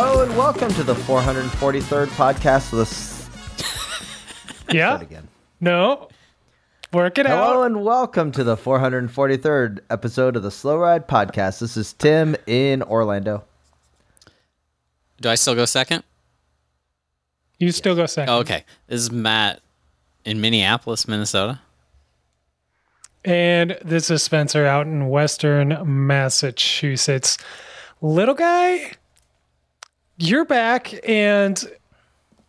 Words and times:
Hello 0.00 0.22
and 0.22 0.36
welcome 0.36 0.68
to 0.74 0.84
the 0.84 0.94
443rd 0.94 2.06
podcast 2.10 2.72
of 2.72 2.76
the. 2.78 2.82
S- 2.82 3.28
Yeah. 4.72 4.90
Start 4.96 5.02
again. 5.02 5.28
No. 5.60 6.08
Work 6.92 7.18
it 7.18 7.26
Hello 7.26 7.62
out. 7.62 7.66
and 7.66 7.82
welcome 7.84 8.30
to 8.30 8.44
the 8.44 8.56
443rd 8.56 9.80
episode 9.90 10.36
of 10.36 10.44
the 10.44 10.52
Slow 10.52 10.76
Ride 10.76 11.08
podcast. 11.08 11.58
This 11.58 11.76
is 11.76 11.94
Tim 11.94 12.36
in 12.46 12.82
Orlando. 12.84 13.42
Do 15.20 15.30
I 15.30 15.34
still 15.34 15.56
go 15.56 15.64
second? 15.64 16.04
You 17.58 17.72
still 17.72 17.96
go 17.96 18.06
second. 18.06 18.32
Oh, 18.32 18.38
okay. 18.38 18.64
This 18.86 19.00
is 19.00 19.10
Matt 19.10 19.60
in 20.24 20.40
Minneapolis, 20.40 21.08
Minnesota. 21.08 21.60
And 23.24 23.76
this 23.84 24.10
is 24.12 24.22
Spencer 24.22 24.64
out 24.64 24.86
in 24.86 25.08
Western 25.08 25.76
Massachusetts. 26.06 27.36
Little 28.00 28.34
guy, 28.36 28.92
you're 30.18 30.44
back. 30.44 30.94
And 31.08 31.62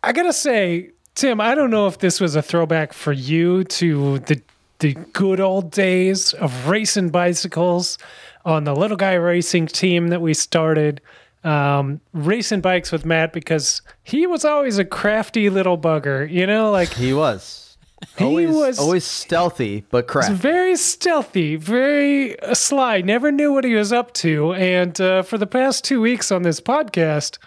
I 0.02 0.12
got 0.12 0.24
to 0.24 0.32
say, 0.32 0.90
Tim, 1.14 1.40
I 1.40 1.54
don't 1.54 1.70
know 1.70 1.86
if 1.86 1.98
this 1.98 2.20
was 2.20 2.36
a 2.36 2.42
throwback 2.42 2.92
for 2.92 3.12
you 3.12 3.64
to 3.64 4.18
the, 4.20 4.40
the 4.78 4.94
good 5.12 5.40
old 5.40 5.70
days 5.70 6.32
of 6.34 6.68
racing 6.68 7.10
bicycles 7.10 7.98
on 8.44 8.64
the 8.64 8.74
little 8.74 8.96
guy 8.96 9.14
racing 9.14 9.66
team 9.66 10.08
that 10.08 10.20
we 10.22 10.34
started. 10.34 11.00
Um, 11.42 12.00
racing 12.12 12.60
bikes 12.60 12.92
with 12.92 13.06
Matt 13.06 13.32
because 13.32 13.80
he 14.02 14.26
was 14.26 14.44
always 14.44 14.76
a 14.78 14.84
crafty 14.84 15.48
little 15.48 15.78
bugger, 15.78 16.30
you 16.30 16.46
know, 16.46 16.70
like 16.70 16.90
He 16.92 17.14
was 17.14 17.78
He 18.18 18.24
always 18.24 18.50
was- 18.50 18.78
always 18.78 19.04
stealthy 19.04 19.84
but 19.90 20.06
crap. 20.06 20.30
very 20.32 20.76
stealthy, 20.76 21.56
very 21.56 22.36
sly. 22.52 23.00
Never 23.00 23.32
knew 23.32 23.54
what 23.54 23.64
he 23.64 23.74
was 23.74 23.90
up 23.90 24.12
to. 24.14 24.52
And 24.52 25.00
uh, 25.00 25.22
for 25.22 25.38
the 25.38 25.46
past 25.46 25.82
two 25.82 26.02
weeks 26.02 26.30
on 26.30 26.42
this 26.42 26.60
podcast, 26.60 27.38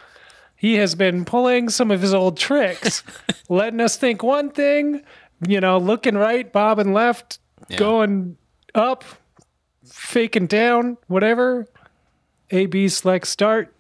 he 0.64 0.76
has 0.76 0.96
been 0.96 1.26
pulling 1.26 1.68
some 1.68 1.92
of 1.92 2.02
his 2.02 2.14
old 2.14 2.38
tricks, 2.38 3.04
letting 3.50 3.82
us 3.82 3.98
think 3.98 4.24
one 4.24 4.50
thing, 4.50 5.02
you 5.46 5.60
know, 5.60 5.78
looking 5.78 6.16
right, 6.16 6.50
bobbing 6.54 6.94
left, 6.94 7.40
Yeah. 7.68 7.78
going 7.78 8.38
up, 8.74 9.04
faking 9.86 10.48
down, 10.48 10.96
whatever. 11.08 11.68
A, 12.52 12.66
B, 12.68 12.88
select, 12.88 13.28
start. 13.28 13.74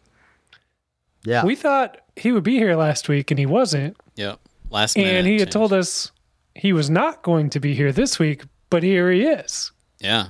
Yeah, 1.23 1.45
We 1.45 1.55
thought 1.55 1.99
he 2.17 2.33
would 2.33 2.43
be 2.43 2.57
here 2.57 2.75
last 2.75 3.07
week, 3.07 3.31
and 3.31 3.39
he 3.39 3.45
wasn't. 3.45 3.95
Yep. 4.15 4.39
Last 4.69 4.97
minute. 4.97 5.13
And 5.15 5.25
he 5.27 5.33
had 5.35 5.39
change. 5.43 5.53
told 5.53 5.71
us 5.71 6.11
he 6.53 6.73
was 6.73 6.89
not 6.89 7.21
going 7.21 7.49
to 7.51 7.61
be 7.61 7.73
here 7.75 7.93
this 7.93 8.19
week, 8.19 8.43
but 8.69 8.83
here 8.83 9.09
he 9.09 9.23
is. 9.23 9.71
Yeah. 10.01 10.27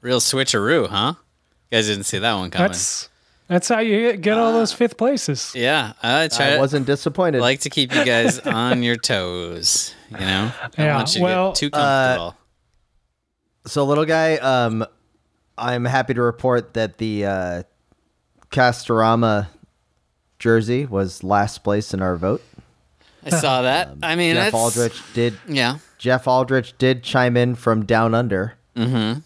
Real 0.00 0.20
switcheroo, 0.20 0.88
huh? 0.88 1.14
You 1.70 1.76
guys 1.76 1.86
didn't 1.88 2.04
see 2.04 2.18
that 2.18 2.32
one 2.34 2.50
coming. 2.50 2.68
That's 2.68 3.10
that's 3.52 3.68
how 3.68 3.80
you 3.80 4.16
get 4.16 4.38
all 4.38 4.52
those 4.52 4.72
fifth 4.72 4.96
places. 4.96 5.52
yeah. 5.54 5.92
I 6.02 6.28
try 6.28 6.54
I 6.54 6.58
wasn't 6.58 6.86
disappointed. 6.86 7.40
like 7.40 7.60
to 7.60 7.70
keep 7.70 7.94
you 7.94 8.04
guys 8.04 8.38
on 8.40 8.82
your 8.82 8.96
toes. 8.96 9.94
You 10.10 10.18
know? 10.18 10.52
I 10.60 10.68
Yeah, 10.78 10.96
want 10.96 11.14
you 11.14 11.20
to 11.20 11.24
well, 11.24 11.48
get 11.52 11.56
too 11.56 11.70
uh, 11.72 12.32
so, 13.66 13.84
little 13.84 14.04
guy, 14.04 14.36
um, 14.36 14.84
I'm 15.56 15.84
happy 15.84 16.14
to 16.14 16.22
report 16.22 16.74
that 16.74 16.98
the 16.98 17.26
uh, 17.26 17.62
Castorama 18.50 19.46
jersey 20.38 20.84
was 20.86 21.22
last 21.22 21.62
place 21.62 21.94
in 21.94 22.02
our 22.02 22.16
vote. 22.16 22.42
I 23.24 23.30
saw 23.30 23.62
that. 23.62 23.90
I 24.02 24.16
mean, 24.16 24.34
Jeff 24.34 24.52
that's 24.52 24.54
Aldrich 24.54 25.00
did. 25.14 25.38
Yeah. 25.46 25.78
Jeff 25.98 26.26
Aldrich 26.26 26.76
did 26.78 27.04
chime 27.04 27.36
in 27.36 27.54
from 27.54 27.84
down 27.84 28.14
under. 28.16 28.54
Mm-hmm. 28.74 29.20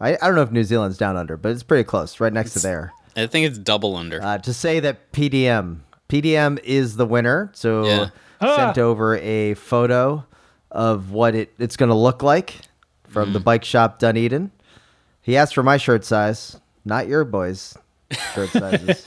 I, 0.00 0.10
I 0.14 0.26
don't 0.26 0.34
know 0.34 0.42
if 0.42 0.50
New 0.52 0.64
Zealand's 0.64 0.98
down 0.98 1.16
under, 1.16 1.38
but 1.38 1.52
it's 1.52 1.62
pretty 1.62 1.84
close, 1.84 2.20
right 2.20 2.32
next 2.32 2.52
to 2.54 2.58
there. 2.58 2.92
I 3.16 3.26
think 3.26 3.46
it's 3.46 3.58
double 3.58 3.96
under. 3.96 4.22
Uh, 4.22 4.38
to 4.38 4.52
say 4.52 4.80
that 4.80 5.12
PDM 5.12 5.80
PDM 6.08 6.58
is 6.64 6.96
the 6.96 7.06
winner, 7.06 7.50
so 7.54 7.84
Yeah. 7.86 7.98
sent 8.40 8.78
Ah. 8.78 8.80
over 8.82 9.16
a 9.18 9.54
photo 9.54 10.24
of 10.70 11.12
what 11.12 11.34
it, 11.34 11.52
it's 11.58 11.76
going 11.76 11.88
to 11.88 11.94
look 11.94 12.22
like 12.22 12.54
from 13.08 13.30
Mm. 13.30 13.32
the 13.34 13.40
bike 13.40 13.64
shop 13.64 13.98
Dunedin. 14.00 14.50
He 15.22 15.36
asked 15.36 15.54
for 15.54 15.62
my 15.62 15.76
shirt 15.78 16.04
size, 16.04 16.58
not 16.84 17.06
your 17.08 17.24
boys' 17.24 17.76
shirt 18.34 18.50
sizes. 18.52 19.06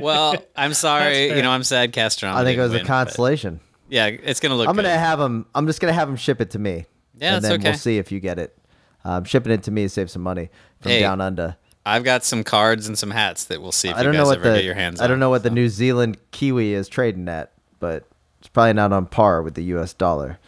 well, 0.00 0.34
I'm 0.56 0.74
sorry. 0.74 1.28
You 1.28 1.42
know, 1.42 1.50
I'm 1.50 1.62
sad 1.62 1.92
Castron. 1.92 2.34
I 2.34 2.44
think 2.44 2.58
it 2.58 2.62
was 2.62 2.70
a 2.72 2.74
win, 2.74 2.82
but 2.82 2.86
consolation. 2.88 3.60
Yeah, 3.88 4.06
it's 4.06 4.40
gonna 4.40 4.54
look. 4.54 4.68
I'm 4.68 4.76
gonna 4.76 4.88
good. 4.88 4.98
have 4.98 5.20
him. 5.20 5.46
I'm 5.54 5.66
just 5.66 5.80
gonna 5.80 5.92
have 5.92 6.08
him 6.08 6.16
ship 6.16 6.40
it 6.40 6.50
to 6.50 6.58
me. 6.58 6.86
Yeah, 7.18 7.34
and 7.36 7.36
that's 7.36 7.42
then 7.50 7.60
okay. 7.60 7.70
we'll 7.70 7.78
see 7.78 7.98
if 7.98 8.12
you 8.12 8.20
get 8.20 8.38
it. 8.38 8.56
Um, 9.04 9.24
shipping 9.24 9.52
it 9.52 9.62
to 9.64 9.70
me 9.70 9.84
to 9.84 9.88
save 9.88 10.10
some 10.10 10.22
money 10.22 10.50
from 10.80 10.90
Hey, 10.92 11.00
down 11.00 11.20
under. 11.20 11.56
I've 11.88 12.04
got 12.04 12.24
some 12.24 12.44
cards 12.44 12.86
and 12.88 12.98
some 12.98 13.10
hats 13.10 13.44
that 13.46 13.60
we'll 13.62 13.72
see 13.72 13.88
if 13.88 13.96
I 13.96 14.02
don't 14.02 14.12
you 14.14 14.18
know 14.20 14.26
what 14.26 14.38
ever 14.38 14.50
the 14.50 14.56
get 14.56 14.64
your 14.64 14.74
hands 14.74 15.00
on. 15.00 15.04
I 15.04 15.06
don't 15.08 15.14
on. 15.16 15.20
know 15.20 15.30
what 15.30 15.42
the 15.42 15.50
New 15.50 15.68
Zealand 15.68 16.18
kiwi 16.30 16.74
is 16.74 16.88
trading 16.88 17.28
at, 17.28 17.52
but 17.80 18.04
it's 18.40 18.48
probably 18.48 18.74
not 18.74 18.92
on 18.92 19.06
par 19.06 19.42
with 19.42 19.54
the 19.54 19.62
U.S. 19.64 19.94
dollar. 19.94 20.38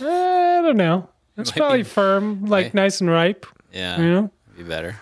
Eh, 0.00 0.04
I 0.58 0.62
don't 0.62 0.76
know. 0.76 1.08
It's 1.36 1.50
Might 1.52 1.56
probably 1.58 1.78
be- 1.78 1.84
firm, 1.84 2.44
like 2.46 2.66
Might- 2.66 2.74
nice 2.74 3.00
and 3.00 3.10
ripe. 3.10 3.46
Yeah, 3.72 3.98
You 4.00 4.10
know? 4.10 4.30
be 4.56 4.62
better. 4.62 4.96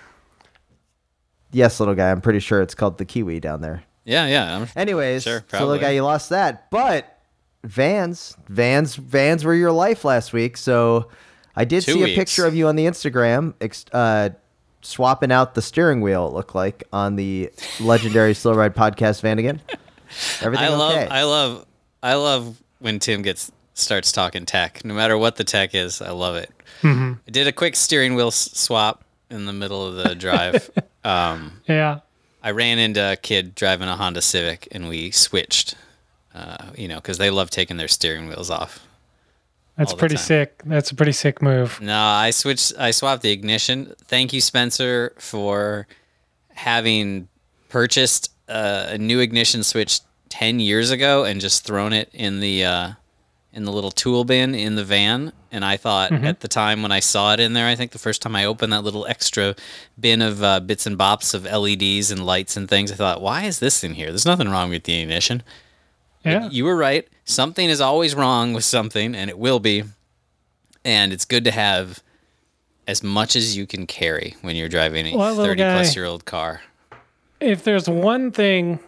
Yes, 1.53 1.78
little 1.81 1.94
guy. 1.94 2.10
I'm 2.10 2.21
pretty 2.21 2.41
sure 2.41 2.60
it's 2.60 2.75
called 2.75 2.98
the 2.98 3.04
kiwi 3.04 3.41
down 3.41 3.60
there. 3.60 3.83
Yeah, 4.04 4.27
yeah. 4.27 4.56
I'm, 4.56 4.69
Anyways, 4.77 5.22
Sure, 5.22 5.44
so 5.50 5.66
little 5.66 5.78
guy, 5.81 5.91
you 5.93 6.03
lost 6.03 6.31
that, 6.31 6.71
but 6.71 7.21
Vans, 7.65 8.37
Vans, 8.48 8.94
Vans 8.97 9.44
were 9.44 9.54
your 9.54 9.72
life 9.72 10.04
last 10.04 10.33
week. 10.33 10.56
So 10.56 11.09
I 11.56 11.65
did 11.65 11.83
Two 11.83 11.93
see 11.93 12.12
a 12.12 12.15
picture 12.15 12.47
of 12.47 12.54
you 12.54 12.69
on 12.69 12.77
the 12.77 12.84
Instagram, 12.87 13.54
uh, 13.93 14.31
swapping 14.86 15.32
out 15.32 15.54
the 15.54 15.62
steering 15.62 16.00
wheel. 16.00 16.28
It 16.28 16.32
looked 16.34 16.54
like 16.54 16.84
on 16.92 17.16
the 17.16 17.50
legendary 17.80 18.34
Slow 18.34 18.52
Ride 18.54 18.74
podcast 18.74 19.20
van 19.20 19.38
again. 19.38 19.60
Everything 20.41 20.66
I 20.66 20.69
love, 20.69 20.92
okay? 20.92 21.08
I 21.08 21.24
love, 21.24 21.66
I 22.02 22.14
love 22.14 22.60
when 22.78 22.98
Tim 22.98 23.22
gets 23.22 23.50
starts 23.74 24.12
talking 24.12 24.47
tech. 24.47 24.84
No 24.84 24.94
matter 24.94 25.19
what 25.19 25.36
the 25.36 25.44
tech 25.44 25.74
is, 25.74 26.00
I 26.00 26.10
love 26.10 26.36
it. 26.36 26.50
Mm-hmm. 26.82 27.12
I 27.26 27.30
did 27.30 27.47
a 27.47 27.52
quick 27.52 27.76
steering 27.76 28.14
wheel 28.14 28.28
s- 28.28 28.50
swap 28.52 29.04
in 29.30 29.44
the 29.47 29.52
middle 29.52 29.84
of 29.86 29.97
the 29.97 30.14
drive. 30.14 30.70
um, 31.04 31.60
Yeah. 31.66 32.00
I 32.42 32.53
ran 32.53 32.78
into 32.78 33.00
a 33.12 33.16
kid 33.16 33.54
driving 33.56 33.88
a 33.88 33.97
Honda 33.97 34.22
Civic, 34.22 34.68
and 34.70 34.88
we 34.88 35.10
switched. 35.10 35.74
Uh, 36.32 36.66
you 36.76 36.86
know, 36.86 36.97
because 36.97 37.18
they 37.18 37.30
love 37.30 37.50
taking 37.50 37.76
their 37.76 37.88
steering 37.88 38.28
wheels 38.28 38.50
off. 38.50 38.85
That's 39.76 39.92
pretty 39.92 40.16
sick. 40.16 40.62
That's 40.64 40.91
a 40.91 40.94
pretty 40.94 41.12
sick 41.12 41.42
move. 41.42 41.81
No, 41.81 41.98
I 41.98 42.31
switched. 42.31 42.72
I 42.78 42.91
swapped 42.92 43.22
the 43.22 43.31
ignition. 43.31 43.94
Thank 44.04 44.32
you, 44.32 44.41
Spencer, 44.41 45.12
for 45.19 45.87
having 46.54 47.28
purchased 47.69 48.32
uh, 48.48 48.86
a 48.91 48.98
new 48.98 49.20
ignition 49.20 49.62
switch 49.62 50.00
ten 50.31 50.60
years 50.60 50.91
ago 50.91 51.25
and 51.25 51.41
just 51.41 51.66
thrown 51.66 51.92
it 51.92 52.09
in 52.15 52.41
the 52.41 52.65
uh, 52.65 52.91
in 53.53 53.65
the 53.65 53.72
little 53.72 53.91
tool 53.91 54.24
bin 54.24 54.54
in 54.54 54.77
the 54.77 54.84
van. 54.84 55.33
And 55.53 55.65
I 55.65 55.77
thought 55.78 56.12
at 56.12 56.41
the 56.41 56.48
time 56.48 56.83
when 56.83 56.92
I 56.92 57.00
saw 57.00 57.33
it 57.33 57.41
in 57.41 57.54
there, 57.54 57.66
I 57.66 57.74
think 57.74 57.92
the 57.92 57.98
first 57.98 58.21
time 58.21 58.36
I 58.36 58.45
opened 58.45 58.72
that 58.72 58.83
little 58.83 59.06
extra 59.06 59.54
bin 59.98 60.21
of 60.21 60.42
uh, 60.42 60.60
bits 60.60 60.86
and 60.86 60.98
bops 60.98 61.33
of 61.33 61.45
LEDs 61.45 62.10
and 62.10 62.27
lights 62.27 62.56
and 62.59 62.68
things, 62.68 62.92
I 62.92 62.97
thought, 62.97 63.22
why 63.22 63.45
is 63.45 63.59
this 63.59 63.83
in 63.83 63.95
here? 63.95 64.09
There's 64.09 64.27
nothing 64.27 64.50
wrong 64.50 64.68
with 64.68 64.84
the 64.84 65.00
ignition. 65.00 65.42
Yeah. 66.24 66.50
You 66.50 66.65
were 66.66 66.77
right. 66.77 67.09
Something 67.26 67.68
is 67.68 67.80
always 67.80 68.14
wrong 68.14 68.52
with 68.52 68.64
something, 68.64 69.14
and 69.14 69.28
it 69.28 69.38
will 69.38 69.58
be. 69.60 69.82
And 70.84 71.12
it's 71.12 71.24
good 71.24 71.44
to 71.44 71.50
have 71.50 72.00
as 72.86 73.02
much 73.02 73.34
as 73.34 73.56
you 73.56 73.66
can 73.66 73.86
carry 73.86 74.36
when 74.42 74.54
you're 74.54 74.68
driving 74.68 75.06
a 75.06 75.16
Well, 75.16 75.30
little 75.34 75.44
30 75.46 75.62
plus 75.62 75.88
guy. 75.90 75.94
year 76.00 76.04
old 76.04 76.24
car. 76.24 76.62
If 77.40 77.64
there's 77.64 77.88
one 77.88 78.30
thing 78.30 78.78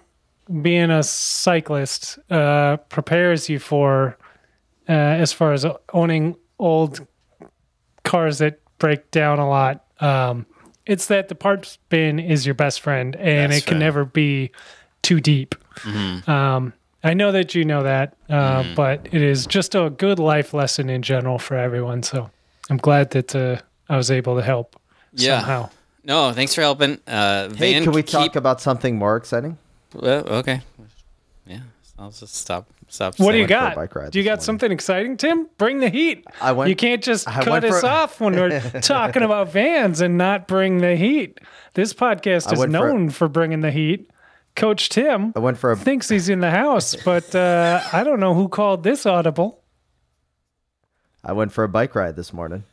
being 0.63 0.91
a 0.91 1.03
cyclist 1.03 2.19
uh, 2.31 2.77
prepares 2.89 3.49
you 3.49 3.59
for, 3.59 4.17
uh, 4.89 4.93
as 4.93 5.33
far 5.33 5.53
as 5.53 5.67
owning 5.93 6.37
old 6.61 7.05
cars 8.05 8.39
that 8.39 8.61
break 8.79 9.11
down 9.11 9.41
a 9.41 9.49
lot, 9.49 9.85
um, 10.01 10.47
it's 10.87 11.07
that 11.07 11.27
the 11.29 11.35
parts 11.35 11.79
bin 11.89 12.21
is 12.21 12.47
your 12.47 12.55
best 12.55 12.81
friend 12.81 13.17
and 13.17 13.51
Best 13.51 13.59
it 13.59 13.67
can 13.67 13.71
friend. 13.73 13.81
never 13.81 14.05
be 14.05 14.53
too 15.03 15.19
deep. 15.21 15.57
Um, 16.29 16.73
I 17.05 17.15
know 17.15 17.31
that 17.33 17.55
you 17.55 17.65
know 17.65 17.85
that, 17.85 18.17
uh, 18.29 18.65
but 18.75 19.07
it 19.13 19.23
is 19.23 19.47
just 19.47 19.75
a 19.75 19.89
good 19.91 20.19
life 20.19 20.53
lesson 20.53 20.91
in 20.91 21.03
general 21.03 21.39
for 21.39 21.57
everyone. 21.57 22.03
So 22.03 22.29
I'm 22.71 22.77
glad 22.79 23.11
that 23.11 23.35
uh, 23.37 23.61
I 23.89 23.97
was 23.97 24.11
able 24.11 24.37
to 24.37 24.43
help 24.43 24.75
Yeah. 25.13 25.39
somehow. 25.41 25.71
No, 26.05 26.33
thanks 26.33 26.55
for 26.55 26.63
helping. 26.63 26.99
Uh, 27.07 27.51
Hey, 27.51 27.73
Van, 27.75 27.85
can 27.85 27.93
we 27.93 28.03
keep- 28.03 28.11
talk 28.13 28.37
about 28.37 28.61
something 28.61 28.97
more 28.97 29.17
exciting? 29.17 29.59
Well, 29.95 30.27
okay. 30.29 30.61
Yeah, 31.47 31.61
I'll 31.99 32.11
just 32.11 32.35
stop. 32.35 32.67
Stop. 32.91 33.19
What 33.21 33.33
do 33.33 33.39
you 33.39 33.47
saying- 33.47 33.61
went 33.63 33.75
for 33.75 33.83
a 33.83 33.89
got? 34.05 34.13
Do 34.13 34.19
you 34.19 34.25
got 34.25 34.31
morning. 34.33 34.45
something 34.45 34.73
exciting, 34.73 35.17
Tim? 35.19 35.47
Bring 35.59 35.81
the 35.81 35.91
heat. 35.91 36.27
I 36.41 36.53
went- 36.53 36.71
you 36.71 36.77
can't 36.77 37.03
just 37.03 37.29
I 37.29 37.43
cut 37.45 37.63
us 37.65 37.81
for- 37.81 37.87
off 38.01 38.21
when 38.21 38.35
we're 38.35 38.61
talking 38.81 39.23
about 39.23 39.53
vans 39.53 40.01
and 40.01 40.17
not 40.19 40.49
bring 40.49 40.79
the 40.79 40.97
heat. 40.97 41.39
This 41.75 41.93
podcast 41.93 42.49
I 42.49 42.53
is 42.55 42.59
went 42.59 42.73
for- 42.73 42.89
known 42.89 43.11
for, 43.11 43.29
bringing 43.29 43.61
the 43.61 43.71
heat. 43.71 44.11
Coach 44.59 44.89
Tim 44.91 45.33
I 45.37 45.39
went 45.39 45.57
for 45.57 45.71
a 45.73 45.77
thinks 45.77 46.09
he's 46.09 46.29
in 46.29 46.41
the 46.41 46.51
house, 46.51 46.95
but 46.97 47.35
uh, 47.35 47.81
I 47.93 48.05
don't 48.05 48.21
know 48.21 48.35
who 48.35 48.49
called 48.49 48.83
this 48.83 49.07
audible. 49.07 49.63
I 51.25 51.33
went 51.33 51.53
for 51.53 51.65
a 51.65 51.69
bike 51.69 51.95
ride 51.95 52.17
this 52.17 52.33
morning. 52.33 52.65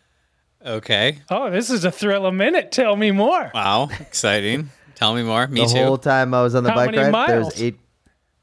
Okay. 0.65 1.19
Oh, 1.29 1.49
this 1.51 1.69
is 1.69 1.85
a 1.85 1.91
thrill 1.91 2.25
a 2.25 2.31
minute. 2.31 2.71
Tell 2.71 2.95
me 2.95 3.11
more. 3.11 3.51
Wow. 3.53 3.89
Exciting. 3.99 4.69
Tell 4.95 5.13
me 5.13 5.23
more. 5.23 5.47
Me 5.47 5.61
the 5.61 5.67
too. 5.67 5.83
whole 5.83 5.97
time 5.97 6.33
I 6.33 6.41
was 6.41 6.55
on 6.55 6.63
the 6.63 6.71
How 6.71 6.75
bike 6.75 6.95
ride, 6.95 7.11
miles? 7.11 7.49
there's 7.53 7.61
eight 7.61 7.79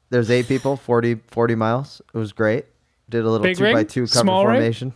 there's 0.09 0.29
eight 0.31 0.47
people, 0.47 0.77
40, 0.77 1.15
40 1.31 1.55
miles. 1.55 2.01
It 2.13 2.17
was 2.17 2.31
great. 2.33 2.65
Did 3.09 3.25
a 3.25 3.29
little 3.29 3.43
Big 3.43 3.57
two 3.57 3.73
by 3.73 3.83
two 3.83 4.03
cover 4.07 4.19
Small 4.21 4.45
ring? 4.45 4.55
formation. 4.57 4.93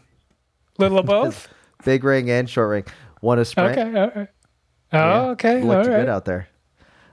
Little 0.78 1.00
of 1.00 1.06
both. 1.08 1.48
Big 1.84 2.04
ring 2.04 2.30
and 2.30 2.50
short 2.50 2.70
ring. 2.70 2.86
One 3.22 3.40
a 3.40 3.46
sprint. 3.46 3.78
okay. 3.78 4.00
All 4.00 4.12
right. 4.16 4.28
Oh, 4.94 5.30
okay. 5.32 5.60
All 5.62 5.68
Looked 5.68 5.88
right. 5.90 6.00
good 6.02 6.10
out 6.10 6.24
there. 6.26 6.48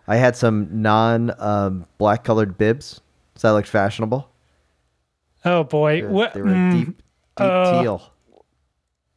I 0.06 0.16
had 0.16 0.36
some 0.36 0.68
non 0.82 1.32
um, 1.40 1.86
black 1.98 2.24
colored 2.24 2.58
bibs. 2.58 3.00
So 3.36 3.48
that 3.48 3.54
looked 3.54 3.68
fashionable. 3.68 4.28
Oh 5.44 5.64
boy. 5.64 5.96
They 5.96 6.02
were, 6.06 6.10
What? 6.10 6.34
they 6.34 6.42
were 6.42 6.48
mm, 6.48 6.72
deep, 6.72 6.86
deep 6.88 6.96
uh, 7.38 7.82
teal. 7.82 8.10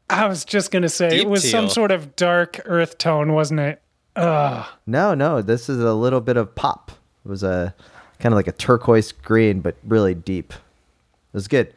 I 0.09 0.27
was 0.27 0.45
just 0.45 0.71
gonna 0.71 0.89
say 0.89 1.09
Deep 1.09 1.21
it 1.23 1.29
was 1.29 1.49
some 1.49 1.67
sort 1.69 1.91
of 1.91 2.15
dark 2.15 2.61
earth 2.65 2.97
tone, 2.97 3.33
wasn't 3.33 3.59
it? 3.59 3.81
Ugh. 4.15 4.65
No, 4.85 5.13
no, 5.13 5.41
this 5.41 5.69
is 5.69 5.79
a 5.79 5.93
little 5.93 6.21
bit 6.21 6.37
of 6.37 6.55
pop. 6.55 6.91
It 7.25 7.29
was 7.29 7.43
a 7.43 7.75
kind 8.19 8.33
of 8.33 8.37
like 8.37 8.47
a 8.47 8.51
turquoise 8.53 9.11
green, 9.11 9.59
but 9.59 9.75
really 9.83 10.15
deep. 10.15 10.53
It 10.53 11.33
was 11.33 11.47
good. 11.47 11.73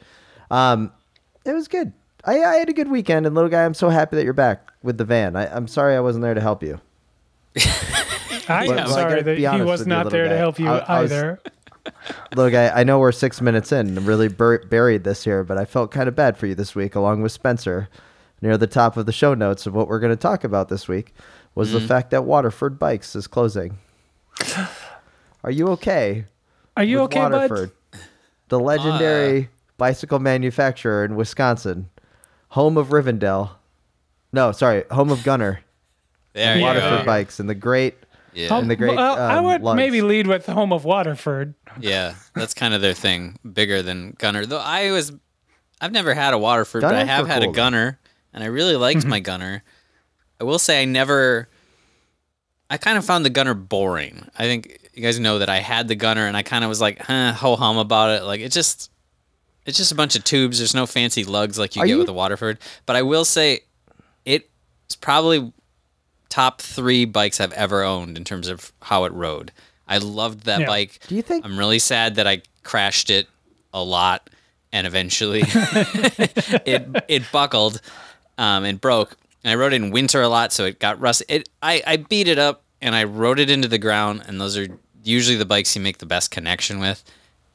Um, 0.51 0.93
it 1.45 1.53
was 1.53 1.69
good. 1.69 1.93
I, 2.25 2.39
I 2.43 2.55
had 2.57 2.69
a 2.69 2.73
good 2.73 2.89
weekend, 2.89 3.27
and 3.27 3.35
little 3.35 3.51
guy, 3.51 3.65
I'm 3.65 3.75
so 3.75 3.89
happy 3.89 4.17
that 4.17 4.25
you're 4.25 4.33
back 4.33 4.71
with 4.83 4.97
the 4.97 5.05
van. 5.05 5.37
I, 5.37 5.55
I'm 5.55 5.67
sorry 5.69 5.97
I 5.97 6.01
wasn't 6.01 6.23
there 6.23 6.35
to 6.35 6.41
help 6.41 6.63
you. 6.63 6.81
I 8.51 8.67
Well, 8.69 8.79
am 8.81 8.87
I 8.87 8.91
sorry 8.91 9.23
that 9.23 9.39
he 9.39 9.63
was 9.63 9.87
not 9.87 10.05
little 10.07 10.19
there 10.19 10.29
to 10.29 10.37
help 10.37 10.59
you 10.59 10.69
I- 10.69 10.79
I 10.79 11.03
was- 11.03 11.13
either. 11.13 11.41
Little 12.37 12.51
guy, 12.53 12.69
I 12.69 12.85
know 12.85 12.99
we're 12.99 13.11
six 13.11 13.41
minutes 13.41 13.73
in, 13.73 13.97
and 13.97 14.07
really 14.07 14.29
bur- 14.29 14.65
buried 14.67 15.03
this 15.03 15.25
here, 15.25 15.43
but 15.43 15.57
I 15.57 15.65
felt 15.65 15.91
kind 15.91 16.09
of 16.09 16.15
bad 16.15 16.37
for 16.37 16.47
you 16.47 16.55
this 16.55 16.75
week, 16.75 16.95
along 16.95 17.23
with 17.23 17.33
Spencer. 17.33 17.89
Near 18.43 18.57
the 18.59 18.67
top 18.67 18.97
of 18.99 19.07
the 19.07 19.13
show 19.13 19.33
notes 19.35 19.67
of 19.67 19.75
what 19.75 19.89
we're 19.89 19.99
going 19.99 20.13
to 20.13 20.17
talk 20.17 20.45
about 20.45 20.69
this 20.69 20.87
week 20.89 21.15
was 21.55 21.71
Mm-hmm. 21.71 21.79
the 21.79 21.87
fact 21.89 22.11
that 22.11 22.25
Waterford 22.25 22.79
Bikes 22.79 23.17
is 23.17 23.27
closing. 23.27 23.79
Are 25.45 25.51
you 25.51 25.69
okay? 25.69 26.27
Are 26.77 26.85
you 26.85 27.01
okay, 27.01 27.21
Waterford, 27.21 27.71
the 28.49 28.61
legendary 28.61 29.49
bicycle 29.79 30.19
manufacturer 30.19 31.05
in 31.05 31.17
Wisconsin, 31.17 31.89
home 32.51 32.77
of 32.77 32.89
Rivendell. 32.89 33.51
No, 34.33 34.53
sorry, 34.53 34.85
home 34.91 35.11
of 35.11 35.25
Gunnar. 35.25 35.61
There 36.35 36.57
you 36.57 36.63
Waterford 36.63 37.01
go. 37.01 37.05
Bikes 37.07 37.41
and 37.41 37.49
the 37.49 37.55
great 37.55 37.97
Yeah. 38.33 38.57
and 38.57 38.71
the 38.71 38.77
great. 38.77 38.97
well, 38.97 39.17
I 39.19 39.37
um, 39.39 39.45
would 39.45 39.63
lugs. 39.63 39.77
maybe 39.77 40.03
lead 40.03 40.27
with 40.27 40.47
the 40.47 40.53
home 40.53 40.73
of 40.73 40.85
Waterford. 40.85 41.55
Yeah, 41.81 42.15
that's 42.35 42.55
kind 42.55 42.75
of 42.75 42.81
their 42.81 42.95
thing. 42.95 43.37
Bigger 43.53 43.83
than 43.83 44.15
Gunnar. 44.19 44.47
Though 44.47 44.59
I 44.61 44.91
was, 44.93 45.13
I've 45.81 45.93
never 45.93 46.15
had 46.15 46.35
a 46.35 46.39
Waterford, 46.39 46.83
but 46.83 46.95
I 46.95 47.05
have 47.05 47.27
had 47.27 47.43
cool, 47.43 47.51
a 47.51 47.53
though. 47.53 47.57
Gunnar, 47.57 47.99
and 48.33 48.43
I 48.45 48.47
really 48.47 48.77
liked 48.77 49.05
my 49.05 49.21
Gunnar. 49.21 49.63
I 50.41 50.45
will 50.45 50.59
say 50.59 50.83
I 50.83 50.85
never. 50.85 51.49
I 52.69 52.77
kind 52.77 52.97
of 52.97 53.05
found 53.05 53.25
the 53.25 53.31
Gunnar 53.31 53.55
boring. 53.55 54.29
I 54.39 54.45
think 54.45 54.79
you 54.95 55.03
guys 55.03 55.19
know 55.19 55.41
that 55.41 55.49
I 55.49 55.59
had 55.59 55.89
the 55.89 55.97
Gunnar, 55.97 56.27
and 56.27 56.37
I 56.37 56.43
kind 56.43 56.63
of 56.65 56.69
was 56.69 56.81
like, 56.81 57.01
huh, 57.01 57.33
ho 57.33 57.57
hum 57.57 57.79
about 57.79 58.11
it. 58.11 58.25
Like 58.25 58.41
it 58.41 58.53
just, 58.53 58.91
it's 59.67 59.77
just 59.77 59.91
a 59.91 59.97
bunch 59.97 60.15
of 60.15 60.23
tubes. 60.23 60.59
There's 60.59 60.75
no 60.75 60.87
fancy 60.87 61.25
lugs 61.25 61.59
like 61.59 61.75
you 61.75 61.83
Are 61.83 61.87
get 61.87 61.93
you- 61.95 61.99
with 61.99 62.09
a 62.09 62.13
Waterford. 62.13 62.59
But 62.87 62.95
I 62.97 63.03
will 63.03 63.25
say, 63.25 63.61
it's 64.25 64.97
probably 65.01 65.53
top 66.31 66.63
three 66.63 67.05
bikes 67.05 67.41
I've 67.41 67.53
ever 67.53 67.83
owned 67.83 68.17
in 68.17 68.25
terms 68.25 68.49
of 68.49 68.73
how 68.83 69.05
it 69.05 69.13
rode. 69.13 69.53
I 69.87 69.99
loved 69.99 70.45
that 70.45 70.61
Yeah. 70.61 70.67
bike. 70.67 70.99
Do 71.09 71.15
you 71.17 71.23
think- 71.23 71.45
I'm 71.45 71.59
really 71.59 71.79
sad 71.81 72.15
that 72.15 72.27
I 72.27 72.41
crashed 72.63 73.11
it 73.11 73.29
a 73.75 73.83
lot 73.83 74.31
and 74.73 74.87
eventually 74.87 75.43
it 75.45 77.05
it 77.09 77.33
buckled 77.33 77.81
um, 78.39 78.65
and 78.65 78.81
broke. 78.81 79.17
And 79.43 79.51
I 79.51 79.55
rode 79.55 79.73
it 79.73 79.77
in 79.77 79.91
winter 79.91 80.21
a 80.23 80.29
lot, 80.29 80.53
so 80.53 80.65
it 80.67 80.79
got 80.79 81.01
rusty. 81.01 81.25
It 81.29 81.49
I, 81.63 81.83
I 81.87 81.97
beat 81.97 82.29
it 82.29 82.39
up 82.39 82.63
and 82.81 82.95
I 82.95 83.05
rode 83.05 83.39
it 83.41 83.51
into 83.51 83.69
the 83.69 83.79
ground, 83.79 84.23
and 84.27 84.41
those 84.41 84.57
are 84.57 84.67
usually 85.03 85.37
the 85.37 85.45
bikes 85.47 85.75
you 85.75 85.83
make 85.83 85.99
the 85.99 86.07
best 86.07 86.31
connection 86.31 86.79
with. 86.79 87.03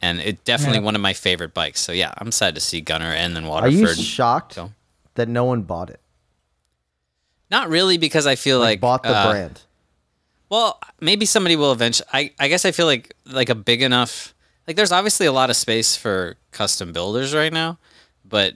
And 0.01 0.19
it 0.19 0.43
definitely 0.43 0.79
Yeah. 0.79 0.83
one 0.85 0.95
of 0.95 1.01
my 1.01 1.13
favorite 1.13 1.53
bikes. 1.53 1.79
So 1.79 1.91
yeah, 1.91 2.13
I'm 2.17 2.31
sad 2.31 2.53
to 2.55 2.61
see 2.61 2.81
Gunnar 2.81 3.11
and 3.11 3.35
then 3.35 3.45
Waterford. 3.47 3.73
Are 3.75 3.79
Waterford. 3.81 3.97
you 3.97 4.03
shocked 4.03 4.53
So- 4.55 4.71
that 5.15 5.29
no 5.29 5.45
one 5.45 5.61
bought 5.61 5.89
it? 5.89 5.99
Not 7.55 7.69
really, 7.69 7.97
because 7.97 8.27
I 8.27 8.35
feel 8.35 8.59
like, 8.59 8.81
bought 8.81 9.03
the 9.03 9.15
uh, 9.15 9.31
brand. 9.31 9.61
Well, 10.49 10.77
maybe 10.99 11.25
somebody 11.25 11.55
will 11.55 11.71
eventually. 11.71 12.07
I, 12.11 12.31
I 12.37 12.49
guess 12.49 12.65
I 12.65 12.71
feel 12.71 12.85
like 12.85 13.15
like 13.25 13.47
a 13.49 13.55
big 13.55 13.81
enough. 13.81 14.33
Like 14.67 14.75
there's 14.75 14.91
obviously 14.91 15.25
a 15.25 15.31
lot 15.31 15.49
of 15.49 15.55
space 15.55 15.95
for 15.95 16.35
custom 16.51 16.91
builders 16.91 17.33
right 17.33 17.53
now, 17.53 17.77
but 18.25 18.55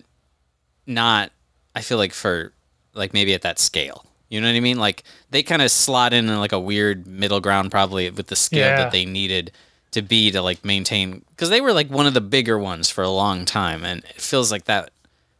not. 0.86 1.31
I 1.74 1.80
feel 1.81 1.98
like 1.98 2.12
for 2.13 2.51
like 2.94 3.13
maybe 3.13 3.34
at 3.34 3.44
that 3.44 3.57
scale. 3.57 4.06
You 4.28 4.42
know 4.42 4.48
what 4.48 4.56
I 4.57 4.60
mean? 4.60 4.78
Like 4.80 5.04
they 5.31 5.44
kind 5.44 5.62
of 5.62 5.72
slot 5.72 6.12
in 6.12 6.28
in 6.28 6.38
like 6.38 6.52
a 6.52 6.60
weird 6.60 7.07
middle 7.07 7.40
ground, 7.40 7.72
probably 7.72 8.10
with 8.10 8.28
the 8.28 8.36
scale 8.36 8.68
Yeah. 8.68 8.78
that 8.84 8.92
they 8.92 9.06
needed 9.06 9.54
to 9.92 10.02
be 10.02 10.30
to 10.31 10.42
like 10.42 10.66
maintain. 10.66 11.24
Because 11.30 11.50
they 11.50 11.62
were 11.62 11.72
like 11.72 11.90
one 11.90 12.06
of 12.06 12.13
the 12.13 12.22
bigger 12.22 12.60
ones 12.60 12.90
for 12.90 13.02
a 13.04 13.10
long 13.10 13.45
time, 13.45 13.86
and 13.86 14.04
it 14.04 14.19
feels 14.19 14.52
like 14.52 14.66
that. 14.66 14.92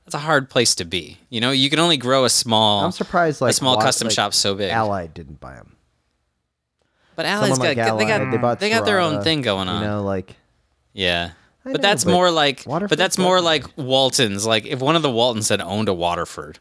That's 0.10 0.24
a 0.24 0.26
hard 0.26 0.50
place 0.50 0.74
to 0.76 0.86
be. 0.86 1.20
You 1.30 1.40
know, 1.40 1.52
you 1.52 1.70
can 1.70 1.78
only 1.78 1.98
grow 1.98 2.26
a 2.26 2.32
small. 2.32 2.84
I'm 2.84 2.92
surprised 2.92 3.42
like 3.42 3.52
a 3.52 3.54
small 3.54 3.76
Wa- 3.78 3.84
custom 3.84 4.08
like, 4.08 4.16
shop 4.16 4.34
so 4.34 4.56
big. 4.56 4.72
Allied 4.72 5.14
didn't 5.14 5.40
buy 5.40 5.54
them. 5.54 5.76
But 7.16 7.28
Allied's 7.28 7.58
Someone 7.58 7.76
got, 7.76 7.90
like 7.96 8.00
they 8.00 8.06
got 8.08 8.32
they, 8.32 8.38
bought 8.38 8.60
they 8.60 8.70
got 8.72 8.86
their 8.86 9.00
own 9.00 9.22
thing 9.24 9.44
going 9.44 9.68
on. 9.68 9.84
You 9.84 9.88
know, 9.88 10.04
like 10.04 10.36
Yeah. 10.94 11.34
I 11.64 11.72
But 11.74 11.82
know, 11.82 11.88
that's 11.90 12.06
but 12.06 12.12
more 12.12 12.32
like 12.32 12.64
Waterford's 12.66 12.90
but 12.90 12.98
that's 12.98 13.20
more 13.20 13.40
Waterford. 13.40 13.78
like 13.78 13.78
Waltons. 13.88 14.48
Like 14.48 14.66
if 14.66 14.80
one 14.80 14.96
of 14.96 15.04
the 15.04 15.12
Waltons 15.12 15.48
had 15.50 15.62
owned 15.62 15.90
a 15.90 15.94
Waterford, 15.94 16.58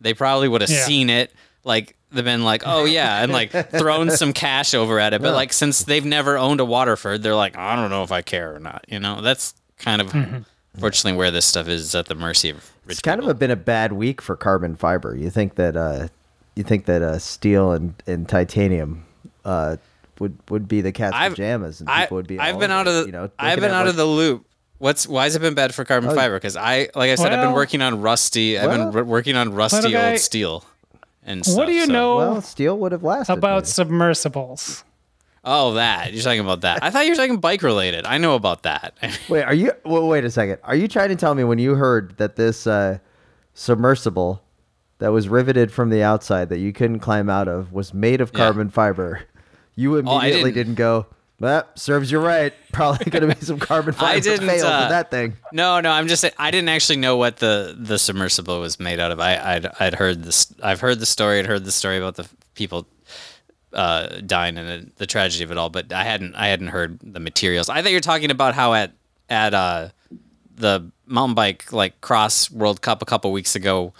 they 0.00 0.12
probably 0.12 0.48
would 0.48 0.62
have 0.62 0.70
Yeah. 0.70 0.84
seen 0.84 1.08
it. 1.08 1.32
Like 1.62 1.94
they've 2.10 2.24
been 2.24 2.42
like, 2.42 2.64
oh 2.66 2.84
yeah, 2.84 3.22
and 3.22 3.30
like 3.32 3.52
thrown 3.70 4.10
some 4.10 4.32
cash 4.32 4.74
over 4.74 4.98
at 4.98 5.14
it. 5.14 5.22
But 5.22 5.28
Yeah. 5.28 5.34
like 5.34 5.52
since 5.52 5.84
they've 5.84 6.04
never 6.04 6.36
owned 6.36 6.58
a 6.58 6.64
Waterford, 6.64 7.22
they're 7.22 7.36
like, 7.36 7.56
I 7.56 7.76
don't 7.76 7.90
know 7.90 8.02
if 8.02 8.10
I 8.10 8.22
care 8.22 8.56
or 8.56 8.58
not. 8.58 8.86
You 8.88 8.98
know, 8.98 9.20
that's 9.20 9.54
kind 9.78 10.00
of 10.00 10.08
mm-hmm. 10.08 10.38
Fortunately 10.78 11.16
where 11.18 11.30
this 11.30 11.46
stuff 11.46 11.68
is 11.68 11.94
at 11.94 12.06
the 12.06 12.14
mercy 12.14 12.50
of 12.50 12.56
rich 12.84 12.92
it's 12.94 13.00
kind 13.02 13.18
people. 13.20 13.30
of 13.30 13.36
a, 13.36 13.38
been 13.38 13.50
a 13.50 13.56
bad 13.56 13.92
week 13.92 14.20
for 14.22 14.36
carbon 14.36 14.76
fiber. 14.76 15.14
You 15.16 15.30
think 15.30 15.56
that 15.56 15.76
uh, 15.76 16.08
you 16.54 16.62
think 16.64 16.86
that 16.86 17.02
uh, 17.02 17.18
steel 17.18 17.72
and, 17.72 17.94
and 18.06 18.28
titanium 18.28 19.04
uh, 19.44 19.76
would 20.18 20.36
would 20.50 20.66
be 20.68 20.80
the 20.80 20.92
cat's 20.92 21.14
I've- 21.16 21.34
pajamas, 21.34 21.80
and 21.80 21.88
I, 21.88 22.02
people 22.02 22.16
would 22.16 22.26
be. 22.26 22.38
I've 22.38 22.58
been 22.58 22.70
out 22.70 22.86
of 22.88 22.94
the 22.94 23.06
you 23.06 23.12
know. 23.12 23.30
I've 23.38 23.60
been 23.60 23.70
out 23.70 23.82
like- 23.82 23.90
of 23.90 23.96
the 23.96 24.04
loop. 24.06 24.44
What's 24.78 25.08
why 25.08 25.24
has 25.24 25.34
it 25.34 25.40
been 25.40 25.54
bad 25.54 25.74
for 25.74 25.84
carbon 25.84 26.10
Oh. 26.10 26.14
fiber? 26.14 26.36
Because 26.36 26.56
I 26.56 26.88
like 26.94 27.10
I 27.10 27.16
said, 27.16 27.32
I've 27.32 27.44
been 27.44 27.54
working 27.54 27.82
on 27.82 28.00
rusty. 28.00 28.56
I've 28.58 28.70
been 28.70 28.96
r- 28.96 29.04
working 29.04 29.34
on 29.36 29.52
rusty 29.52 29.90
guy, 29.90 30.10
old 30.12 30.18
steel. 30.20 30.64
And 31.24 31.44
what 31.48 31.66
do 31.66 31.72
you 31.72 31.86
so- 31.86 31.92
know 31.92 32.16
Well, 32.16 32.40
steel 32.42 32.78
would 32.78 32.92
have 32.92 33.02
lasted. 33.02 33.32
about 33.32 33.64
maybe. 33.64 33.66
submersibles? 33.66 34.84
Oh, 35.50 35.74
that 35.74 36.12
you're 36.12 36.22
talking 36.22 36.40
about 36.40 36.60
that. 36.60 36.82
I 36.82 36.90
thought 36.90 37.06
you 37.06 37.12
were 37.12 37.16
talking 37.16 37.38
bike 37.38 37.62
related. 37.62 38.04
I 38.06 38.18
know 38.18 38.34
about 38.34 38.64
that. 38.64 38.94
Wait, 39.30 39.42
are 39.44 39.54
you? 39.54 39.72
Well, 39.84 40.06
wait 40.06 40.24
a 40.24 40.30
second. 40.30 40.58
Are 40.62 40.76
you 40.76 40.88
trying 40.88 41.08
to 41.08 41.16
tell 41.16 41.34
me 41.34 41.42
when 41.44 41.58
you 41.58 41.74
heard 41.74 42.16
that 42.18 42.36
this 42.36 42.66
uh, 42.66 42.98
submersible 43.54 44.42
that 44.98 45.08
was 45.08 45.28
riveted 45.28 45.72
from 45.72 45.90
the 45.90 46.02
outside 46.02 46.48
that 46.48 46.58
you 46.58 46.72
couldn't 46.72 47.00
climb 47.00 47.30
out 47.30 47.48
of 47.48 47.72
was 47.72 47.94
made 47.94 48.20
of 48.20 48.30
Yeah. 48.32 48.40
Oh, 48.40 48.44
carbon 48.46 48.68
fiber, 48.70 49.22
you 49.74 49.96
immediately 49.96 50.50
didn't- 50.52 50.54
didn't. 50.54 50.74
go. 50.74 51.06
Well, 51.40 51.68
serves 51.76 52.10
you 52.10 52.18
right. 52.18 52.52
Probably 52.72 53.08
going 53.12 53.28
to 53.28 53.32
be 53.32 53.44
some 53.44 53.60
carbon 53.60 53.94
fiber 53.94 54.06
I 54.16 54.18
didn't, 54.18 54.48
uh, 54.48 54.52
with 54.54 54.62
that 54.90 55.08
thing. 55.12 55.36
no, 55.52 55.80
no, 55.80 55.92
I'm 55.92 56.08
just 56.08 56.24
I 56.36 56.50
didn't 56.50 56.68
actually 56.68 56.96
know 56.96 57.16
what 57.16 57.36
the 57.36 57.76
the 57.78 57.96
submersible 57.96 58.58
was 58.60 58.80
made 58.80 58.98
out 58.98 59.12
of. 59.12 59.20
I 59.20 59.54
I'd, 59.54 59.66
I'd 59.78 59.94
heard 59.94 60.24
this. 60.24 60.52
I've 60.64 60.80
heard 60.80 60.98
the 60.98 61.06
story. 61.06 61.38
I'd 61.38 61.46
heard 61.46 61.64
the 61.64 61.70
story 61.70 61.96
about 61.96 62.16
the 62.16 62.28
people 62.56 62.88
uh, 63.72 64.20
dying 64.26 64.56
and 64.58 64.68
the, 64.68 64.90
the 64.96 65.06
tragedy 65.06 65.44
of 65.44 65.50
it 65.50 65.58
all, 65.58 65.70
but 65.70 65.92
I 65.92 66.04
hadn't 66.04 66.34
I 66.34 66.48
hadn't 66.48 66.68
heard 66.68 66.98
the 67.02 67.20
materials. 67.20 67.68
I 67.68 67.82
thought 67.82 67.90
you 67.90 67.96
were 67.96 68.00
talking 68.00 68.30
about 68.30 68.54
how 68.54 68.74
at 68.74 68.92
at 69.28 69.54
uh, 69.54 69.88
the 70.56 70.90
mountain 71.06 71.34
bike 71.34 71.72
like 71.72 72.00
cross 72.00 72.50
World 72.50 72.80
Cup 72.82 73.02
a 73.02 73.04
couple 73.04 73.30
weeks 73.32 73.54
ago, 73.54 73.92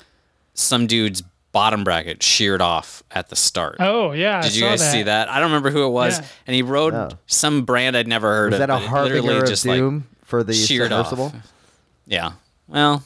some 0.54 0.87
dude's 0.87 1.22
bottom 1.52 1.82
bracket 1.82 2.22
sheared 2.22 2.60
off 2.60 3.02
at 3.10 3.28
the 3.30 3.37
start. 3.37 3.76
Oh 3.80 4.12
yeah, 4.12 4.38
I 4.38 4.42
Did 4.42 4.54
you 4.56 4.60
saw 4.62 4.68
guys 4.70 4.90
see 4.90 5.02
that? 5.04 5.28
I 5.28 5.40
don't 5.40 5.50
remember 5.50 5.70
who 5.70 5.84
it 5.87 5.90
was, 5.90 6.18
Yeah. 6.18 6.26
and 6.46 6.54
he 6.54 6.62
rode 6.62 6.94
Oh. 6.94 7.08
some 7.26 7.62
brand 7.64 7.96
I'd 7.96 8.06
never 8.08 8.28
heard 8.34 8.52
Was 8.52 8.60
of. 8.60 8.66
that 8.68 8.70
a 8.70 8.75
but 8.75 8.92
literally 8.92 9.20
harbinger 9.20 9.42
of 9.44 9.48
just 9.48 9.66
like 9.66 9.78
doom 9.78 10.06
for 10.25 10.42
the 10.44 10.52
sheared 10.52 10.90
submersible? 10.90 11.26
off. 11.26 11.52
Yeah. 12.06 12.32
Well, 12.68 13.02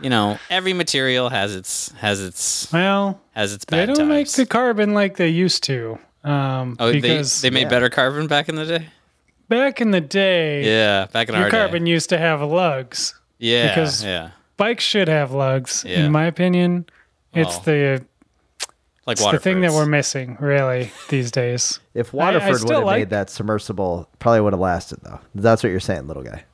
you 0.00 0.10
know, 0.10 0.38
every 0.50 0.72
material 0.72 1.28
has 1.28 1.54
its 1.54 1.92
has 1.92 2.20
its 2.20 2.70
Well, 2.72 3.20
has 3.34 3.52
its 3.52 3.64
they 3.66 3.86
don't 3.86 4.08
make 4.08 4.28
the 4.30 4.46
carbon 4.46 4.94
like 4.94 5.16
they 5.16 5.28
used 5.28 5.62
to. 5.64 5.98
Um, 6.24 6.76
oh, 6.80 6.90
they, 6.92 7.00
because 7.00 7.42
they 7.42 7.50
made 7.50 7.62
Yeah. 7.62 7.68
better 7.68 7.90
carbon 7.90 8.26
back 8.26 8.48
in 8.48 8.54
the 8.56 8.64
day. 8.64 8.88
back 9.48 9.80
in 9.80 9.90
the 9.90 10.00
day, 10.00 10.64
Yeah, 10.64 11.06
back 11.12 11.28
in 11.28 11.34
your 11.34 11.44
our 11.44 11.50
carbon 11.50 11.84
day. 11.84 11.90
used 11.90 12.08
to 12.10 12.18
have 12.18 12.40
lugs. 12.42 13.14
Yeah, 13.38 13.68
because- 13.68 14.02
yeah, 14.02 14.30
Bikes 14.56 14.84
should 14.84 15.08
have 15.08 15.32
lugs, 15.32 15.84
Yeah. 15.86 16.04
in 16.06 16.12
my 16.12 16.24
opinion. 16.24 16.86
It's 17.34 17.56
Oh, 17.58 17.62
the 17.64 18.04
like 19.06 19.18
it's 19.18 19.30
the 19.30 19.38
thing 19.38 19.60
that 19.60 19.72
we're 19.72 19.84
missing, 19.84 20.36
really, 20.40 20.92
these 21.10 21.30
days. 21.30 21.78
If 21.92 22.14
I- 22.14 22.18
I 22.18 22.20
Waterford 22.32 22.62
would 22.64 22.74
have 22.74 22.84
like- 22.84 22.98
made 23.00 23.10
that 23.10 23.28
submersible, 23.28 24.08
probably 24.18 24.40
would 24.40 24.52
have 24.54 24.60
lasted 24.60 25.00
though. 25.02 25.20
That's 25.34 25.62
what 25.62 25.70
you're 25.70 25.80
saying, 25.80 26.06
little 26.06 26.22
guy. 26.22 26.44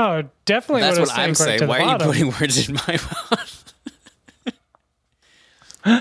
Oh, 0.00 0.22
definitely. 0.46 0.80
That's 0.82 0.98
what 0.98 1.12
I'm 1.12 1.34
saying. 1.34 1.66
Why 1.66 1.80
are 1.80 1.92
you 1.92 1.98
putting 1.98 2.30
words 2.40 2.68
in 2.68 2.74
my 2.74 2.98
mouth? 5.84 6.00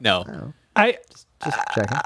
no. 0.00 0.52
I 0.74 0.98
Just 1.44 1.58
checking. 1.74 1.98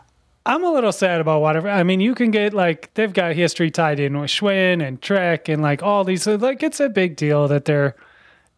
I'm 0.45 0.65
a 0.65 0.71
little 0.71 0.93
sad 0.93 1.21
about 1.21 1.41
Waterford. 1.41 1.71
I 1.71 1.83
mean, 1.83 2.01
you 2.01 2.15
can 2.15 2.31
get 2.31 2.53
like 2.55 2.93
they've 2.95 3.13
got 3.13 3.35
history 3.35 3.71
tied 3.71 4.01
in 4.01 4.19
with 4.19 4.31
Schwinn 4.31 4.87
and 4.87 5.01
Trek 5.01 5.49
and 5.49 5.63
like 5.63 5.83
all 5.83 6.05
these. 6.05 6.23
so, 6.23 6.37
Like 6.37 6.63
it's 6.63 6.81
a 6.81 6.89
big 6.89 7.17
deal 7.17 7.49
that 7.49 7.65
they're 7.65 7.97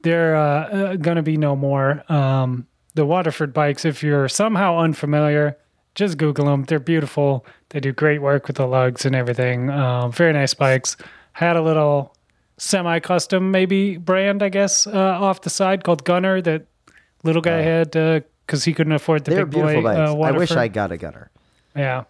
they're 0.02 0.34
uh, 0.36 0.68
uh, 0.68 0.96
going 0.96 1.16
to 1.16 1.22
be 1.22 1.36
no 1.36 1.54
more. 1.54 2.04
Um, 2.10 2.66
the 2.94 3.06
Waterford 3.06 3.52
bikes. 3.52 3.84
If 3.84 4.02
you're 4.02 4.28
somehow 4.28 4.78
unfamiliar, 4.78 5.56
just 5.94 6.18
Google 6.18 6.46
them. 6.46 6.64
They're 6.64 6.78
beautiful. 6.80 7.46
They 7.70 7.80
do 7.80 7.92
great 7.92 8.20
work 8.20 8.46
with 8.46 8.56
the 8.56 8.66
lugs 8.66 9.04
and 9.04 9.14
everything. 9.14 9.70
Um, 9.70 10.10
very 10.12 10.32
nice 10.32 10.54
bikes. 10.54 10.96
Had 11.32 11.56
a 11.56 11.62
little 11.62 12.14
semi-custom 12.58 13.50
maybe 13.50 13.96
brand, 13.96 14.42
I 14.42 14.48
guess, 14.48 14.86
uh, 14.86 14.92
off 14.92 15.40
the 15.42 15.50
side 15.50 15.84
called 15.84 16.04
Gunnar 16.04 16.40
that 16.42 16.66
little 17.22 17.42
guy 17.42 17.62
had 17.62 17.90
because 18.46 18.64
he 18.64 18.74
couldn't 18.74 18.92
afford 18.92 19.24
the 19.24 19.30
They 19.32 19.38
were 19.40 19.46
big 19.46 19.54
beautiful 19.62 19.82
boy. 19.82 19.88
Uh, 19.96 20.14
I 20.28 20.30
wish 20.32 20.50
I 20.52 20.68
got 20.68 20.92
a 20.92 20.96
Gunnar. 20.96 21.30
Yeah. 21.76 22.04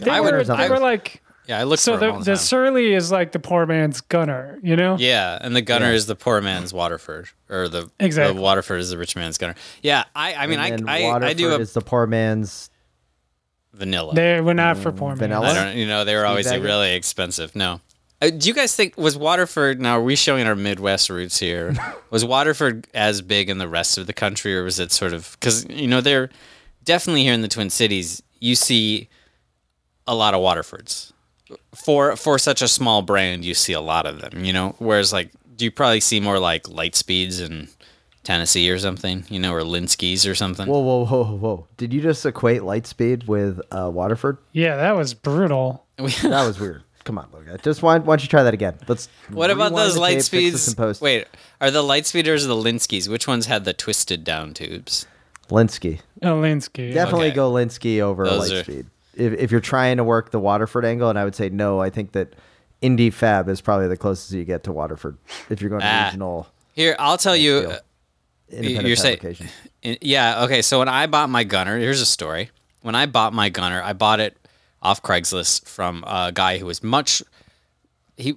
They 0.00 0.10
I 0.10 0.20
were, 0.20 0.38
would- 0.38 0.46
they 0.46 0.52
I- 0.54 0.68
were 0.68 0.78
like 0.78 1.22
Yeah, 1.46 1.60
I 1.60 1.62
look 1.62 1.78
so 1.78 1.92
for 1.94 1.98
the 2.00 2.06
them 2.06 2.14
all 2.16 2.18
the, 2.20 2.32
the. 2.32 2.36
Surly 2.36 2.92
is 2.94 3.12
like 3.12 3.32
the 3.32 3.38
poor 3.38 3.64
man's 3.66 4.00
Gunnar, 4.00 4.58
you 4.62 4.74
know? 4.76 4.96
Yeah, 4.98 5.38
and 5.40 5.54
the 5.54 5.62
Gunnar 5.62 5.92
is 5.92 6.06
the 6.06 6.16
poor 6.16 6.40
man's 6.40 6.72
Waterford, 6.74 7.28
or 7.48 7.68
the 7.68 7.88
Exactly. 8.00 8.34
the 8.34 8.40
Waterford 8.40 8.80
is 8.80 8.90
the 8.90 8.98
rich 8.98 9.14
man's 9.16 9.38
Gunnar. 9.38 9.54
Yeah, 9.82 10.04
I 10.14 10.34
I 10.34 10.46
mean 10.48 10.58
and 10.58 10.90
I, 10.90 11.02
I 11.02 11.26
I 11.28 11.32
do 11.34 11.44
a 11.46 11.50
Waterford 11.50 11.60
is 11.62 11.72
the 11.74 11.80
poor 11.82 12.06
man's. 12.06 12.70
vanilla. 13.72 14.14
They 14.14 14.40
were 14.40 14.54
not 14.54 14.78
for 14.78 14.90
poor 14.92 15.14
vanilla? 15.14 15.46
man. 15.46 15.56
I 15.56 15.64
don't 15.66 15.76
you 15.76 15.86
know 15.86 16.04
they 16.04 16.14
were 16.16 16.26
always 16.26 16.46
Speedwagon? 16.46 16.64
really 16.64 16.94
expensive. 16.94 17.54
No. 17.54 17.80
Uh, 18.20 18.30
do 18.30 18.48
you 18.48 18.54
guys 18.54 18.74
think 18.74 18.96
was 18.96 19.16
Waterford? 19.16 19.80
Now 19.80 19.98
are 19.98 20.02
we 20.02 20.16
showing 20.16 20.46
our 20.46 20.56
Midwest 20.56 21.10
roots 21.10 21.38
here? 21.38 21.74
was 22.10 22.24
Waterford 22.24 22.86
as 22.94 23.20
big 23.20 23.50
in 23.50 23.58
the 23.58 23.68
rest 23.68 23.98
of 23.98 24.06
the 24.06 24.14
country, 24.14 24.56
or 24.56 24.64
was 24.64 24.78
it 24.78 24.92
sort 24.92 25.12
of 25.12 25.36
because 25.38 25.66
you 25.68 25.86
know 25.86 26.00
they're 26.00 26.30
definitely 26.84 27.24
here 27.24 27.34
in 27.34 27.42
the 27.42 27.48
Twin 27.48 27.70
Cities? 27.70 28.22
You 28.40 28.54
see 28.54 29.08
a 30.06 30.14
lot 30.14 30.34
of 30.34 30.40
Waterfords 30.40 31.12
for 31.74 32.16
for 32.16 32.38
such 32.38 32.62
a 32.62 32.68
small 32.68 33.02
brand. 33.02 33.44
You 33.44 33.54
see 33.54 33.74
a 33.74 33.80
lot 33.80 34.06
of 34.06 34.20
them. 34.20 34.44
You 34.44 34.52
know, 34.52 34.74
whereas 34.78 35.12
like 35.12 35.30
do 35.56 35.64
you 35.64 35.70
probably 35.70 36.00
see 36.00 36.20
more 36.20 36.38
like 36.38 36.64
Litespeeds 36.64 37.40
in 37.40 37.68
Tennessee 38.24 38.70
or 38.70 38.78
something? 38.78 39.24
You 39.28 39.40
know, 39.40 39.52
or 39.52 39.60
Lynskeys 39.60 40.28
or 40.28 40.34
something. 40.34 40.66
Whoa, 40.66 40.80
whoa, 40.80 41.04
whoa, 41.04 41.36
whoa! 41.36 41.66
Did 41.76 41.92
you 41.92 42.00
just 42.00 42.24
equate 42.24 42.62
Litespeed 42.62 43.26
with 43.26 43.60
uh, 43.70 43.90
Waterford? 43.92 44.38
Yeah, 44.52 44.76
that 44.76 44.96
was 44.96 45.12
brutal. 45.12 45.84
That 45.98 46.46
was 46.46 46.60
weird. 46.60 46.82
Come 47.06 47.18
on, 47.18 47.28
little 47.32 47.46
guy. 47.46 47.56
Just 47.62 47.82
why, 47.82 47.98
why 47.98 48.04
don't 48.16 48.22
you 48.22 48.28
try 48.28 48.42
that 48.42 48.52
again? 48.52 48.76
Let's. 48.88 49.08
What 49.30 49.50
about 49.50 49.74
those 49.74 49.94
the 49.94 50.00
light 50.00 50.14
tape, 50.14 50.22
speeds? 50.22 50.74
post. 50.74 51.00
Wait, 51.00 51.26
are 51.60 51.70
the 51.70 51.80
light 51.82 52.04
speeders 52.04 52.44
or 52.44 52.48
the 52.48 52.54
Lynskeys? 52.56 53.08
Which 53.08 53.26
ones 53.28 53.46
had 53.46 53.64
the 53.64 53.72
twisted 53.72 54.24
down 54.24 54.52
tubes? 54.52 55.06
Lynskey. 55.48 56.00
Olinsky. 56.22 56.92
Definitely 56.92 57.28
Okay. 57.28 57.36
go 57.36 57.52
Lynskey 57.52 58.00
over 58.00 58.24
Those 58.26 58.50
are- 58.52 58.62
Litespeed. 58.64 58.86
If, 59.14 59.32
if 59.34 59.50
you're 59.52 59.60
trying 59.60 59.96
to 59.96 60.04
work 60.04 60.30
the 60.32 60.38
Waterford 60.40 60.84
angle, 60.84 61.08
and 61.08 61.18
I 61.18 61.24
would 61.24 61.34
say 61.36 61.48
no, 61.48 61.80
I 61.80 61.88
think 61.88 62.12
that 62.12 62.34
Indy 62.82 63.08
Fab 63.10 63.48
is 63.48 63.60
probably 63.62 63.88
the 63.88 63.96
closest 63.96 64.32
you 64.32 64.44
get 64.44 64.64
to 64.64 64.72
Waterford. 64.72 65.16
If 65.48 65.60
you're 65.62 65.70
going 65.70 65.80
to 65.82 65.86
Ah. 65.88 66.06
regional 66.06 66.48
Here, 66.74 66.96
I'll 66.98 67.16
tell 67.16 67.36
you. 67.36 67.60
feel. 67.62 67.70
uh, 67.70 67.78
independent 68.50 68.86
you're 68.88 68.96
saying- 68.96 69.16
fabrication. 69.18 69.48
yeah, 70.02 70.42
okay. 70.44 70.60
So 70.62 70.80
when 70.80 70.88
I 70.88 71.06
bought 71.06 71.30
my 71.30 71.44
Gunnar, 71.44 71.78
here's 71.78 72.00
a 72.02 72.06
story. 72.06 72.50
When 72.82 72.94
I 72.96 73.06
bought 73.06 73.32
my 73.32 73.48
Gunnar, 73.48 73.80
I 73.82 73.92
bought 73.92 74.20
it 74.20 74.36
off 74.82 75.02
Craigslist 75.02 75.66
from 75.66 76.04
a 76.06 76.32
guy 76.32 76.58
who 76.58 76.66
was 76.66 76.82
much. 76.82 77.22
He 78.16 78.36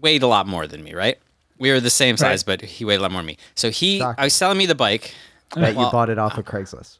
weighed 0.00 0.22
a 0.22 0.26
lot 0.26 0.46
more 0.46 0.66
than 0.66 0.82
me, 0.82 0.94
right? 0.94 1.18
We 1.58 1.70
were 1.70 1.80
the 1.80 1.90
same 1.90 2.16
size, 2.16 2.44
but 2.44 2.60
he 2.60 2.84
weighed 2.84 3.00
a 3.00 3.02
lot 3.02 3.10
more 3.10 3.20
than 3.20 3.26
me. 3.26 3.38
So 3.56 3.70
he, 3.70 3.98
Shocker. 3.98 4.20
I 4.20 4.24
was 4.24 4.32
selling 4.32 4.58
me 4.58 4.66
the 4.66 4.76
bike. 4.76 5.14
Bet 5.54 5.74
Well, 5.74 5.86
you 5.86 5.90
bought 5.90 6.08
it 6.08 6.18
off 6.18 6.38
of 6.38 6.44
Craigslist. 6.44 6.98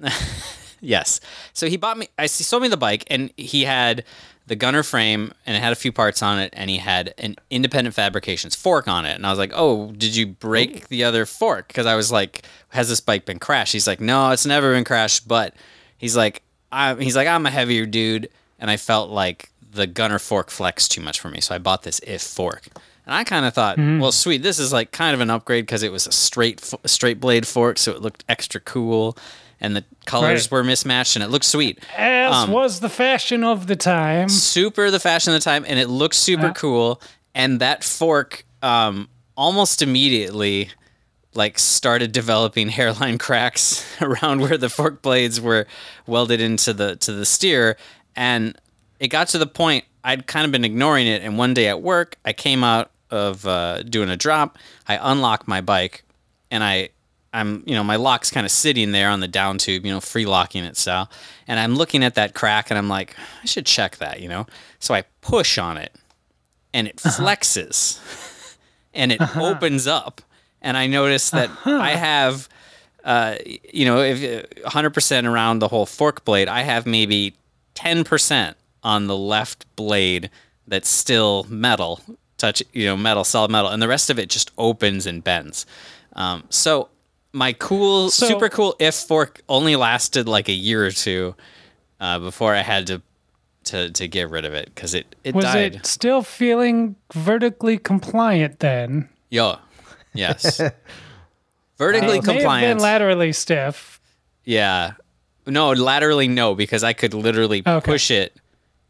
Yes. 0.84 1.20
So 1.54 1.66
he 1.66 1.76
bought 1.76 1.96
me. 1.96 2.08
I 2.18 2.22
he 2.22 2.28
sold 2.28 2.62
me 2.62 2.68
the 2.68 2.76
bike, 2.76 3.04
and 3.08 3.32
he 3.36 3.64
had 3.64 4.04
the 4.46 4.54
Gunnar 4.54 4.82
frame, 4.82 5.32
and 5.46 5.56
it 5.56 5.60
had 5.60 5.72
a 5.72 5.76
few 5.76 5.90
parts 5.90 6.22
on 6.22 6.38
it, 6.38 6.50
and 6.52 6.68
he 6.68 6.76
had 6.76 7.14
an 7.16 7.36
independent 7.50 7.94
fabrications 7.94 8.54
fork 8.54 8.86
on 8.86 9.06
it. 9.06 9.14
And 9.14 9.26
I 9.26 9.30
was 9.30 9.38
like, 9.38 9.52
"Oh, 9.54 9.92
did 9.92 10.14
you 10.14 10.26
break 10.26 10.88
the 10.88 11.04
other 11.04 11.24
fork?" 11.24 11.68
Because 11.68 11.86
I 11.86 11.96
was 11.96 12.12
like, 12.12 12.42
"Has 12.68 12.90
this 12.90 13.00
bike 13.00 13.24
been 13.24 13.38
crashed?" 13.38 13.72
He's 13.72 13.86
like, 13.86 14.00
"No, 14.00 14.30
it's 14.30 14.44
never 14.44 14.72
been 14.74 14.84
crashed." 14.84 15.26
But 15.26 15.54
he's 15.96 16.16
like, 16.16 16.42
I, 16.74 16.94
"He's 16.96 17.16
like, 17.16 17.28
I'm 17.28 17.46
a 17.46 17.50
heavier 17.50 17.86
dude, 17.86 18.28
and 18.58 18.70
I 18.70 18.76
felt 18.76 19.10
like 19.10 19.50
the 19.72 19.86
Gunnar 19.86 20.18
fork 20.18 20.50
flexed 20.50 20.90
too 20.92 21.00
much 21.00 21.20
for 21.20 21.28
me, 21.28 21.40
so 21.40 21.54
I 21.54 21.58
bought 21.58 21.82
this 21.82 22.00
if 22.06 22.22
fork." 22.22 22.66
And 23.06 23.14
I 23.14 23.22
kind 23.24 23.44
of 23.44 23.52
thought, 23.52 23.76
well, 23.78 24.12
sweet, 24.12 24.42
this 24.42 24.58
is 24.58 24.72
like 24.72 24.90
kind 24.90 25.14
of 25.14 25.20
an 25.20 25.28
upgrade 25.28 25.66
because 25.66 25.82
it 25.82 25.92
was 25.92 26.06
a 26.06 26.12
straight 26.12 26.60
straight 26.86 27.20
blade 27.20 27.46
fork, 27.46 27.76
so 27.78 27.92
it 27.92 28.00
looked 28.00 28.24
extra 28.30 28.60
cool, 28.60 29.16
and 29.60 29.76
the 29.76 29.84
colors 30.06 30.44
Right. 30.44 30.50
were 30.52 30.64
mismatched, 30.64 31.14
and 31.16 31.22
it 31.22 31.28
looked 31.28 31.44
sweet. 31.44 31.78
As 31.98 32.32
Um, 32.34 32.50
was 32.50 32.80
the 32.80 32.88
fashion 32.88 33.44
of 33.44 33.66
the 33.66 33.76
time. 33.76 34.28
super 34.30 34.90
the 34.90 34.98
fashion 35.00 35.34
of 35.34 35.40
the 35.40 35.44
time, 35.44 35.64
and 35.68 35.78
it 35.78 35.88
looked 35.88 36.14
super 36.16 36.46
Yeah. 36.46 36.52
cool. 36.54 37.00
And 37.34 37.60
that 37.60 37.84
fork, 37.84 38.44
um, 38.62 39.08
almost 39.36 39.82
immediately, 39.82 40.70
like 41.36 41.58
started 41.58 42.12
developing 42.12 42.68
hairline 42.70 43.18
cracks 43.18 43.84
around 44.00 44.40
where 44.40 44.58
the 44.58 44.68
fork 44.68 45.02
blades 45.02 45.40
were 45.40 45.66
welded 46.06 46.40
into 46.40 46.72
the 46.72 46.96
to 46.96 47.12
the 47.12 47.24
steer, 47.24 47.76
and 48.16 48.56
it 49.00 49.08
got 49.08 49.28
to 49.28 49.38
the 49.38 49.46
point 49.46 49.84
I'd 50.02 50.26
kind 50.26 50.44
of 50.44 50.52
been 50.52 50.64
ignoring 50.64 51.06
it. 51.06 51.22
And 51.22 51.38
one 51.38 51.54
day 51.54 51.68
at 51.68 51.82
work, 51.82 52.16
I 52.24 52.32
came 52.32 52.62
out 52.64 52.90
of 53.10 53.46
uh, 53.46 53.82
doing 53.82 54.08
a 54.08 54.16
drop. 54.16 54.58
I 54.86 54.98
unlocked 55.00 55.48
my 55.48 55.60
bike, 55.60 56.04
and 56.50 56.62
I 56.62 56.90
I'm, 57.34 57.64
you 57.66 57.74
know, 57.74 57.82
my 57.82 57.96
lock's 57.96 58.30
kind 58.30 58.46
of 58.46 58.52
sitting 58.52 58.92
there 58.92 59.10
on 59.10 59.18
the 59.18 59.26
down 59.26 59.58
tube, 59.58 59.84
you 59.84 59.90
know, 59.90 60.00
free 60.00 60.24
locking 60.24 60.62
it 60.62 60.76
style. 60.76 61.10
And 61.48 61.58
I'm 61.58 61.74
looking 61.74 62.04
at 62.04 62.14
that 62.14 62.32
crack 62.32 62.70
and 62.70 62.78
I'm 62.78 62.88
like, 62.88 63.16
I 63.42 63.46
should 63.46 63.66
check 63.66 63.96
that, 63.96 64.20
you 64.20 64.28
know? 64.28 64.46
So 64.78 64.94
I 64.94 65.02
push 65.20 65.58
on 65.58 65.76
it 65.76 65.92
and 66.72 66.86
it 66.86 66.96
flexes 66.96 68.56
and 68.94 69.10
it 69.10 69.20
opens 69.36 69.88
up. 69.88 70.22
And 70.64 70.76
I 70.76 70.86
notice 70.88 71.30
that 71.30 71.50
I 71.66 71.90
have, 71.90 72.48
uh, 73.04 73.36
you 73.72 73.84
know, 73.84 74.00
if 74.00 74.18
100% 74.62 75.30
around 75.30 75.60
the 75.60 75.68
whole 75.68 75.86
fork 75.86 76.24
blade, 76.24 76.48
I 76.48 76.62
have 76.62 76.86
maybe 76.86 77.34
10% 77.76 78.54
on 78.82 79.06
the 79.06 79.16
left 79.16 79.66
blade 79.76 80.30
that's 80.66 80.88
still 80.88 81.44
metal, 81.50 82.00
touch, 82.38 82.62
you 82.72 82.86
know, 82.86 82.96
metal, 82.96 83.24
solid 83.24 83.50
metal. 83.50 83.70
And 83.70 83.82
the 83.82 83.88
rest 83.88 84.08
of 84.10 84.18
it 84.18 84.30
just 84.30 84.50
opens 84.58 85.06
and 85.06 85.22
bends. 85.22 85.66
Um, 86.14 86.44
so 86.48 86.88
my 87.32 87.52
cool, 87.52 88.08
So- 88.10 88.26
super 88.26 88.48
cool 88.48 88.74
if 88.78 88.94
fork 88.94 89.42
only 89.48 89.76
lasted 89.76 90.26
like 90.26 90.48
a 90.48 90.52
year 90.52 90.86
or 90.86 90.90
two 90.90 91.34
uh, 92.00 92.18
before 92.18 92.54
I 92.54 92.62
had 92.62 92.86
to 92.88 93.02
to 93.64 93.90
to 93.92 94.06
get 94.08 94.28
rid 94.28 94.44
of 94.44 94.52
it 94.52 94.66
because 94.74 94.92
it 94.92 95.14
it 95.24 95.34
Was 95.34 95.44
died. 95.46 95.76
it 95.76 95.86
still 95.86 96.22
feeling 96.22 96.96
vertically 97.14 97.78
compliant 97.78 98.58
then? 98.60 99.08
Yo, 99.30 99.56
yes, 100.14 100.60
vertically 101.78 102.18
It 102.18 102.24
may 102.26 102.32
have 102.32 102.40
compliant. 102.42 102.76
been 102.78 102.82
laterally 102.82 103.32
stiff. 103.32 104.00
yeah, 104.44 104.92
no, 105.46 105.72
laterally 105.72 106.28
no 106.28 106.54
because 106.54 106.82
I 106.84 106.92
could 106.92 107.12
literally 107.14 107.62
Okay. 107.66 107.84
push 107.84 108.10
it 108.10 108.36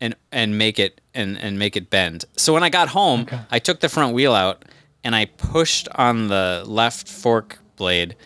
and 0.01 0.15
and 0.31 0.57
make 0.59 0.79
it 0.79 1.01
and 1.15 1.37
and 1.39 1.59
make 1.59 1.77
it 1.77 1.91
bend. 1.91 2.25
So 2.37 2.53
when 2.53 2.63
I 2.63 2.69
got 2.69 2.89
home, 2.89 3.23
Okay. 3.23 3.41
I 3.51 3.59
took 3.59 3.81
the 3.81 3.89
front 3.89 4.15
wheel 4.15 4.35
out 4.35 4.65
and 5.03 5.15
I 5.17 5.25
pushed 5.27 5.89
on 5.95 6.29
the 6.29 6.63
left 6.67 7.09
fork 7.09 7.59
blade 7.77 8.17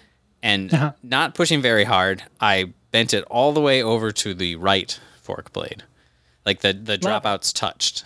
and 0.43 0.73
Uh-huh. 0.73 0.93
not 1.03 1.35
pushing 1.35 1.61
very 1.63 1.85
hard, 1.85 2.23
I 2.41 2.73
bent 2.91 3.13
it 3.15 3.25
all 3.25 3.53
the 3.53 3.61
way 3.61 3.83
over 3.83 4.13
to 4.13 4.35
the 4.35 4.57
right 4.57 4.99
fork 5.21 5.53
blade. 5.53 5.83
Like 6.47 6.61
the 6.61 6.73
the 6.73 6.97
dropouts 6.99 7.53
touched. 7.53 8.05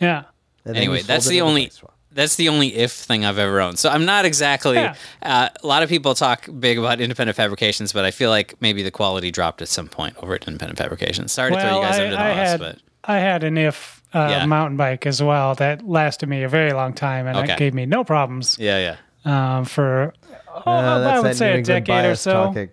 Yeah. 0.00 0.24
And 0.64 0.74
then 0.74 0.82
you 0.82 0.90
anyway, 0.90 1.02
that's 1.02 1.26
the 1.26 1.40
only 1.42 1.66
price 1.66 1.74
swap. 1.76 1.95
That's 2.16 2.34
the 2.36 2.48
only 2.48 2.74
if 2.74 2.90
thing 2.90 3.24
I've 3.24 3.38
ever 3.38 3.60
owned. 3.60 3.78
So 3.78 3.88
I'm 3.88 4.04
not 4.04 4.24
exactly. 4.24 4.74
Yeah. 4.76 4.94
Uh, 5.22 5.48
a 5.62 5.66
lot 5.66 5.82
of 5.84 5.88
people 5.88 6.14
talk 6.14 6.48
big 6.58 6.78
about 6.78 7.00
independent 7.00 7.36
fabrications, 7.36 7.92
but 7.92 8.04
I 8.04 8.10
feel 8.10 8.30
like 8.30 8.54
maybe 8.60 8.82
the 8.82 8.90
quality 8.90 9.30
dropped 9.30 9.62
at 9.62 9.68
some 9.68 9.88
point 9.88 10.16
over 10.22 10.34
at 10.34 10.48
independent 10.48 10.78
fabrications. 10.78 11.30
Sorry 11.30 11.52
to 11.52 11.60
throw 11.60 11.76
you 11.76 11.82
guys 11.86 11.98
I, 11.98 12.04
under 12.04 12.16
the 12.16 12.20
I 12.22 12.34
bus, 12.34 12.48
had 12.48 12.60
but 12.60 12.78
I 13.04 13.18
had 13.18 13.44
an 13.44 13.56
if 13.56 14.02
uh, 14.12 14.26
Yeah. 14.30 14.46
mountain 14.46 14.76
bike 14.76 15.06
as 15.06 15.22
well 15.22 15.54
that 15.56 15.86
lasted 15.86 16.28
me 16.28 16.42
a 16.42 16.48
very 16.48 16.72
long 16.72 16.92
time, 16.94 17.26
and 17.28 17.36
Okay. 17.38 17.52
it 17.52 17.58
gave 17.58 17.74
me 17.74 17.86
no 17.86 18.02
problems 18.02 18.56
Yeah, 18.58 18.96
yeah. 19.24 19.58
um, 19.58 19.64
for 19.64 20.12
oh, 20.54 20.70
Uh, 20.70 21.10
I 21.14 21.20
would 21.20 21.36
say 21.36 21.58
a 21.60 21.62
decade 21.62 22.04
or 22.06 22.16
so. 22.16 22.32
talking. 22.32 22.70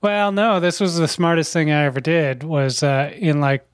Well, 0.00 0.32
no, 0.32 0.58
this 0.58 0.80
was 0.80 0.96
the 0.98 1.06
smartest 1.06 1.52
thing 1.52 1.70
I 1.70 1.84
ever 1.84 2.00
did. 2.00 2.42
Was 2.42 2.82
uh, 2.82 3.12
in 3.16 3.40
like 3.40 3.64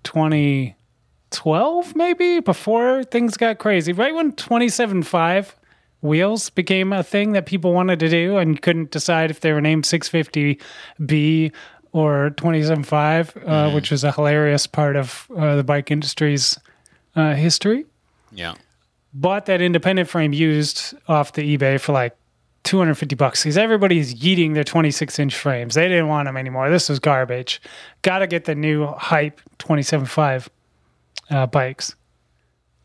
2012, 1.30 1.96
maybe 1.96 2.40
before 2.40 3.04
things 3.04 3.36
got 3.36 3.58
crazy. 3.58 3.92
Right 3.92 4.14
when 4.14 4.32
27.5 4.32 5.54
wheels 6.00 6.50
became 6.50 6.92
a 6.92 7.02
thing 7.02 7.32
that 7.32 7.46
people 7.46 7.72
wanted 7.72 7.98
to 8.00 8.08
do 8.08 8.36
and 8.38 8.60
couldn't 8.62 8.90
decide 8.90 9.30
if 9.30 9.40
they 9.40 9.52
were 9.52 9.60
named 9.60 9.84
650B 9.84 11.52
or 11.92 12.30
27.5, 12.36 13.48
uh, 13.48 13.72
which 13.74 13.90
was 13.90 14.04
a 14.04 14.12
hilarious 14.12 14.66
part 14.66 14.96
of 14.96 15.26
uh, 15.36 15.56
the 15.56 15.64
bike 15.64 15.90
industry's 15.90 16.58
uh, 17.16 17.34
history. 17.34 17.84
Yeah. 18.32 18.54
Bought 19.14 19.46
that 19.46 19.60
independent 19.60 20.08
frame 20.08 20.32
used 20.32 20.94
off 21.08 21.32
the 21.32 21.56
eBay 21.56 21.80
for 21.80 21.92
like 21.92 22.16
250 22.64 23.14
bucks 23.16 23.42
because 23.42 23.56
everybody's 23.56 24.14
yeeting 24.14 24.54
their 24.54 24.64
26 24.64 25.18
inch 25.18 25.34
frames. 25.34 25.74
They 25.74 25.88
didn't 25.88 26.08
want 26.08 26.26
them 26.26 26.36
anymore. 26.36 26.68
This 26.70 26.88
was 26.88 26.98
garbage. 26.98 27.62
Got 28.02 28.18
to 28.18 28.26
get 28.26 28.44
the 28.44 28.54
new 28.54 28.86
hype 28.86 29.40
27.5 29.58 30.48
uh, 31.30 31.46
bikes. 31.46 31.94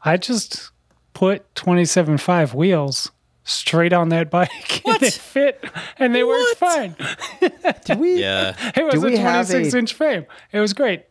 I 0.03 0.17
just 0.17 0.71
put 1.13 1.53
27.5 1.55 2.53
wheels 2.53 3.11
straight 3.45 3.93
on 3.93 4.09
that 4.09 4.29
bike 4.29 4.81
and 4.85 4.99
they 4.99 5.09
fit 5.11 5.63
and 5.97 6.15
they 6.15 6.23
worked 6.23 6.55
fine. 6.57 6.95
Do 7.85 7.95
we 7.97 8.15
Yeah. 8.21 8.55
It 8.75 8.83
was 8.85 9.01
Do 9.01 9.07
a 9.07 9.17
26 9.17 9.73
a- 9.73 9.77
inch 9.77 9.93
frame. 9.93 10.25
It 10.51 10.59
was 10.59 10.73
great. 10.73 11.03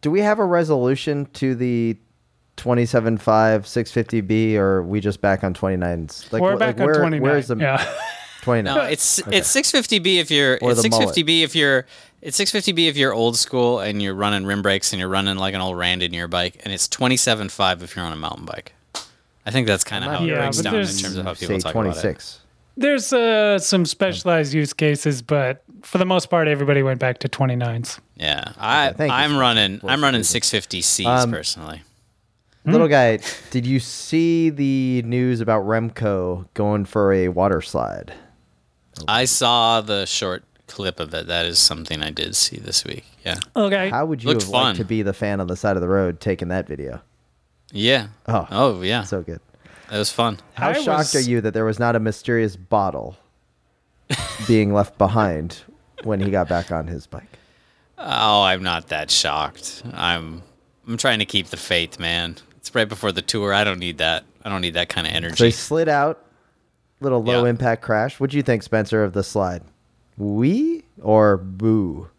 do 0.00 0.10
we 0.10 0.20
have 0.20 0.38
a 0.38 0.44
resolution 0.44 1.26
to 1.34 1.54
the 1.54 1.96
27.5 2.56 3.18
650B 3.20 4.56
or 4.56 4.76
are 4.78 4.82
we 4.82 5.00
just 5.00 5.20
back 5.20 5.44
on 5.44 5.54
29s? 5.54 6.32
Like 6.32 6.42
We're 6.42 6.56
wh- 6.56 6.58
back 6.58 6.78
like, 6.78 6.88
on 6.88 6.94
29. 6.94 7.22
Where's 7.22 7.48
the 7.48 7.56
yeah. 7.56 7.84
29? 8.42 8.74
No, 8.74 8.82
it's 8.82 9.18
it's 9.28 9.54
650B 9.54 10.16
if 10.18 10.30
you're 10.30 10.58
Or 10.62 10.72
it's 10.72 10.82
the 10.82 10.88
650B 10.88 11.42
if 11.42 11.54
you're 11.54 11.86
it's 12.22 12.38
650B 12.38 12.88
if 12.88 12.96
you're 12.96 13.12
old 13.14 13.36
school 13.36 13.80
and 13.80 14.02
you're 14.02 14.14
running 14.14 14.44
rim 14.46 14.62
brakes 14.62 14.92
and 14.92 15.00
you're 15.00 15.08
running 15.08 15.36
like 15.36 15.54
an 15.54 15.60
old 15.60 15.76
randonneur 15.76 16.28
bike, 16.28 16.60
and 16.64 16.72
it's 16.72 16.86
27.5 16.88 17.82
if 17.82 17.96
you're 17.96 18.04
on 18.04 18.12
a 18.12 18.16
mountain 18.16 18.44
bike. 18.44 18.74
I 19.46 19.50
think 19.50 19.66
that's 19.66 19.84
kind 19.84 20.04
of 20.04 20.10
how 20.12 20.22
it 20.22 20.28
Yeah, 20.28 20.38
breaks 20.40 20.58
but 20.58 20.64
down 20.64 20.74
in 20.74 20.80
there's- 20.82 21.00
terms 21.02 21.16
of 21.16 21.24
how 21.24 21.34
people 21.34 21.56
say 21.56 21.60
talk 21.60 21.74
about 21.74 21.86
it. 21.86 21.92
26. 22.00 22.40
There's 22.76 23.12
uh, 23.12 23.58
some 23.58 23.84
specialized 23.84 24.54
use 24.54 24.72
cases, 24.72 25.22
but 25.22 25.62
for 25.82 25.98
the 25.98 26.04
most 26.06 26.30
part, 26.30 26.46
everybody 26.48 26.82
went 26.82 26.98
back 27.00 27.18
to 27.18 27.28
29s. 27.28 27.98
Yeah, 28.16 28.52
I 28.58 28.92
thank 28.92 29.10
you 29.10 29.16
I'm 29.16 29.36
running 29.36 29.80
for 29.80 29.88
I'm 29.90 30.02
running 30.02 30.20
650Cs 30.22 31.06
Um, 31.06 31.30
personally. 31.30 31.82
Little 32.66 32.88
guy, 32.88 33.18
did 33.50 33.66
you 33.66 33.80
see 33.80 34.50
the 34.50 35.02
news 35.06 35.40
about 35.40 35.64
Remco 35.64 36.46
going 36.54 36.84
for 36.84 37.12
a 37.12 37.28
water 37.28 37.60
slide? 37.62 38.12
I 39.08 39.24
saw 39.24 39.80
the 39.80 40.04
short 40.04 40.44
clip 40.70 41.00
of 41.00 41.12
it. 41.14 41.26
That 41.26 41.44
is 41.46 41.58
something 41.58 42.02
I 42.02 42.10
did 42.10 42.34
see 42.36 42.56
this 42.58 42.84
week. 42.84 43.04
Yeah, 43.24 43.38
Okay. 43.54 43.90
How 43.90 44.06
would 44.06 44.22
you 44.22 44.28
Looked 44.30 44.42
have 44.42 44.50
fun. 44.50 44.62
liked 44.64 44.78
to 44.78 44.84
be 44.84 45.02
the 45.02 45.12
fan 45.12 45.40
on 45.40 45.46
the 45.46 45.56
side 45.56 45.76
of 45.76 45.82
the 45.82 45.88
road 45.88 46.20
taking 46.20 46.48
that 46.48 46.66
video? 46.66 47.00
yeah. 47.72 48.08
Oh. 48.26 48.46
oh 48.50 48.80
yeah, 48.82 49.02
So 49.04 49.22
good. 49.22 49.40
that 49.90 49.98
was 49.98 50.10
fun. 50.12 50.38
How 50.54 50.70
I 50.70 50.72
shocked 50.74 51.14
was- 51.14 51.16
are 51.16 51.20
you 51.30 51.40
that 51.42 51.52
there 51.54 51.64
was 51.64 51.78
not 51.78 51.94
a 51.96 52.00
mysterious 52.00 52.56
bottle 52.56 53.16
being 54.46 54.72
left 54.72 54.98
behind 54.98 55.58
when 56.04 56.20
he 56.20 56.30
got 56.30 56.48
back 56.48 56.70
on 56.72 56.86
his 56.86 57.06
bike? 57.06 57.38
Oh, 57.98 58.42
I'm 58.42 58.62
not 58.62 58.88
that 58.88 59.10
shocked. 59.10 59.82
I'm 59.92 60.42
I'm 60.88 60.96
trying 60.96 61.18
to 61.20 61.26
keep 61.26 61.48
the 61.48 61.56
faith, 61.58 61.98
man. 62.00 62.36
It's 62.56 62.74
right 62.74 62.88
before 62.88 63.12
the 63.12 63.22
tour. 63.22 63.52
I 63.52 63.62
don't 63.64 63.78
need 63.78 63.98
that. 63.98 64.24
I 64.44 64.48
don't 64.48 64.62
need 64.62 64.74
that 64.74 64.88
kind 64.88 65.06
of 65.06 65.12
energy. 65.12 65.36
So 65.36 65.44
he 65.44 65.50
slid 65.50 65.88
out, 65.88 66.24
little 67.00 67.22
low 67.22 67.44
Yeah. 67.44 67.50
impact 67.50 67.82
crash. 67.82 68.18
What 68.18 68.30
do 68.30 68.36
you 68.38 68.42
think, 68.42 68.62
Spencer, 68.62 69.04
of 69.04 69.12
the 69.12 69.22
slide? 69.22 69.62
We 70.20 70.84
or 71.00 71.38
boo? 71.38 72.10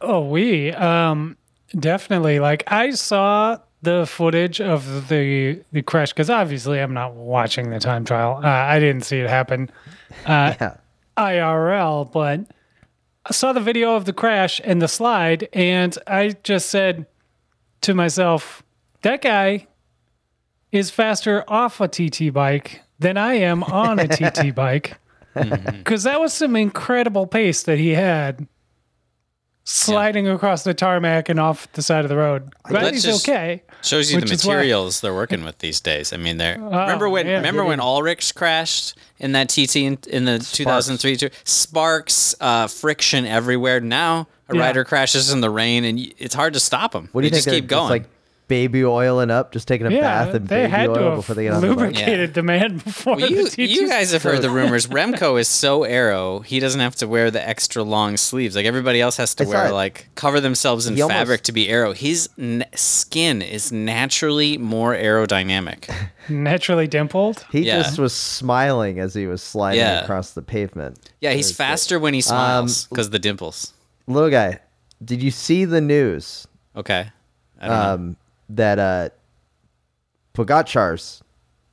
Oh, 0.00 0.20
we 0.26 0.72
um 0.72 1.36
definitely 1.78 2.40
like 2.40 2.64
I 2.66 2.90
saw 2.90 3.58
the 3.82 4.04
footage 4.04 4.60
of 4.60 5.08
the 5.08 5.62
the 5.70 5.82
crash 5.82 6.12
because 6.12 6.28
obviously 6.28 6.80
I'm 6.80 6.92
not 6.92 7.14
watching 7.14 7.70
the 7.70 7.78
time 7.78 8.04
trial. 8.04 8.40
Uh, 8.42 8.48
I 8.48 8.80
didn't 8.80 9.02
see 9.02 9.20
it 9.20 9.30
happen 9.30 9.70
Yeah. 10.26 10.76
IRL, 11.16 12.10
but 12.10 12.40
I 13.24 13.32
saw 13.32 13.52
the 13.52 13.60
video 13.60 13.94
of 13.94 14.06
the 14.06 14.12
crash 14.12 14.60
and 14.64 14.82
the 14.82 14.88
slide, 14.88 15.48
and 15.52 15.96
I 16.08 16.34
just 16.42 16.68
said 16.68 17.06
to 17.82 17.94
myself, 17.94 18.64
"That 19.02 19.22
guy 19.22 19.68
is 20.72 20.90
faster 20.90 21.44
off 21.46 21.80
a 21.80 21.86
TT 21.86 22.32
bike 22.32 22.82
than 22.98 23.16
I 23.16 23.34
am 23.34 23.62
on 23.62 24.00
a 24.00 24.08
TT 24.08 24.52
bike." 24.54 24.96
Because 25.34 26.02
that 26.04 26.20
was 26.20 26.32
some 26.32 26.56
incredible 26.56 27.26
pace 27.26 27.62
that 27.64 27.78
he 27.78 27.90
had 27.90 28.46
sliding 29.64 30.26
across 30.26 30.64
the 30.64 30.74
tarmac 30.74 31.28
and 31.28 31.38
off 31.38 31.70
the 31.72 31.82
side 31.82 32.04
of 32.04 32.08
the 32.08 32.16
road. 32.16 32.50
Glad 32.64 32.82
Let's 32.84 32.94
he's 32.96 33.04
just- 33.04 33.28
okay. 33.28 33.62
Shows 33.82 34.12
you 34.12 34.20
the 34.20 34.24
is 34.32 34.44
why- 34.44 34.54
materials 34.54 35.00
they're 35.00 35.14
working 35.14 35.44
with 35.44 35.58
these 35.58 35.80
days. 35.80 36.12
I 36.12 36.16
mean, 36.16 36.38
they're 36.38 36.58
remember 36.58 37.08
when 37.08 37.26
yeah. 37.26 37.34
remember 37.36 37.64
when 37.64 37.78
Ullrich 37.78 38.34
crashed 38.34 38.96
in 39.18 39.32
that 39.32 39.48
TT 39.48 39.76
in, 39.76 39.98
in 40.08 40.24
the 40.24 40.38
2003 40.40 41.16
tour? 41.16 41.30
Sparks, 41.44 42.34
uh, 42.40 42.66
friction 42.66 43.26
everywhere. 43.26 43.80
Now 43.80 44.26
a 44.48 44.56
Yeah. 44.56 44.62
rider 44.62 44.84
crashes 44.84 45.30
in 45.32 45.40
the 45.40 45.50
rain, 45.50 45.84
and 45.84 45.98
it's 46.18 46.34
hard 46.34 46.52
to 46.54 46.60
stop 46.60 46.92
them. 46.92 47.08
What 47.12 47.20
do 47.22 47.26
you 47.26 47.30
they 47.30 47.36
think? 47.36 47.44
just 47.44 47.54
keep 47.54 47.66
going. 47.68 47.88
like 47.90 48.04
baby 48.50 48.84
oiling 48.84 49.30
up, 49.30 49.52
just 49.52 49.66
taking 49.68 49.86
a 49.86 49.90
Yeah, 49.90 50.00
bath 50.00 50.34
and 50.34 50.46
they 50.48 50.62
baby 50.64 50.70
had 50.70 50.88
oil 50.90 51.04
have 51.10 51.16
before 51.16 51.34
they 51.36 51.44
get 51.44 51.54
on 51.54 51.60
the 51.62 51.68
bike. 51.68 51.76
lubricated 51.78 52.34
the 52.34 52.42
man 52.42 52.78
before 52.78 53.16
Well, 53.16 53.30
you, 53.30 53.48
TT. 53.48 53.58
you 53.58 53.88
guys 53.88 54.10
have 54.12 54.22
heard 54.24 54.42
the 54.42 54.50
rumors. 54.50 54.86
Remco 54.98 55.40
is 55.40 55.46
so 55.48 55.84
aero, 55.84 56.40
he 56.40 56.58
doesn't 56.60 56.80
have 56.80 56.96
to 56.96 57.06
wear 57.08 57.30
the 57.30 57.40
extra 57.48 57.82
long 57.84 58.16
sleeves. 58.16 58.56
Like 58.56 58.66
everybody 58.66 59.00
else 59.00 59.16
has 59.18 59.34
to 59.36 59.44
I 59.44 59.46
saw 59.46 59.52
wear, 59.52 59.66
it. 59.68 59.72
like 59.72 60.08
cover 60.16 60.40
themselves 60.40 60.86
in 60.88 60.96
He 60.96 61.02
almost- 61.02 61.16
fabric 61.16 61.42
to 61.44 61.52
be 61.52 61.68
aero. 61.68 61.92
His 61.92 62.28
n- 62.38 62.64
skin 62.74 63.40
is 63.40 63.70
naturally 63.70 64.58
more 64.58 64.94
aerodynamic. 64.94 65.88
naturally 66.28 66.88
dimpled. 66.88 67.46
He 67.52 67.60
Yeah. 67.60 67.82
just 67.82 67.98
was 67.98 68.12
smiling 68.12 68.98
as 68.98 69.14
he 69.14 69.26
was 69.26 69.42
sliding 69.42 69.80
Yeah. 69.80 70.02
across 70.02 70.32
the 70.32 70.42
pavement. 70.42 70.98
Yeah, 71.20 71.32
he's 71.32 71.52
faster 71.52 71.98
when 72.00 72.14
he 72.14 72.20
smiles 72.20 72.86
because 72.86 73.10
the 73.10 73.18
dimples. 73.20 73.72
Little 74.08 74.30
guy, 74.30 74.58
did 75.04 75.22
you 75.22 75.30
see 75.30 75.64
the 75.64 75.80
news 75.80 76.46
Okay, 76.76 77.08
I 77.60 77.66
don't 77.68 77.76
know. 77.76 77.94
um, 77.94 78.16
that 78.50 78.78
uh, 78.78 79.08
Pogacar's 80.34 81.22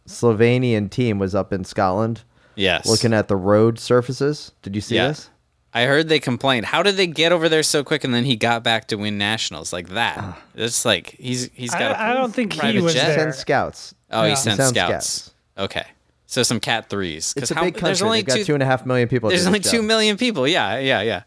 Slovenian 0.07 0.89
team 0.89 1.19
was 1.19 1.35
up 1.35 1.51
in 1.53 1.63
Scotland 1.63 2.23
Yes, 2.55 2.87
looking 2.87 3.13
at 3.13 3.27
the 3.27 3.35
road 3.35 3.77
surfaces? 3.79 4.51
Did 4.63 4.73
you 4.75 4.81
see 4.81 4.95
Yeah. 4.95 5.09
this? 5.09 5.29
I 5.73 5.83
heard 5.83 6.09
they 6.09 6.19
complained. 6.19 6.65
How 6.65 6.81
did 6.81 6.95
they 6.95 7.05
get 7.05 7.31
over 7.31 7.47
there 7.49 7.61
so 7.61 7.83
quick, 7.83 8.03
and 8.03 8.11
then 8.13 8.23
he 8.23 8.35
got 8.35 8.63
back 8.63 8.87
to 8.87 8.95
win 8.95 9.17
nationals 9.19 9.71
like 9.71 9.89
that? 9.89 10.37
It's 10.55 10.85
like 10.85 11.15
he's 11.19 11.51
he's 11.53 11.71
got. 11.71 11.91
a 11.91 11.99
I, 11.99 12.11
I 12.11 12.13
don't 12.15 12.33
think 12.33 12.53
he 12.53 12.59
private 12.59 12.81
was 12.81 12.93
jet. 12.95 13.07
there. 13.07 13.19
Send 13.19 13.35
scouts. 13.35 13.93
Oh, 14.09 14.23
he 14.23 14.29
Yeah. 14.29 14.35
sent 14.35 14.59
scouts. 14.61 15.07
scouts. 15.07 15.31
Okay, 15.57 15.85
so 16.25 16.41
some 16.41 16.59
cat 16.59 16.89
threes. 16.89 17.33
It's 17.37 17.51
a 17.51 17.55
how- 17.55 17.63
big 17.65 17.75
country. 17.75 17.87
There's 17.89 18.01
only 18.01 18.19
They've 18.19 18.27
got 18.27 18.35
two. 18.37 18.43
two 18.45 18.53
and 18.55 18.63
a 18.63 18.65
half 18.65 18.87
million 18.87 19.07
people. 19.07 19.29
there's 19.29 19.45
only 19.45 19.59
this 19.59 19.69
two 19.71 19.79
job. 19.79 19.85
million 19.85 20.17
people. 20.17 20.47
Yeah, 20.47 20.79
yeah, 20.79 21.01
yeah. 21.01 21.23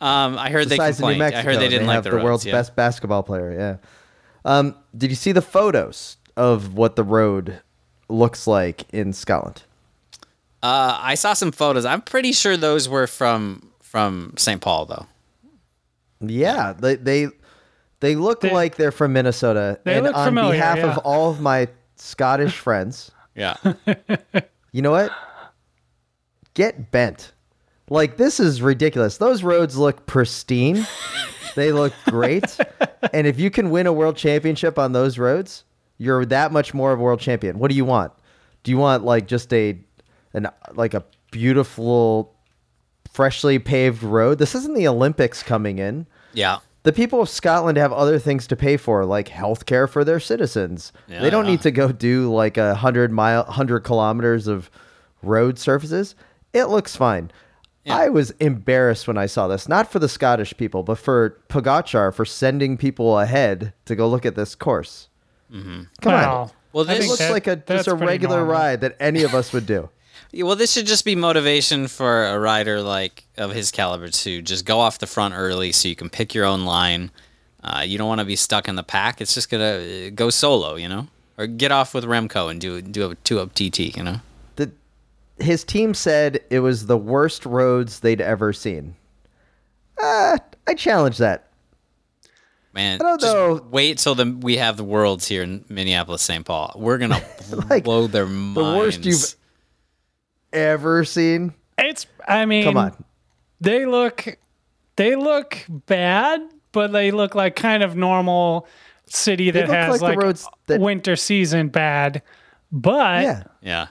Um, 0.00 0.36
I 0.38 0.50
heard 0.50 0.66
the 0.66 0.70
they 0.70 0.76
size 0.76 0.98
New 1.00 1.06
complained. 1.06 1.18
Mexico. 1.20 1.38
I 1.38 1.42
heard 1.52 1.60
they 1.60 1.68
didn't 1.68 1.86
like 1.88 1.94
have 1.94 2.04
the, 2.04 2.10
the, 2.10 2.16
roads, 2.16 2.24
world's 2.24 2.46
yeah. 2.46 2.52
best 2.52 2.76
basketball 2.76 3.22
player. 3.24 3.52
Yeah. 3.52 3.76
Um, 4.44 4.74
did 4.96 5.10
you 5.10 5.16
see 5.16 5.32
the 5.32 5.42
photos 5.42 6.16
of 6.36 6.74
what 6.74 6.96
the 6.96 7.04
road 7.04 7.60
looks 8.08 8.46
like 8.46 8.84
in 8.92 9.12
Scotland? 9.12 9.62
Uh, 10.62 10.96
I 11.00 11.14
saw 11.14 11.32
some 11.34 11.52
photos. 11.52 11.84
I'm 11.84 12.02
pretty 12.02 12.32
sure 12.32 12.56
those 12.56 12.88
were 12.88 13.06
from 13.06 13.70
from 13.80 14.34
St. 14.36 14.60
Paul 14.60 14.86
though. 14.86 15.06
Yeah, 16.20 16.72
they 16.72 16.94
they 16.96 17.28
they 18.00 18.14
look 18.16 18.40
They- 18.42 18.52
like 18.52 18.76
they're 18.76 18.92
from 18.92 19.12
Minnesota. 19.12 19.78
They 19.84 19.96
and 19.96 20.04
look 20.06 20.16
on 20.16 20.26
familiar, 20.28 20.52
behalf 20.52 20.78
yeah. 20.78 20.92
of 20.92 20.98
all 20.98 21.30
of 21.30 21.40
my 21.40 21.68
Scottish 21.96 22.56
friends, 22.58 23.10
Yeah. 23.34 23.54
you 24.72 24.82
know 24.82 24.90
what? 24.92 25.10
Get 26.54 26.90
bent. 26.90 27.32
Like 27.88 28.16
this 28.16 28.38
is 28.40 28.62
ridiculous. 28.62 29.18
Those 29.18 29.42
roads 29.42 29.76
look 29.76 30.06
pristine. 30.06 30.86
they 31.54 31.72
look 31.72 31.92
great. 32.06 32.58
and 33.12 33.26
if 33.26 33.38
you 33.38 33.50
can 33.50 33.70
win 33.70 33.86
a 33.86 33.92
world 33.92 34.16
championship 34.16 34.78
on 34.78 34.92
those 34.92 35.18
roads, 35.18 35.64
you're 35.98 36.24
that 36.26 36.52
much 36.52 36.74
more 36.74 36.92
of 36.92 37.00
a 37.00 37.02
world 37.02 37.20
champion. 37.20 37.58
What 37.58 37.70
do 37.70 37.76
you 37.76 37.84
want? 37.84 38.12
Do 38.62 38.70
you 38.70 38.78
want 38.78 39.04
like 39.04 39.26
just 39.26 39.52
a 39.52 39.78
an 40.34 40.48
like 40.74 40.94
a 40.94 41.04
beautiful 41.30 42.34
freshly 43.10 43.58
paved 43.58 44.02
road? 44.02 44.38
This 44.38 44.54
isn't 44.54 44.74
the 44.74 44.88
Olympics 44.88 45.42
coming 45.42 45.78
in. 45.78 46.06
yeah. 46.32 46.58
The 46.84 46.92
people 46.92 47.20
of 47.20 47.28
Scotland 47.28 47.78
have 47.78 47.92
other 47.92 48.18
things 48.18 48.48
to 48.48 48.56
pay 48.56 48.76
for, 48.76 49.04
like 49.04 49.28
healthcare 49.28 49.88
for 49.88 50.02
their 50.02 50.18
citizens. 50.18 50.92
Yeah, 51.06 51.20
they 51.20 51.30
don't 51.30 51.44
yeah. 51.44 51.52
need 51.52 51.60
to 51.60 51.70
go 51.70 51.92
do 51.92 52.34
like 52.34 52.56
a 52.56 52.74
hundred 52.74 53.12
mile, 53.12 53.44
hundred 53.44 53.84
kilometers 53.84 54.48
of 54.48 54.68
road 55.22 55.60
surfaces. 55.60 56.16
It 56.52 56.64
looks 56.64 56.96
fine. 56.96 57.30
Yeah. 57.84 57.96
I 57.96 58.08
was 58.10 58.30
embarrassed 58.32 59.08
when 59.08 59.18
I 59.18 59.26
saw 59.26 59.48
this, 59.48 59.68
not 59.68 59.90
for 59.90 59.98
the 59.98 60.08
Scottish 60.08 60.56
people, 60.56 60.82
but 60.84 60.98
for 60.98 61.36
Pogacar 61.48 62.14
for 62.14 62.24
sending 62.24 62.76
people 62.76 63.18
ahead 63.18 63.72
to 63.86 63.96
go 63.96 64.08
look 64.08 64.24
at 64.24 64.36
this 64.36 64.54
course. 64.54 65.08
Mm-hmm. 65.52 65.82
Come 66.00 66.12
on. 66.14 66.20
Well, 66.22 66.52
Well, 66.72 66.84
this 66.84 67.04
It 67.04 67.08
looks 67.08 67.18
that- 67.18 67.32
like 67.32 67.46
a 67.48 67.56
just 67.56 67.88
a 67.88 67.94
regular 67.94 68.38
normal. 68.38 68.52
ride 68.54 68.80
that 68.82 68.96
any 69.00 69.22
of 69.24 69.34
us 69.34 69.52
would 69.52 69.66
do. 69.66 69.88
Yeah, 70.34 70.44
well, 70.44 70.56
this 70.56 70.72
should 70.72 70.86
just 70.86 71.04
be 71.04 71.14
motivation 71.14 71.88
for 71.88 72.24
a 72.28 72.38
rider 72.38 72.80
like 72.80 73.24
of 73.36 73.50
his 73.52 73.70
caliber 73.70 74.08
to 74.08 74.40
just 74.40 74.64
go 74.64 74.80
off 74.80 74.98
the 74.98 75.06
front 75.06 75.34
early, 75.34 75.72
so 75.72 75.88
you 75.88 75.96
can 75.96 76.08
pick 76.08 76.34
your 76.34 76.46
own 76.46 76.64
line. 76.64 77.10
Uh, 77.62 77.82
you 77.86 77.98
don't 77.98 78.08
want 78.08 78.20
to 78.20 78.24
be 78.24 78.36
stuck 78.36 78.66
in 78.66 78.74
the 78.76 78.82
pack. 78.82 79.20
It's 79.20 79.34
just 79.34 79.50
gonna 79.50 80.06
uh, 80.06 80.10
go 80.14 80.30
solo, 80.30 80.76
you 80.76 80.88
know, 80.88 81.08
or 81.36 81.46
get 81.46 81.70
off 81.70 81.92
with 81.92 82.04
Remco 82.04 82.50
and 82.50 82.58
do 82.58 82.80
do 82.80 83.10
a 83.10 83.14
two 83.16 83.40
up 83.40 83.52
TT, 83.52 83.94
you 83.94 84.02
know. 84.02 84.20
The 85.38 85.44
his 85.44 85.64
team 85.64 85.94
said 85.94 86.40
it 86.50 86.60
was 86.60 86.86
the 86.86 86.96
worst 86.98 87.44
roads 87.46 88.00
they'd 88.00 88.20
ever 88.20 88.52
seen. 88.52 88.94
Uh, 90.02 90.38
I 90.66 90.74
challenge 90.74 91.18
that. 91.18 91.48
Man, 92.74 93.00
I 93.00 93.04
don't 93.04 93.20
just 93.20 93.34
know. 93.34 93.66
wait 93.70 93.98
till 93.98 94.14
the 94.14 94.24
we 94.40 94.56
have 94.56 94.76
the 94.78 94.84
worlds 94.84 95.28
here 95.28 95.42
in 95.42 95.64
Minneapolis, 95.68 96.22
St. 96.22 96.44
Paul. 96.44 96.72
We're 96.76 96.98
gonna 96.98 97.22
Like, 97.70 97.84
blow 97.84 98.06
their 98.06 98.26
minds. 98.26 98.54
The 98.54 98.62
worst 98.78 99.04
you've 99.04 99.34
ever 100.52 101.04
seen. 101.04 101.52
It's. 101.78 102.06
I 102.26 102.46
mean, 102.46 102.64
Come 102.64 102.76
on. 102.78 103.04
they 103.60 103.84
look 103.84 104.38
they 104.96 105.16
look 105.16 105.58
bad, 105.68 106.40
but 106.72 106.92
they 106.92 107.10
look 107.10 107.34
like 107.34 107.56
kind 107.56 107.82
of 107.82 107.94
normal 107.96 108.66
city 109.06 109.50
that 109.50 109.68
has 109.68 109.90
like 109.90 109.98
the 110.00 110.04
like, 110.06 110.18
roads 110.18 110.48
that- 110.66 110.80
winter 110.80 111.16
season 111.16 111.68
bad. 111.68 112.22
But 112.70 113.22
Yeah. 113.22 113.42
Yeah, 113.60 113.86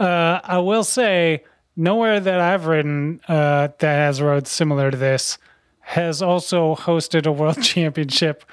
uh, 0.00 0.40
I 0.42 0.58
will 0.58 0.84
say 0.84 1.44
nowhere 1.76 2.18
that 2.20 2.40
I've 2.40 2.66
ridden 2.66 3.20
uh, 3.28 3.68
that 3.78 3.82
has 3.96 4.20
roads 4.22 4.50
similar 4.50 4.90
to 4.90 4.96
this 4.96 5.38
has 5.80 6.22
also 6.22 6.74
hosted 6.76 7.26
a 7.26 7.32
world 7.32 7.62
championship 7.62 8.44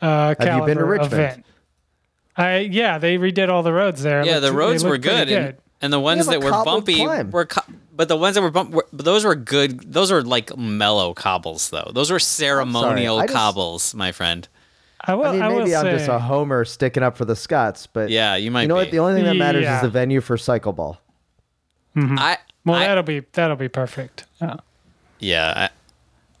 uh, 0.00 0.34
Have 0.38 0.58
you 0.60 0.66
been 0.66 0.78
to 0.78 0.84
Richmond? 0.84 1.12
event. 1.12 1.46
I 2.36 2.58
yeah, 2.58 2.98
they 2.98 3.16
redid 3.18 3.48
all 3.48 3.62
the 3.62 3.72
roads 3.72 4.02
there. 4.02 4.24
Yeah. 4.24 4.34
looked- 4.34 4.42
The 4.46 4.52
roads 4.52 4.84
were 4.84 4.90
looked 4.92 5.04
pretty 5.04 5.24
good, 5.26 5.38
and, 5.38 5.56
and 5.82 5.92
the 5.92 6.00
ones 6.00 6.26
that 6.26 6.42
were 6.42 6.50
bumpy 6.50 6.96
climb. 6.96 7.30
were. 7.30 7.46
Co- 7.46 7.62
but 7.96 8.08
the 8.08 8.16
ones 8.16 8.34
that 8.34 8.42
were 8.42 8.50
bumpy, 8.50 8.74
were, 8.74 8.86
but 8.92 9.04
those 9.04 9.24
were 9.24 9.36
good. 9.36 9.92
Those 9.92 10.10
were 10.10 10.22
like 10.22 10.56
mellow 10.56 11.14
cobbles, 11.14 11.70
though. 11.70 11.90
Those 11.94 12.10
were 12.10 12.18
ceremonial 12.18 13.18
I 13.18 13.26
just- 13.26 13.34
cobbles, 13.34 13.94
my 13.94 14.10
friend. 14.12 14.48
I 15.06 15.14
will. 15.14 15.26
I 15.26 15.32
mean, 15.32 15.42
I 15.42 15.48
will 15.48 15.58
maybe 15.60 15.76
I'm 15.76 15.86
just 15.86 16.08
a 16.08 16.18
homer 16.18 16.64
sticking 16.64 17.02
up 17.02 17.16
for 17.16 17.24
the 17.24 17.36
Scots, 17.36 17.86
but 17.86 18.08
Yeah, 18.10 18.36
you 18.36 18.50
might 18.50 18.62
You 18.62 18.68
know 18.68 18.74
be. 18.76 18.80
what? 18.82 18.90
The 18.90 18.98
only 19.00 19.14
thing 19.14 19.24
that 19.24 19.36
matters 19.36 19.64
Yeah. 19.64 19.76
is 19.76 19.82
the 19.82 19.88
venue 19.90 20.20
for 20.20 20.36
cycle 20.38 20.72
ball. 20.72 21.00
I 21.96 22.38
Well, 22.64 22.76
I- 22.76 22.86
that'll 22.86 23.02
be 23.04 23.20
that'll 23.32 23.56
be 23.56 23.68
perfect. 23.68 24.24
Uh, 24.40 24.56
Yeah, 25.20 25.68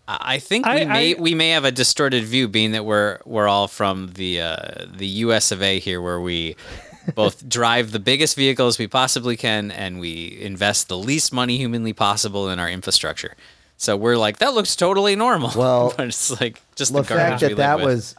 I, 0.08 0.34
I 0.34 0.38
think 0.38 0.66
I- 0.66 0.74
we 0.74 0.84
may 0.84 1.14
I- 1.14 1.20
we 1.20 1.34
may 1.34 1.50
have 1.50 1.64
a 1.64 1.70
distorted 1.72 2.24
view, 2.24 2.48
being 2.48 2.72
that 2.72 2.84
we're 2.84 3.18
we're 3.24 3.48
all 3.48 3.68
from 3.68 4.12
the 4.14 4.40
uh, 4.40 4.56
the 4.96 5.06
U.S. 5.24 5.52
of 5.52 5.62
A. 5.62 5.78
here, 5.78 6.00
where 6.00 6.20
we 6.20 6.56
both 7.14 7.46
drive 7.48 7.92
the 7.92 8.00
biggest 8.00 8.34
vehicles 8.36 8.78
we 8.78 8.86
possibly 8.86 9.36
can, 9.36 9.70
and 9.70 10.00
we 10.00 10.38
invest 10.40 10.88
the 10.88 10.96
least 10.98 11.32
money 11.32 11.56
humanly 11.58 11.92
possible 11.92 12.48
in 12.48 12.58
our 12.58 12.68
infrastructure. 12.68 13.34
So 13.76 13.96
we're 13.96 14.16
like, 14.16 14.38
that 14.38 14.54
looks 14.54 14.74
totally 14.76 15.14
normal. 15.16 15.52
Well, 15.54 15.92
but 15.96 16.06
it's 16.08 16.40
like 16.40 16.60
just 16.76 16.92
The 16.92 17.02
the 17.02 17.08
garbage 17.08 17.40
fact 17.40 17.42
we 17.42 17.48
that 17.48 17.48
live 17.48 17.56
that 17.58 17.76
with. 17.76 17.84
was 17.86 18.16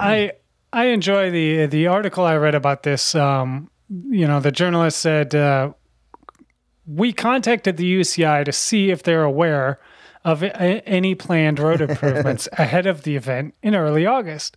I 0.00 0.32
I 0.72 0.84
enjoy 0.86 1.30
the 1.30 1.66
the 1.66 1.86
article 1.88 2.24
I 2.24 2.36
read 2.36 2.54
about 2.54 2.82
this. 2.82 3.14
Um, 3.14 3.70
you 3.88 4.26
know, 4.26 4.40
the 4.40 4.52
journalist 4.52 4.98
said 4.98 5.34
uh, 5.34 5.72
we 6.86 7.12
contacted 7.12 7.76
the 7.76 8.00
UCI 8.00 8.44
to 8.44 8.52
see 8.52 8.90
if 8.90 9.02
they're 9.02 9.24
aware 9.24 9.80
of 10.24 10.42
a- 10.42 10.56
any 10.88 11.14
planned 11.14 11.58
road 11.58 11.80
improvements 11.88 12.48
ahead 12.52 12.86
of 12.86 13.02
the 13.02 13.16
event 13.16 13.54
in 13.62 13.74
early 13.74 14.06
August. 14.06 14.56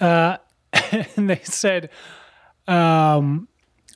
Uh, 0.00 0.36
and 1.16 1.30
they 1.30 1.40
said, 1.42 1.90
um, 2.68 3.48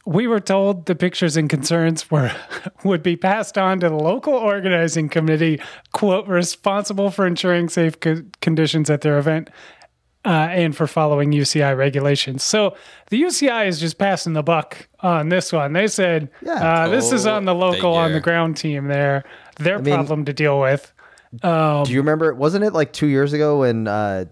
we 0.07 0.27
were 0.27 0.40
told 0.40 0.87
the 0.87 0.94
pictures 0.94 1.37
and 1.37 1.51
concerns 1.51 2.11
were 2.11 2.33
would 2.85 3.03
be 3.03 3.16
passed 3.16 3.59
on 3.59 3.81
to 3.81 3.88
the 3.88 3.94
local 3.94 4.35
organizing 4.35 5.09
committee, 5.09 5.61
quote, 5.92 6.27
responsible 6.27 7.11
for 7.11 7.27
ensuring 7.27 7.68
safe 7.68 8.01
co- 8.01 8.23
conditions 8.40 8.88
at 8.90 9.03
their 9.03 9.18
event 9.18 9.51
uh, 10.24 10.28
and 10.50 10.76
for 10.76 10.87
following 10.87 11.33
UCI 11.33 11.76
regulations. 11.76 12.42
So 12.42 12.76
the 13.11 13.20
UCI 13.22 13.66
is 13.66 13.80
just 13.80 13.98
passing 13.98 14.33
the 14.35 14.42
buck 14.42 14.88
on 15.00 15.28
this 15.30 15.52
one. 15.52 15.72
They 15.72 15.87
said, 15.88 16.30
Yeah. 16.42 16.52
uh, 16.85 16.88
this 16.88 17.12
is 17.12 17.26
on 17.26 17.44
the 17.46 17.54
local, 17.54 17.94
on 17.94 18.12
the 18.12 18.20
ground 18.20 18.56
team 18.56 18.87
there, 18.88 19.24
their 19.59 19.78
mean- 19.78 19.94
problem 19.94 20.24
to 20.26 20.33
deal 20.33 20.61
with. 20.61 20.92
Do 21.42 21.85
you 21.88 21.98
remember? 22.00 22.35
Wasn't 22.35 22.64
it 22.64 22.72
like 22.72 22.92
two 22.92 23.06
years 23.06 23.33
ago 23.33 23.61
when 23.61 23.87
uh, 23.87 24.24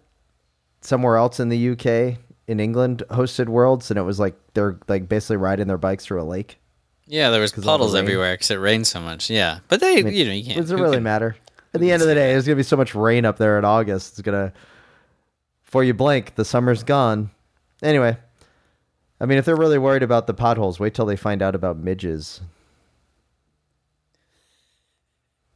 somewhere 0.80 1.16
else 1.16 1.38
in 1.40 1.48
the 1.48 1.70
UK, 1.70 2.18
in 2.48 2.60
England, 2.60 3.02
hosted 3.10 3.48
Worlds, 3.48 3.90
and 3.90 3.98
it 3.98 4.02
was 4.02 4.18
like 4.18 4.34
they're 4.54 4.78
like 4.88 5.08
basically 5.08 5.36
riding 5.36 5.68
their 5.68 5.78
bikes 5.78 6.04
through 6.06 6.20
a 6.20 6.24
lake. 6.24 6.58
yeah, 7.06 7.30
there 7.30 7.40
was 7.40 7.52
all 7.52 7.60
the 7.60 7.66
puddles 7.66 7.94
everywhere 7.94 8.34
because 8.34 8.50
it 8.50 8.56
rained 8.56 8.86
so 8.86 9.00
much. 9.00 9.30
Yeah, 9.30 9.60
but 9.68 9.80
they, 9.80 9.98
you 9.98 10.24
know, 10.24 10.32
you 10.32 10.44
can't. 10.44 10.60
Does 10.60 10.70
it 10.72 10.76
really 10.76 10.96
can- 10.96 11.02
matter? 11.04 11.36
At 11.74 11.80
the 11.80 11.92
end 11.92 12.00
of 12.02 12.08
the 12.08 12.14
day, 12.14 12.32
there's 12.32 12.46
gonna 12.46 12.56
be 12.56 12.62
so 12.62 12.76
much 12.76 12.94
rain 12.94 13.24
up 13.24 13.36
there 13.36 13.58
in 13.58 13.64
August. 13.64 14.14
It's 14.14 14.22
gonna, 14.22 14.52
before 15.68 15.84
you 15.84 15.92
blink, 15.92 16.34
the 16.36 16.46
summer's 16.46 16.82
gone. 16.82 17.30
Anyway, 17.82 18.16
I 19.20 19.26
mean, 19.26 19.36
if 19.36 19.44
they're 19.44 19.54
really 19.54 19.76
worried 19.76 20.02
about 20.02 20.26
the 20.26 20.32
potholes, 20.32 20.80
wait 20.80 20.94
till 20.94 21.04
they 21.04 21.14
find 21.14 21.42
out 21.42 21.54
about 21.54 21.76
midges. 21.76 22.40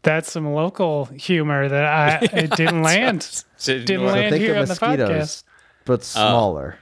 That's 0.03 0.31
some 0.31 0.53
local 0.53 1.07
humor 1.07 1.67
that 1.67 1.85
I 1.87 2.19
it 2.37 2.51
didn't 2.57 2.83
land. 2.83 3.43
Didn't 3.65 3.87
Didn't 3.87 4.05
work. 4.05 4.15
land 4.17 4.33
think 4.33 4.43
here 4.45 4.53
of 4.57 4.59
on 4.59 4.65
the 4.65 4.69
mosquitoes, 4.73 5.09
podcast. 5.09 5.45
but 5.87 6.05
smaller. 6.05 6.79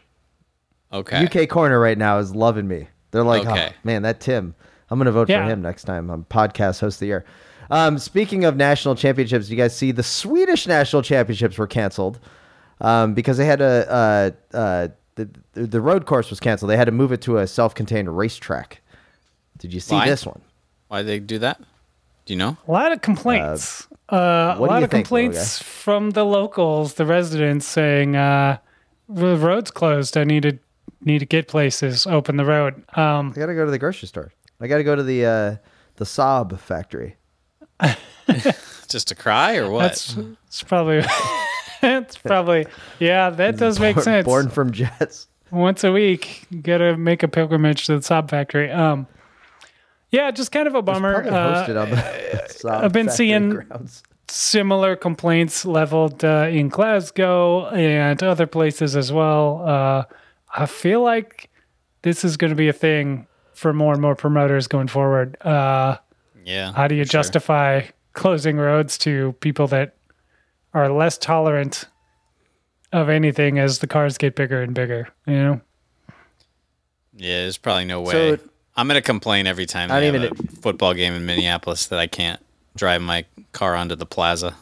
Okay. 0.92 1.24
UK 1.42 1.48
corner 1.48 1.78
right 1.78 1.96
now 1.98 2.18
is 2.18 2.34
loving 2.34 2.66
me. 2.66 2.88
They're 3.12 3.22
like, 3.22 3.46
Okay. 3.46 3.68
oh 3.70 3.76
man, 3.84 4.02
that 4.02 4.18
Tim. 4.20 4.56
I'm 4.88 4.98
gonna 4.98 5.12
vote 5.12 5.28
Yeah. 5.28 5.44
for 5.44 5.52
him 5.52 5.62
next 5.62 5.84
time. 5.84 6.10
I'm 6.10 6.24
podcast 6.24 6.80
host 6.80 6.96
of 6.96 7.00
the 7.00 7.06
year. 7.06 7.24
Um, 7.70 7.96
speaking 7.96 8.44
of 8.44 8.56
national 8.56 8.96
championships, 8.96 9.48
you 9.50 9.56
guys 9.56 9.76
see 9.76 9.92
the 9.92 10.02
Swedish 10.02 10.66
national 10.66 11.02
championships 11.02 11.58
were 11.58 11.68
canceled 11.68 12.18
um, 12.80 13.14
because 13.14 13.36
they 13.36 13.46
had 13.46 13.60
a 13.60 14.34
uh, 14.52 14.56
uh, 14.56 14.88
the 15.14 15.28
the 15.52 15.80
road 15.80 16.06
course 16.06 16.30
was 16.30 16.40
canceled. 16.40 16.70
They 16.70 16.76
had 16.76 16.86
to 16.86 16.92
move 16.92 17.12
it 17.12 17.20
to 17.22 17.38
a 17.38 17.46
self-contained 17.46 18.16
racetrack. 18.16 18.80
Did 19.58 19.74
you 19.74 19.80
see 19.80 19.94
Why? 19.94 20.08
this 20.08 20.24
one? 20.24 20.40
Why 20.88 21.02
they 21.02 21.18
do 21.18 21.38
that? 21.38 21.60
Do 22.24 22.32
you 22.32 22.38
know? 22.38 22.56
A 22.66 22.72
lot 22.72 22.92
of 22.92 23.02
complaints. 23.02 23.86
Uh, 24.10 24.16
a 24.56 24.60
what 24.60 24.66
do 24.66 24.72
lot 24.72 24.78
you 24.78 24.84
of 24.84 24.90
think, 24.90 25.10
little 25.10 25.28
complaints 25.28 25.62
from 25.62 26.10
the 26.10 26.24
locals, 26.24 26.94
the 26.94 27.06
residents, 27.06 27.66
saying 27.66 28.16
uh, 28.16 28.58
the 29.08 29.36
road's 29.36 29.70
closed. 29.70 30.16
I 30.16 30.24
need 30.24 30.42
to 30.42 30.58
need 31.02 31.20
to 31.20 31.26
get 31.26 31.48
places. 31.48 32.06
Open 32.06 32.36
the 32.36 32.44
road. 32.44 32.82
Um, 32.96 33.32
I 33.36 33.38
gotta 33.40 33.54
go 33.54 33.64
to 33.64 33.70
the 33.70 33.78
grocery 33.78 34.08
store. 34.08 34.32
I 34.60 34.66
gotta 34.66 34.84
go 34.84 34.96
to 34.96 35.02
the 35.02 35.24
uh, 35.24 35.56
the 35.96 36.04
Saab 36.04 36.58
factory. 36.58 37.16
Just 38.88 39.08
to 39.08 39.14
cry 39.14 39.56
or 39.56 39.70
what? 39.70 39.82
that's 39.82 40.16
it's 40.46 40.62
probably 40.62 40.98
it's 41.82 42.16
probably 42.18 42.66
yeah. 42.98 43.30
That 43.30 43.56
does 43.56 43.78
make 43.80 43.98
sense. 44.00 44.24
Born 44.24 44.48
from 44.48 44.72
jets. 44.72 45.28
Once 45.50 45.82
a 45.84 45.90
week, 45.92 46.46
you 46.50 46.60
gotta 46.60 46.96
make 46.96 47.22
a 47.22 47.28
pilgrimage 47.28 47.86
to 47.86 47.94
the 47.94 48.00
Saab 48.00 48.30
factory. 48.30 48.70
Um, 48.70 49.06
yeah, 50.10 50.30
just 50.30 50.52
kind 50.52 50.66
of 50.68 50.74
a 50.74 50.82
bummer. 50.82 51.22
Probably 51.22 51.74
Uh, 51.76 51.82
on 51.82 51.90
the 51.90 51.96
Saab 52.48 52.84
I've 52.84 52.92
been 52.92 53.06
factory 53.06 53.16
seeing- 53.16 53.50
grounds. 53.50 54.02
similar 54.28 54.94
complaints 54.96 55.64
leveled 55.64 56.24
uh, 56.24 56.46
in 56.50 56.68
Glasgow 56.68 57.66
and 57.68 58.22
other 58.22 58.46
places 58.46 58.94
as 58.96 59.12
well. 59.12 59.62
Uh, 59.66 60.04
I 60.54 60.66
feel 60.66 61.02
like 61.02 61.50
this 62.02 62.24
is 62.24 62.36
going 62.36 62.50
to 62.50 62.56
be 62.56 62.68
a 62.68 62.72
thing 62.72 63.26
for 63.54 63.72
more 63.72 63.92
and 63.92 64.00
more 64.02 64.14
promoters 64.14 64.66
going 64.68 64.88
forward. 64.88 65.36
Uh, 65.42 65.96
yeah. 66.44 66.72
how 66.72 66.86
do 66.88 66.94
you 66.94 67.04
for 67.04 67.10
sure. 67.10 67.18
justify 67.20 67.82
closing 68.14 68.56
roads 68.56 68.96
to 68.98 69.32
people 69.40 69.66
that 69.68 69.94
are 70.74 70.88
less 70.90 71.18
tolerant 71.18 71.86
of 72.92 73.08
anything 73.08 73.58
as 73.58 73.78
the 73.80 73.86
cars 73.86 74.18
get 74.18 74.34
bigger 74.36 74.62
and 74.62 74.74
bigger? 74.74 75.08
You 75.26 75.34
know, 75.34 75.60
Yeah, 77.16 77.42
there's 77.42 77.58
probably 77.58 77.84
no 77.84 78.00
way. 78.02 78.36
So- 78.36 78.38
I'm 78.76 78.86
gonna 78.86 79.02
complain 79.02 79.46
every 79.46 79.66
time 79.66 79.90
I 79.90 80.00
they 80.00 80.10
don't 80.10 80.22
have 80.22 80.32
a 80.32 80.56
football 80.62 80.94
game 80.94 81.12
in 81.12 81.26
Minneapolis 81.26 81.86
that 81.88 81.98
I 81.98 82.06
can't 82.06 82.40
drive 82.76 83.02
my 83.02 83.24
car 83.52 83.74
onto 83.74 83.94
the 83.96 84.06
plaza 84.06 84.46
in 84.48 84.54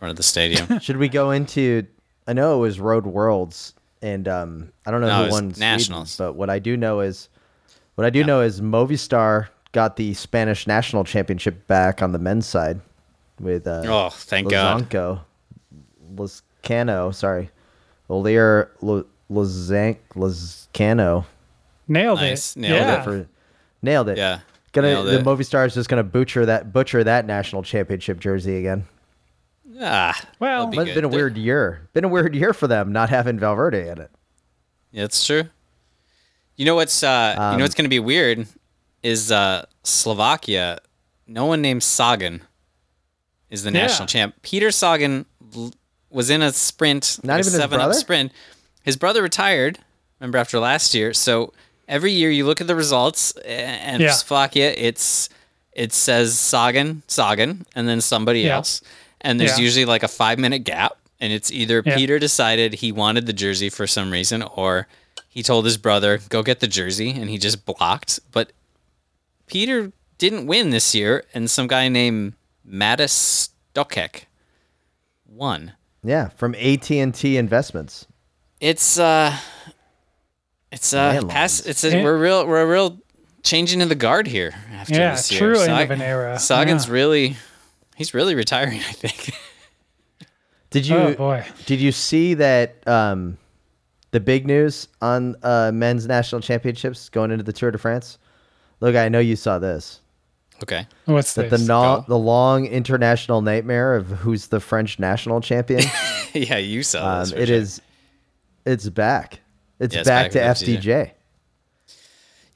front 0.00 0.10
of 0.10 0.16
the 0.16 0.22
stadium. 0.22 0.78
Should 0.80 0.98
we 0.98 1.08
go 1.08 1.30
into? 1.30 1.86
I 2.26 2.34
know 2.34 2.56
it 2.56 2.60
was 2.60 2.78
Road 2.78 3.06
Worlds, 3.06 3.74
and 4.02 4.28
um, 4.28 4.72
I 4.84 4.90
don't 4.90 5.00
know 5.00 5.06
No, 5.06 5.14
it 5.14 5.18
who 5.18 5.24
was 5.26 5.32
won 5.32 5.42
Sweden, 5.54 5.60
Nationals. 5.60 6.16
but 6.18 6.34
what 6.34 6.50
I 6.50 6.58
do 6.58 6.76
know 6.76 7.00
is, 7.00 7.30
what 7.94 8.04
I 8.04 8.10
do 8.10 8.22
know 8.22 8.42
is 8.42 8.60
Movistar 8.60 9.48
got 9.72 9.96
the 9.96 10.12
Spanish 10.14 10.66
national 10.66 11.04
championship 11.04 11.66
back 11.68 12.02
on 12.02 12.12
the 12.12 12.18
men's 12.18 12.46
side 12.46 12.80
with 13.40 13.66
uh, 13.66 13.84
oh, 13.86 14.08
thank 14.10 14.50
God. 14.50 14.90
Lozanco, 16.14 16.42
Lozcano, 16.62 17.14
sorry, 17.14 17.50
Olier 18.10 18.68
Lo- 18.82 19.06
Lozank 19.30 19.98
Lozcano. 20.14 21.24
nailed 21.86 22.18
Nice, 22.20 22.56
it. 22.56 22.60
nailed 22.60 22.74
yeah. 22.80 23.00
it. 23.00 23.04
For, 23.04 23.26
nailed 23.82 24.08
it. 24.08 24.18
Yeah. 24.18 24.40
gonna 24.72 24.88
Nailed 24.88 25.06
the 25.06 25.18
it. 25.20 25.24
Movistar 25.24 25.66
is 25.66 25.74
just 25.74 25.88
gonna 25.88 26.02
butcher 26.04 26.46
that 26.46 26.72
butcher 26.72 27.02
that 27.04 27.26
national 27.26 27.62
championship 27.62 28.18
jersey 28.20 28.56
again. 28.58 28.84
Ah, 29.80 30.20
Well, 30.40 30.66
be 30.66 30.78
it's 30.78 30.92
been 30.94 31.04
a 31.04 31.08
weird 31.08 31.36
year. 31.36 31.88
Been 31.92 32.04
a 32.04 32.08
weird 32.08 32.34
year 32.34 32.52
for 32.52 32.66
them 32.66 32.92
not 32.92 33.10
having 33.10 33.38
Valverde 33.38 33.88
in 33.88 33.98
it. 34.00 34.10
Yeah, 34.90 35.04
it's 35.04 35.24
true. 35.24 35.44
You 36.56 36.64
know 36.64 36.74
what's 36.74 37.02
uh, 37.04 37.34
you 37.36 37.42
Um, 37.42 37.58
know 37.58 37.64
what's 37.64 37.74
going 37.76 37.84
to 37.84 37.88
be 37.90 38.00
weird 38.00 38.46
is 39.04 39.30
uh, 39.30 39.64
Slovakia. 39.84 40.80
No 41.28 41.46
one 41.46 41.62
named 41.62 41.84
Sagan 41.84 42.40
is 43.50 43.62
the 43.62 43.70
Yeah. 43.70 43.82
national 43.82 44.08
champ. 44.08 44.34
Peter 44.42 44.72
Sagan 44.72 45.26
l- 45.54 45.72
was 46.10 46.30
in 46.30 46.42
a 46.42 46.52
sprint, 46.52 47.18
Not 47.22 47.34
like 47.34 47.38
a 47.38 47.40
even 47.40 47.52
his 47.52 47.60
seven 47.60 47.80
up 47.80 47.92
sprint. 47.94 48.32
His 48.82 48.96
brother 48.96 49.22
retired. 49.22 49.78
Remember 50.20 50.38
after 50.38 50.58
last 50.58 50.94
year, 50.94 51.12
so 51.14 51.52
every 51.86 52.12
year 52.12 52.30
you 52.30 52.44
look 52.46 52.60
at 52.60 52.66
the 52.66 52.74
results, 52.74 53.32
a- 53.44 53.48
and 53.50 54.02
Yeah. 54.02 54.12
Slovakia, 54.12 54.72
it's 54.76 55.28
it 55.72 55.92
says 55.92 56.36
Sagan, 56.36 57.02
Sagan, 57.06 57.64
and 57.74 57.86
then 57.88 58.00
somebody 58.00 58.40
Yeah. 58.40 58.56
else, 58.56 58.80
and 59.20 59.38
there's 59.40 59.58
Yeah. 59.58 59.64
usually 59.64 59.84
like 59.84 60.02
a 60.02 60.08
five 60.08 60.36
minute 60.38 60.60
gap, 60.64 60.96
and 61.20 61.32
it's 61.32 61.52
either 61.52 61.82
Yeah. 61.86 61.94
Peter 61.94 62.18
decided 62.18 62.74
he 62.74 62.90
wanted 62.90 63.26
the 63.26 63.32
jersey 63.32 63.68
for 63.70 63.86
some 63.86 64.10
reason, 64.10 64.42
or 64.42 64.88
he 65.28 65.40
told 65.42 65.64
his 65.66 65.76
brother 65.76 66.18
go 66.30 66.42
get 66.42 66.58
the 66.58 66.66
jersey, 66.66 67.10
and 67.10 67.30
he 67.30 67.38
just 67.38 67.64
blocked. 67.64 68.18
But 68.32 68.50
Peter 69.46 69.92
didn't 70.18 70.46
win 70.46 70.70
this 70.70 70.96
year, 70.96 71.24
and 71.32 71.48
some 71.48 71.68
guy 71.68 71.88
named 71.88 72.32
Matus 72.68 73.50
Stocek 73.74 74.22
won. 75.26 75.72
Yeah, 76.08 76.28
from 76.30 76.54
AT 76.54 76.90
and 76.90 77.14
T 77.14 77.36
Investments. 77.36 78.06
It's 78.62 78.98
uh, 78.98 79.36
it's 80.72 80.94
uh, 80.94 81.20
pass. 81.28 81.60
It's 81.66 81.84
a, 81.84 81.90
Yeah. 81.90 82.02
we're 82.02 82.16
real, 82.18 82.46
we're 82.46 82.62
a 82.62 82.66
real 82.66 82.98
changing 83.42 83.82
of 83.82 83.90
the 83.90 83.94
guard 83.94 84.26
here 84.26 84.54
after 84.72 84.94
Yeah, 84.94 85.10
this 85.16 85.30
year. 85.30 85.38
true 85.38 85.60
end 85.60 85.82
of 85.82 85.90
an 85.90 86.00
era. 86.00 86.38
Sagan's 86.38 86.86
Yeah. 86.86 86.92
really, 86.94 87.36
he's 87.94 88.14
really 88.14 88.34
retiring. 88.34 88.78
I 88.78 88.92
think. 88.92 89.34
Did 90.70 90.86
you 90.86 90.96
oh 90.96 91.14
boy. 91.14 91.46
did 91.66 91.80
you 91.80 91.92
see 91.92 92.34
that 92.34 92.86
um, 92.86 93.36
the 94.10 94.20
big 94.20 94.46
news 94.46 94.88
on 95.00 95.36
uh, 95.42 95.70
men's 95.74 96.06
national 96.06 96.40
championships 96.42 97.08
going 97.10 97.30
into 97.30 97.42
the 97.44 97.52
Tour 97.54 97.70
de 97.70 97.78
France? 97.78 98.18
Look, 98.80 98.94
I 98.96 99.08
know 99.10 99.18
you 99.18 99.34
saw 99.36 99.58
this. 99.58 100.00
Okay. 100.62 100.86
What's 101.04 101.34
That 101.34 101.50
this? 101.50 101.60
the 101.60 101.66
no- 101.66 102.04
the 102.08 102.18
long 102.18 102.66
international 102.66 103.42
nightmare 103.42 103.94
of 103.94 104.06
who's 104.08 104.48
the 104.48 104.60
French 104.60 104.98
national 104.98 105.40
champion. 105.40 105.82
yeah, 106.34 106.56
you 106.58 106.82
saw 106.82 107.06
um, 107.14 107.20
this. 107.20 107.32
for 107.32 107.38
it 107.38 107.46
sure. 107.46 107.56
is, 107.56 107.82
it's 108.64 108.88
back. 108.88 109.40
It's 109.78 109.94
Yeah, 109.94 110.00
it's 110.00 110.08
back, 110.08 110.32
back 110.32 110.56
to 110.56 110.66
with 110.66 110.82
FDJ. 110.82 111.10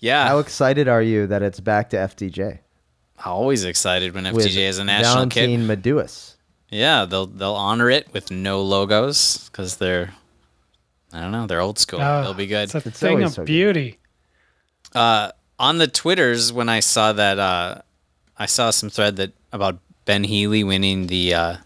Yeah, 0.00 0.26
How 0.26 0.38
excited 0.38 0.88
are 0.88 1.02
you 1.02 1.28
that 1.28 1.42
it's 1.42 1.60
back 1.60 1.90
to 1.90 1.96
FDJ 1.96 2.58
always 3.24 3.64
excited 3.64 4.14
when 4.14 4.24
with 4.34 4.46
FDJ 4.46 4.56
is 4.68 4.78
a 4.78 4.84
national 4.84 5.26
kid. 5.28 5.46
Valentin 5.48 5.66
Madouas? 5.82 6.34
Yeah, 6.70 7.04
they'll 7.04 7.26
they'll 7.26 7.54
honor 7.54 7.90
it 7.90 8.12
with 8.12 8.30
no 8.30 8.62
logos 8.62 9.48
because 9.50 9.76
they're, 9.76 10.14
I 11.12 11.20
don't 11.20 11.32
know, 11.32 11.46
they're 11.46 11.60
old 11.60 11.78
school. 11.78 12.00
Oh, 12.00 12.22
They'll 12.22 12.34
be 12.34 12.46
good. 12.46 12.64
It's 12.64 12.74
a 12.74 12.88
It's 12.88 12.98
thing 12.98 13.22
of 13.22 13.32
so 13.32 13.42
good. 13.42 13.46
beauty. 13.46 13.98
on 14.94 15.78
the 15.78 15.86
twitters 15.86 16.52
when 16.52 16.68
I 16.68 16.80
saw 16.80 17.12
that 17.12 17.38
uh, 17.38 17.82
I 18.42 18.46
saw 18.46 18.70
some 18.70 18.90
thread 18.90 19.16
that 19.16 19.32
about 19.52 19.78
Ben 20.04 20.24
Healy 20.24 20.64
winning 20.64 21.06
the 21.06 21.34
uh, 21.34 21.56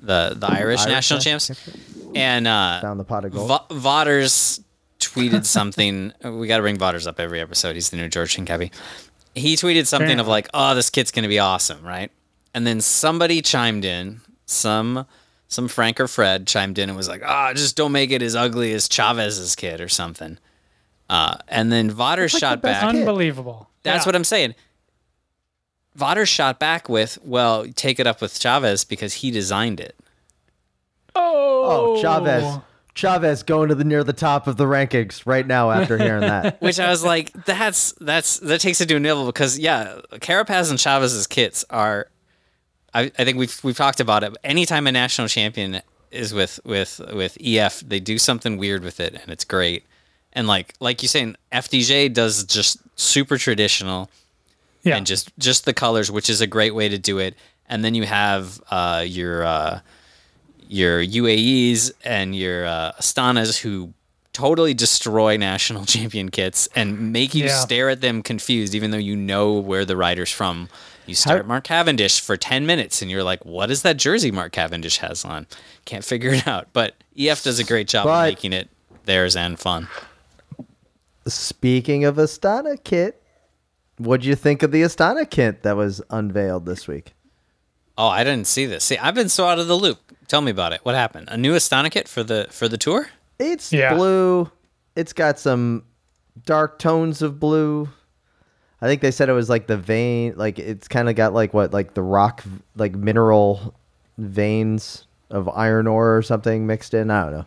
the 0.00 0.34
the 0.38 0.46
Irish, 0.46 0.80
Irish 0.80 0.86
national 0.86 1.18
national 1.18 1.20
champs, 1.20 1.50
and 2.14 2.46
uh, 2.46 2.80
Found 2.82 3.00
the 3.00 3.04
pot 3.04 3.24
of 3.24 3.32
gold. 3.32 3.48
Va- 3.48 3.74
Vaughters 3.74 4.60
tweeted 5.00 5.44
something. 5.58 6.12
we 6.22 6.46
got 6.46 6.56
to 6.58 6.62
bring 6.62 6.76
Vaughters 6.78 7.06
up 7.06 7.18
every 7.18 7.40
episode. 7.40 7.74
He's 7.74 7.90
the 7.90 7.96
new 7.96 8.08
George 8.08 8.36
Hincapie. 8.36 8.72
He 9.34 9.54
tweeted 9.54 9.86
something 9.86 10.20
of 10.20 10.26
like, 10.28 10.48
"Oh, 10.54 10.74
this 10.74 10.90
kid's 10.90 11.10
gonna 11.10 11.28
be 11.28 11.38
awesome," 11.38 11.82
right? 11.84 12.10
And 12.54 12.66
then 12.66 12.80
somebody 12.80 13.42
chimed 13.42 13.84
in, 13.84 14.20
some 14.46 15.06
some 15.48 15.68
Frank 15.68 16.00
or 16.00 16.08
Fred 16.08 16.46
chimed 16.46 16.78
in 16.78 16.88
and 16.90 16.96
was 16.96 17.08
like, 17.08 17.22
"Ah, 17.24 17.52
just 17.54 17.76
don't 17.76 17.92
make 17.92 18.10
it 18.10 18.20
as 18.22 18.34
ugly 18.36 18.72
as 18.74 18.88
Chaves's 18.88 19.54
kid 19.54 19.80
or 19.80 19.88
something." 19.88 20.38
Uh, 21.08 21.36
and 21.48 21.70
then 21.70 21.90
Vaughters 21.90 22.34
like 22.34 22.40
shot 22.40 22.60
best 22.62 22.82
back. 22.82 22.92
kid. 22.92 23.00
Unbelievable. 23.00 23.70
That's 23.82 24.04
Yeah. 24.04 24.08
what 24.08 24.16
I'm 24.16 24.24
saying. 24.24 24.54
Vaughters 25.96 26.28
shot 26.28 26.58
back 26.58 26.88
with, 26.88 27.18
"Well, 27.24 27.66
take 27.74 27.98
it 27.98 28.06
up 28.06 28.20
with 28.20 28.34
Chaves 28.34 28.86
because 28.86 29.14
he 29.14 29.30
designed 29.30 29.80
it." 29.80 29.96
Oh, 31.14 31.96
oh, 31.96 32.02
Chaves. 32.02 32.62
Chaves 32.94 33.44
going 33.44 33.68
to 33.68 33.74
the 33.74 33.84
near 33.84 34.02
the 34.02 34.12
top 34.14 34.46
of 34.46 34.56
the 34.56 34.64
rankings 34.64 35.22
right 35.26 35.46
now 35.46 35.70
after 35.70 35.98
hearing 35.98 36.22
that. 36.22 36.60
Which 36.62 36.80
I 36.80 36.88
was 36.88 37.04
like, 37.04 37.32
that's 37.44 37.92
that's 38.00 38.38
that 38.40 38.60
takes 38.60 38.80
it 38.80 38.88
to 38.88 38.96
a 38.96 39.00
new 39.00 39.08
level 39.08 39.26
because 39.26 39.58
yeah, 39.58 40.00
Carapaz 40.12 40.70
and 40.70 40.78
Chaves's 40.78 41.26
kits 41.26 41.64
are. 41.70 42.08
I, 42.94 43.12
I 43.18 43.24
think 43.24 43.36
we've 43.36 43.58
we've 43.62 43.76
talked 43.76 44.00
about 44.00 44.24
it. 44.24 44.34
Anytime 44.42 44.86
a 44.86 44.92
national 44.92 45.28
champion 45.28 45.82
is 46.10 46.32
with 46.32 46.58
with 46.64 47.00
with 47.12 47.36
EF, 47.44 47.80
they 47.80 48.00
do 48.00 48.16
something 48.18 48.56
weird 48.56 48.82
with 48.82 48.98
it, 49.00 49.14
and 49.14 49.30
it's 49.30 49.44
great. 49.44 49.84
And 50.32 50.46
like 50.46 50.74
like 50.80 51.02
you 51.02 51.08
saying, 51.08 51.36
FDJ 51.52 52.14
does 52.14 52.44
just 52.44 52.78
super 52.98 53.36
traditional 53.36 54.10
Yeah. 54.86 54.96
and 54.96 55.06
just 55.06 55.32
just 55.38 55.64
the 55.64 55.74
colors, 55.74 56.10
which 56.10 56.30
is 56.30 56.40
a 56.40 56.46
great 56.46 56.74
way 56.74 56.88
to 56.88 56.96
do 56.98 57.18
it. 57.18 57.34
And 57.68 57.84
then 57.84 57.94
you 57.94 58.04
have 58.04 58.60
uh, 58.70 59.04
your 59.06 59.44
uh, 59.44 59.80
your 60.68 61.02
UAEs 61.04 61.92
and 62.04 62.34
your 62.34 62.64
uh, 62.66 62.92
Astanas 63.00 63.58
who 63.58 63.92
totally 64.32 64.74
destroy 64.74 65.36
national 65.36 65.84
champion 65.94 66.28
kits 66.30 66.68
and 66.76 67.12
make 67.12 67.34
you 67.34 67.44
Yeah. 67.46 67.58
stare 67.58 67.88
at 67.90 68.00
them 68.00 68.22
confused, 68.22 68.74
even 68.74 68.90
though 68.90 68.96
you 68.98 69.16
know 69.16 69.54
where 69.54 69.84
the 69.84 69.96
rider's 69.96 70.30
from. 70.30 70.68
You 71.06 71.14
stare 71.14 71.34
How- 71.36 71.40
at 71.40 71.46
Mark 71.46 71.64
Cavendish 71.64 72.20
for 72.20 72.36
ten 72.36 72.66
minutes, 72.66 73.00
and 73.02 73.10
you're 73.10 73.22
like, 73.24 73.44
"What 73.44 73.70
is 73.70 73.82
that 73.82 73.96
jersey 73.96 74.30
Mark 74.30 74.52
Cavendish 74.52 74.98
has 74.98 75.24
on?" 75.24 75.46
Can't 75.84 76.04
figure 76.04 76.30
it 76.30 76.46
out. 76.48 76.68
But 76.72 76.94
EF 77.18 77.42
does 77.44 77.58
a 77.58 77.64
great 77.64 77.88
job 77.88 78.04
But- 78.06 78.28
of 78.28 78.34
making 78.34 78.52
it 78.52 78.68
theirs 79.04 79.34
and 79.36 79.58
fun. 79.58 79.88
Speaking 81.26 82.04
of 82.04 82.16
Astana 82.16 82.82
kit, 82.82 83.20
what'd 83.98 84.24
you 84.24 84.34
think 84.34 84.62
of 84.62 84.70
the 84.72 84.82
Astana 84.82 85.28
kit 85.28 85.62
that 85.62 85.76
was 85.76 86.02
unveiled 86.10 86.66
this 86.66 86.86
week? 86.88 87.14
Oh, 87.98 88.08
I 88.08 88.24
didn't 88.24 88.46
see 88.46 88.66
this. 88.66 88.84
See, 88.84 88.98
I've 88.98 89.14
been 89.14 89.28
so 89.30 89.46
out 89.46 89.58
of 89.58 89.68
the 89.68 89.76
loop. 89.76 89.98
Tell 90.28 90.40
me 90.40 90.50
about 90.50 90.72
it. 90.72 90.80
What 90.82 90.94
happened? 90.94 91.28
A 91.30 91.36
new 91.36 91.54
Astana 91.54 91.90
kit 91.90 92.08
for 92.08 92.22
the 92.22 92.46
for 92.50 92.68
the 92.68 92.76
tour? 92.76 93.08
It's 93.38 93.72
Yeah. 93.72 93.94
blue. 93.94 94.50
It's 94.94 95.12
got 95.12 95.38
some 95.38 95.84
dark 96.44 96.78
tones 96.78 97.22
of 97.22 97.38
blue. 97.40 97.88
I 98.82 98.86
think 98.86 99.00
they 99.00 99.10
said 99.10 99.28
it 99.28 99.32
was 99.32 99.48
like 99.48 99.66
the 99.66 99.76
vein, 99.78 100.34
like 100.36 100.58
it's 100.58 100.88
kind 100.88 101.08
of 101.08 101.14
got 101.16 101.32
like 101.32 101.54
what, 101.54 101.72
like 101.72 101.94
the 101.94 102.02
rock, 102.02 102.44
like 102.74 102.94
mineral 102.94 103.74
veins 104.18 105.06
of 105.30 105.48
iron 105.48 105.86
ore 105.86 106.16
or 106.16 106.22
something 106.22 106.66
mixed 106.66 106.92
in. 106.94 107.10
I 107.10 107.22
don't 107.24 107.32
know. 107.32 107.44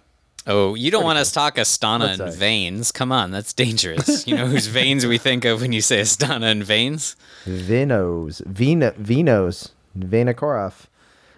Oh, 0.52 0.74
you 0.74 0.90
don't 0.90 1.04
want 1.04 1.20
us 1.20 1.30
to 1.30 1.34
talk 1.36 1.56
Astana 1.58 2.00
What's 2.00 2.20
and 2.20 2.32
that? 2.32 2.38
veins? 2.38 2.92
Come 2.92 3.12
on, 3.12 3.30
that's 3.32 3.54
dangerous. 3.54 4.26
you 4.28 4.36
know 4.36 4.48
whose 4.48 4.66
veins 4.68 5.06
we 5.06 5.18
think 5.20 5.46
of 5.46 5.62
when 5.62 5.72
you 5.72 5.82
say 5.82 6.02
Astana 6.02 6.46
and 6.52 6.64
veins? 6.64 7.16
Vinos, 7.46 8.44
Vina, 8.48 8.92
Vinos, 8.94 9.70
Vinokurov. 9.98 10.88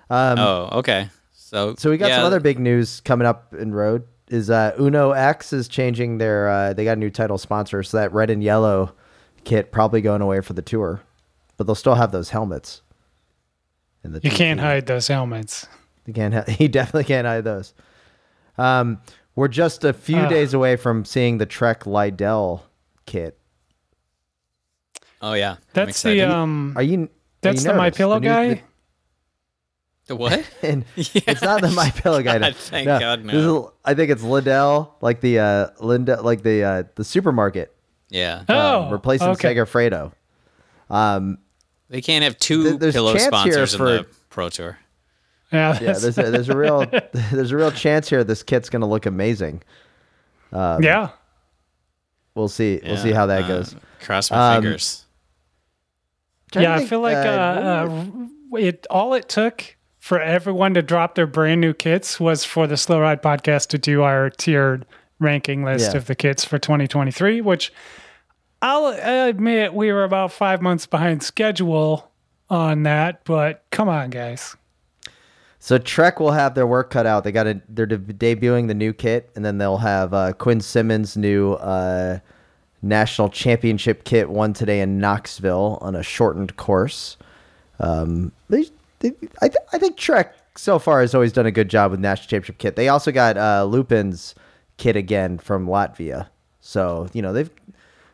oh, 0.09 0.69
okay. 0.79 1.09
So 1.33 1.69
Um, 1.71 1.75
So 1.77 1.89
we 1.89 1.97
got 1.97 2.07
yeah, 2.09 2.17
some 2.17 2.25
other 2.25 2.39
big 2.39 2.57
news 2.59 3.01
coming 3.01 3.27
up 3.27 3.53
in 3.53 3.73
road. 3.73 4.03
Is 4.29 4.49
uh, 4.49 4.73
Uno 4.79 5.11
X 5.11 5.51
is 5.51 5.67
changing 5.67 6.17
their? 6.17 6.47
Uh, 6.49 6.71
they 6.73 6.85
got 6.85 6.93
a 6.93 6.99
new 6.99 7.09
title 7.09 7.37
sponsor, 7.37 7.83
so 7.83 7.97
that 7.97 8.13
red 8.13 8.29
and 8.29 8.41
yellow 8.41 8.93
kit 9.43 9.73
probably 9.73 9.99
going 9.99 10.21
away 10.21 10.39
for 10.39 10.53
the 10.53 10.61
tour, 10.61 11.01
but 11.57 11.67
they'll 11.67 11.75
still 11.75 11.95
have 11.95 12.13
those 12.13 12.29
helmets. 12.29 12.81
In 14.05 14.13
the 14.13 14.21
You 14.23 14.29
TT. 14.29 14.35
can't 14.37 14.59
hide 14.61 14.85
those 14.87 15.09
helmets. 15.09 15.67
You 16.05 16.13
can't. 16.13 16.33
Ha- 16.33 16.45
you 16.59 16.69
definitely 16.69 17.03
can't 17.03 17.27
hide 17.27 17.43
those. 17.43 17.73
Um, 18.57 18.99
we're 19.35 19.47
just 19.47 19.83
a 19.83 19.93
few 19.93 20.17
Ah. 20.19 20.27
days 20.27 20.53
away 20.53 20.75
from 20.75 21.05
seeing 21.05 21.37
the 21.37 21.45
Trek 21.45 21.83
Lydell 21.85 22.61
kit. 23.05 23.37
Oh 25.21 25.33
yeah, 25.33 25.57
That's 25.73 26.01
the 26.01 26.21
um. 26.21 26.73
Are 26.75 26.81
you? 26.83 27.03
are 27.03 27.09
That's 27.41 27.63
you 27.63 27.71
the 27.71 27.77
My? 27.77 27.89
Pillow 27.91 28.15
The 28.15 28.19
new- 28.21 28.55
guy. 28.55 28.63
The 30.07 30.15
what? 30.15 30.43
and 30.63 30.83
it's 30.95 31.41
not 31.43 31.61
the 31.61 31.69
My 31.71 31.91
Pillow 31.91 32.21
guy. 32.23 32.39
God, 32.39 32.55
thank 32.57 32.87
God, 32.87 33.23
This 33.23 33.35
is- 33.35 33.63
I 33.85 33.93
think 33.93 34.11
it's 34.11 34.23
Liddell, 34.23 34.95
like 35.01 35.21
the 35.21 35.39
uh, 35.39 35.67
Linda, 35.79 36.21
like 36.21 36.41
the 36.43 36.63
uh, 36.63 36.83
the 36.95 37.03
supermarket. 37.03 37.73
yeah, 38.09 38.43
Oh, 38.49 38.83
um, 38.83 38.91
replacing 38.91 39.29
okay. 39.29 39.53
Segafredo. 39.55 40.11
they 40.89 42.01
can't 42.01 42.23
have 42.23 42.37
two 42.39 42.77
Th- 42.79 42.93
pillow 42.93 43.13
chance 43.13 43.23
here 43.23 43.29
sponsors 43.31 43.73
in 43.73 43.77
for- 43.77 43.85
the 43.85 44.07
pro 44.29 44.49
tour. 44.49 44.77
Yeah, 45.51 45.73
Yeah, 45.81 45.93
there's 45.93 46.17
a, 46.17 46.31
there's 46.31 46.49
a 46.49 46.55
real 46.57 46.85
there's 47.31 47.51
a 47.51 47.57
real 47.57 47.71
chance 47.71 48.09
here 48.09 48.23
this 48.23 48.43
kit's 48.43 48.69
gonna 48.69 48.87
look 48.87 49.05
amazing. 49.05 49.61
yeah. 50.53 51.09
We'll 52.35 52.47
see. 52.47 52.79
We'll 52.83 52.95
see 52.97 53.11
how 53.11 53.25
that 53.25 53.43
uh, 53.43 53.47
goes. 53.47 53.75
Cross 54.01 54.31
my 54.31 54.55
Um, 54.55 54.63
fingers. 54.63 55.05
Trying 56.51 56.63
to 56.65 56.69
yeah, 56.69 56.75
I 56.75 56.85
feel 56.85 57.01
like 57.01 57.17
uh, 57.17 57.29
uh, 57.29 58.57
it 58.57 58.87
all 58.89 59.13
it 59.13 59.27
took 59.27 59.75
for 59.99 60.19
everyone 60.19 60.73
to 60.75 60.81
drop 60.81 61.15
their 61.15 61.27
brand 61.27 61.59
new 61.61 61.73
kits 61.73 62.19
was 62.19 62.43
for 62.45 62.67
the 62.67 62.77
Slow 62.77 62.99
Ride 63.01 63.21
podcast 63.21 63.67
to 63.67 63.77
do 63.77 64.01
our 64.03 64.29
tiered 64.29 64.85
ranking 65.19 65.63
list 65.63 65.91
Yeah. 65.91 65.97
of 65.97 66.07
the 66.07 66.15
kits 66.15 66.43
for 66.45 66.57
2023, 66.57 67.41
which 67.41 67.71
I'll 68.61 68.87
admit 68.87 69.73
we 69.73 69.91
were 69.91 70.03
about 70.03 70.31
five 70.31 70.61
months 70.61 70.85
behind 70.87 71.23
schedule 71.23 72.11
on 72.49 72.83
that, 72.83 73.23
but 73.25 73.63
come 73.71 73.89
on, 73.89 74.09
guys. 74.09 74.55
So 75.63 75.77
Trek 75.77 76.19
will 76.19 76.31
have 76.31 76.55
their 76.55 76.65
work 76.65 76.89
cut 76.89 77.05
out. 77.05 77.23
They 77.23 77.31
got 77.31 77.45
a, 77.45 77.61
they're 77.69 77.85
de- 77.85 77.99
debuting 77.99 78.67
the 78.67 78.73
new 78.73 78.93
kit, 78.93 79.29
and 79.35 79.45
then 79.45 79.59
they'll 79.59 79.77
have 79.77 80.11
uh, 80.11 80.33
Quinn 80.33 80.59
Simmons' 80.59 81.15
new 81.15 81.53
uh, 81.53 82.17
national 82.81 83.29
championship 83.29 84.03
kit 84.03 84.31
won 84.31 84.53
today 84.53 84.81
in 84.81 84.97
Knoxville 84.97 85.77
on 85.79 85.95
a 85.95 86.01
shortened 86.01 86.57
course. 86.57 87.15
Um, 87.79 88.31
they, 88.49 88.65
they, 89.01 89.09
I, 89.43 89.49
th- 89.49 89.63
I 89.71 89.77
think 89.77 89.97
Trek 89.97 90.35
so 90.57 90.79
far 90.79 91.01
has 91.01 91.13
always 91.13 91.31
done 91.31 91.45
a 91.45 91.51
good 91.51 91.69
job 91.69 91.91
with 91.91 91.99
national 91.99 92.27
championship 92.27 92.57
kit. 92.57 92.75
They 92.75 92.87
also 92.87 93.11
got 93.11 93.37
uh, 93.37 93.63
Lupin's 93.65 94.33
kit 94.77 94.95
again 94.95 95.37
from 95.37 95.67
Latvia, 95.67 96.27
so 96.59 97.07
you 97.13 97.21
know 97.21 97.33
they've 97.33 97.51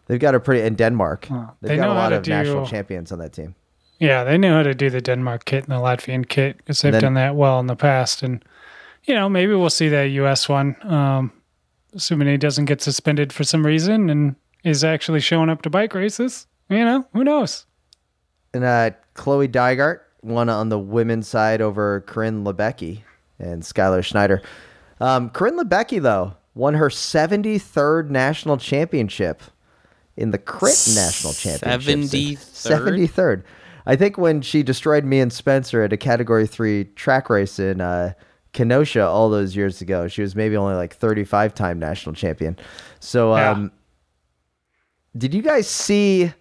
they've 0.07 0.19
got 0.19 0.35
a 0.35 0.41
pretty 0.41 0.67
in 0.67 0.75
Denmark. 0.75 1.27
Well, 1.31 1.55
they've 1.61 1.69
they 1.69 1.77
got 1.77 1.87
a 1.87 1.93
lot 1.93 2.11
of 2.11 2.27
national 2.27 2.65
champions 2.65 3.13
on 3.13 3.19
that 3.19 3.31
team. 3.31 3.55
Yeah, 3.99 4.23
they 4.23 4.37
knew 4.37 4.51
how 4.51 4.63
to 4.63 4.73
do 4.75 4.89
the 4.89 5.01
Denmark 5.01 5.45
kit 5.45 5.63
and 5.63 5.71
the 5.73 5.81
Latvian 5.81 6.27
kit 6.27 6.57
because 6.57 6.81
they've 6.81 6.91
Then- 6.91 7.01
done 7.01 7.13
that 7.15 7.35
well 7.35 7.59
in 7.59 7.67
the 7.67 7.75
past. 7.75 8.21
And, 8.21 8.43
you 9.05 9.15
know, 9.15 9.27
maybe 9.27 9.53
we'll 9.53 9.69
see 9.69 9.89
that 9.89 10.05
US 10.11 10.47
one, 10.47 10.75
um, 10.83 11.31
assuming 11.95 12.27
he 12.27 12.37
doesn't 12.37 12.65
get 12.65 12.81
suspended 12.81 13.33
for 13.33 13.43
some 13.43 13.65
reason 13.65 14.09
and 14.09 14.35
is 14.63 14.83
actually 14.83 15.19
showing 15.19 15.49
up 15.49 15.61
to 15.63 15.69
bike 15.69 15.93
races. 15.93 16.45
You 16.69 16.83
know, 16.83 17.07
who 17.13 17.23
knows? 17.23 17.65
And 18.53 18.63
uh, 18.63 18.91
Chloe 19.13 19.47
Dygert 19.47 19.99
won 20.21 20.49
on 20.49 20.69
the 20.69 20.79
women's 20.79 21.27
side 21.27 21.61
over 21.61 22.03
Coryn 22.07 22.43
Labecki 22.43 23.01
and 23.39 23.63
Skylar 23.63 24.03
Schneider. 24.03 24.41
Um, 24.99 25.29
Coryn 25.29 25.57
Labecki, 25.59 26.01
though, 26.01 26.33
won 26.55 26.73
her 26.73 26.89
73rd 26.89 28.09
national 28.09 28.57
championship 28.57 29.41
in 30.17 30.31
the 30.31 30.37
Crit 30.37 30.75
National 30.95 31.33
Championship. 31.33 31.97
73rd? 31.97 32.37
73rd. 32.37 33.43
I 33.87 33.95
think 33.95 34.17
when 34.17 34.41
she 34.41 34.63
destroyed 34.63 35.05
me 35.05 35.19
and 35.19 35.31
Spencer 35.31 35.81
at 35.81 35.93
a 35.93 35.97
Category 35.97 36.45
3 36.45 36.83
track 36.95 37.29
race 37.29 37.57
in 37.57 37.79
uh, 37.81 38.13
Kenosha 38.53 39.05
all 39.05 39.29
those 39.29 39.55
years 39.55 39.81
ago, 39.81 40.07
she 40.07 40.21
was 40.21 40.35
maybe 40.35 40.57
only 40.57 40.75
like 40.75 40.93
35 40.93 41.53
time 41.55 41.79
national 41.79 42.13
champion. 42.13 42.57
So, 42.99 43.35
Yeah. 43.35 43.51
um, 43.51 43.71
did 45.17 45.33
you 45.33 45.41
guys 45.41 45.67
see 45.67 46.33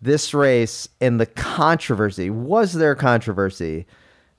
this 0.00 0.32
race 0.32 0.88
and 1.00 1.20
the 1.20 1.26
controversy? 1.26 2.30
Was 2.30 2.72
there 2.72 2.94
controversy? 2.94 3.86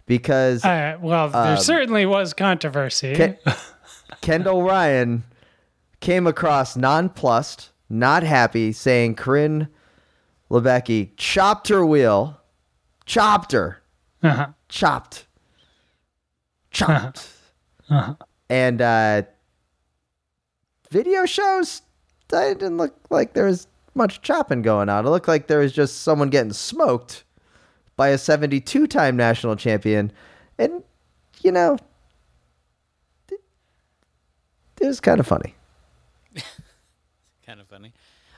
Because 0.08 0.66
Uh, 0.66 0.98
well, 1.00 1.30
there 1.30 1.52
Um, 1.54 1.58
certainly 1.58 2.06
was 2.08 2.34
controversy. 2.34 3.14
Ken- 3.16 3.38
Kendall 4.22 4.64
Ryan 4.64 5.24
came 6.00 6.26
across 6.26 6.76
nonplussed, 6.76 7.70
not 7.90 8.24
happy, 8.24 8.72
saying 8.72 9.16
Coryn 9.16 9.68
Labecki 10.52 11.12
chopped 11.16 11.70
her 11.70 11.86
wheel, 11.86 12.38
chopped 13.06 13.54
her, 13.54 13.82
Uh-huh. 14.22 14.48
chopped, 14.68 15.26
chopped, 16.72 17.28
and 18.50 18.82
uh, 18.82 19.22
video 20.90 21.26
shows 21.26 21.82
that 22.28 22.60
didn't 22.60 22.78
look 22.78 22.94
like 23.10 23.34
there 23.34 23.46
was 23.46 23.68
much 23.96 24.22
chopping 24.22 24.62
going 24.62 24.90
on. 24.90 25.06
It 25.06 25.10
looked 25.10 25.28
like 25.30 25.48
there 25.48 25.60
was 25.60 25.72
just 25.72 26.02
someone 26.04 26.30
getting 26.30 26.54
smoked 26.54 27.24
by 27.96 28.10
a 28.10 28.18
72 28.18 28.88
time 28.88 29.16
national 29.16 29.56
champion. 29.56 30.12
And, 30.58 30.84
you 31.42 31.52
know, 31.52 31.78
it, 33.30 33.42
it 34.82 34.88
was 34.88 35.00
kind 35.00 35.20
of 35.20 35.28
funny. 35.28 35.56
Kind 37.46 37.60
of 37.60 37.68
funny. 37.68 37.92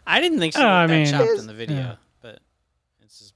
I 0.08 0.20
didn't 0.22 0.40
think 0.40 0.54
she 0.54 0.60
Oh, 0.60 0.64
looked 0.64 0.72
I 0.74 0.88
that 0.88 0.94
mean- 0.94 1.06
chopped 1.12 1.24
Is- 1.30 1.42
in 1.42 1.48
the 1.48 1.54
video, 1.54 1.78
yeah. 1.78 1.96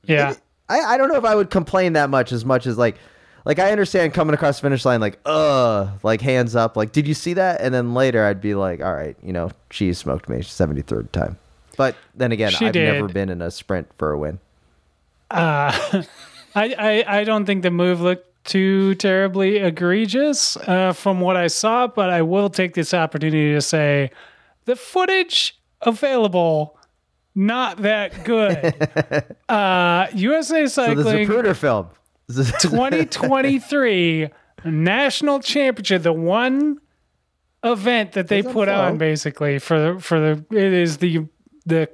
But 0.08 0.13
it's 0.13 0.38
just 0.38 0.41
yeah. 0.70 0.76
I, 0.76 0.93
I 0.93 0.98
don't 0.98 1.10
know 1.10 1.17
if 1.17 1.26
I 1.26 1.36
would 1.36 1.50
complain 1.50 1.93
that 1.93 2.10
much 2.10 2.32
as 2.32 2.43
much 2.43 2.65
as 2.67 2.78
like, 2.78 2.98
like 3.46 3.60
I 3.60 3.72
understand 3.72 4.13
coming 4.13 4.34
across 4.34 4.58
the 4.58 4.63
finish 4.63 4.84
line, 4.84 5.00
like, 5.00 5.20
uh, 5.26 5.91
like 6.04 6.22
hands 6.22 6.56
up, 6.56 6.76
like, 6.76 6.91
did 6.91 7.08
you 7.08 7.13
see 7.13 7.34
that? 7.34 7.62
And 7.62 7.74
then 7.74 7.93
later 7.93 8.26
I'd 8.26 8.41
be 8.41 8.56
like, 8.56 8.82
all 8.82 8.93
right, 8.93 9.15
you 9.24 9.32
know, 9.32 9.52
she 9.72 9.93
smoked 9.93 10.28
me 10.28 10.39
73rd 10.39 11.12
time. 11.12 11.38
But 11.78 11.96
then 12.15 12.32
again, 12.32 12.52
She 12.52 12.65
I've 12.65 12.76
never 12.76 13.08
been 13.08 13.30
in 13.30 13.41
a 13.41 13.52
sprint 13.52 13.88
for 13.98 14.12
a 14.12 14.17
win. 14.17 14.39
Uh, 15.30 16.04
I, 16.56 16.76
I 17.06 17.20
I 17.20 17.24
don't 17.24 17.46
think 17.46 17.62
the 17.62 17.72
move 17.72 18.02
looked 18.02 18.26
too 18.46 18.96
terribly 18.96 19.58
egregious 19.58 20.58
uh, 20.58 20.93
from 20.93 21.22
what 21.22 21.38
I 21.38 21.48
saw, 21.48 21.86
but 21.86 22.10
I 22.10 22.24
will 22.24 22.50
take 22.50 22.74
this 22.74 22.93
opportunity 22.93 23.54
to 23.54 23.62
say 23.62 24.10
the 24.65 24.76
footage 24.76 25.60
available 25.82 26.77
not 27.38 27.84
that 27.84 28.26
good. 28.26 29.36
uh, 29.50 30.08
USA 30.15 30.65
So 30.65 30.95
the 30.95 31.04
Cycling 31.04 31.28
Zapruder 31.28 31.56
film. 31.56 31.89
2023 32.28 34.30
national 34.65 35.39
championship, 35.39 36.02
the 36.02 36.12
one 36.12 36.80
event 37.63 38.13
that 38.13 38.28
they 38.28 38.41
Doesn't 38.41 38.54
put 38.54 38.67
flow. 38.67 38.82
on 38.82 38.97
basically 38.97 39.60
for 39.60 39.93
the 39.93 40.00
for 40.00 40.19
the 40.19 40.45
it 40.56 40.73
is 40.73 40.97
the 40.97 41.26
the 41.65 41.89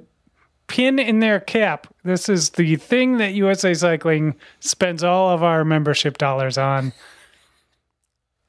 pin 0.66 0.98
in 0.98 1.20
their 1.20 1.40
cap. 1.40 1.86
This 2.04 2.28
is 2.28 2.50
the 2.50 2.76
thing 2.76 3.18
that 3.18 3.34
USA 3.34 3.74
Cycling 3.74 4.36
spends 4.60 5.04
all 5.04 5.28
of 5.28 5.42
our 5.42 5.64
membership 5.64 6.18
dollars 6.18 6.56
on. 6.56 6.92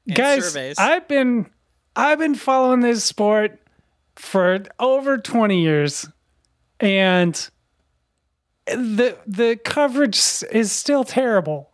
And 0.06 0.16
Guys, 0.16 0.52
surveys. 0.52 0.78
I've 0.78 1.06
been 1.06 1.46
I've 1.94 2.18
been 2.18 2.34
following 2.34 2.80
this 2.80 3.04
sport 3.04 3.60
for 4.16 4.62
over 4.78 5.18
20 5.18 5.60
years 5.60 6.06
and 6.80 7.50
the 8.66 9.16
the 9.26 9.56
coverage 9.64 10.18
is 10.50 10.72
still 10.72 11.04
terrible. 11.04 11.70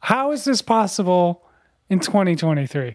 How 0.00 0.32
is 0.32 0.44
this 0.44 0.62
possible 0.62 1.44
in 1.90 2.00
2023? 2.00 2.94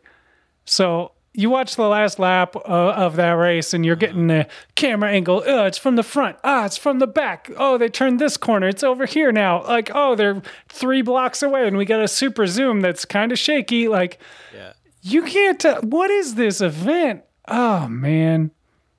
So 0.65 1.11
you 1.33 1.49
watch 1.49 1.75
the 1.75 1.87
last 1.87 2.19
lap 2.19 2.55
uh, 2.55 2.59
of 2.59 3.15
that 3.15 3.31
race 3.31 3.73
and 3.73 3.85
you're 3.85 3.95
getting 3.95 4.27
the 4.27 4.47
camera 4.75 5.11
angle. 5.11 5.43
Oh, 5.45 5.65
it's 5.65 5.77
from 5.77 5.95
the 5.95 6.03
front. 6.03 6.37
Ah, 6.43 6.65
it's 6.65 6.77
from 6.77 6.99
the 6.99 7.07
back. 7.07 7.49
Oh, 7.57 7.77
they 7.77 7.87
turned 7.89 8.19
this 8.19 8.37
corner. 8.37 8.67
It's 8.67 8.83
over 8.83 9.05
here 9.05 9.31
now. 9.31 9.63
Like, 9.63 9.91
oh, 9.93 10.15
they're 10.15 10.41
three 10.67 11.01
blocks 11.01 11.41
away 11.41 11.67
and 11.67 11.77
we 11.77 11.85
got 11.85 12.01
a 12.01 12.07
super 12.07 12.47
zoom 12.47 12.81
that's 12.81 13.05
kind 13.05 13.31
of 13.31 13.39
shaky. 13.39 13.87
Like, 13.87 14.19
yeah. 14.53 14.73
you 15.01 15.23
can't 15.23 15.59
tell. 15.59 15.81
What 15.81 16.11
is 16.11 16.35
this 16.35 16.59
event? 16.59 17.23
Oh, 17.47 17.87
man. 17.87 18.51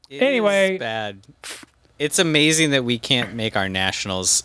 It 0.08 0.22
Anyway. 0.22 0.78
bad. 0.78 1.26
It's 2.02 2.18
amazing 2.18 2.70
that 2.72 2.84
we 2.84 2.98
can't 2.98 3.32
make 3.34 3.56
our 3.56 3.68
nationals 3.68 4.42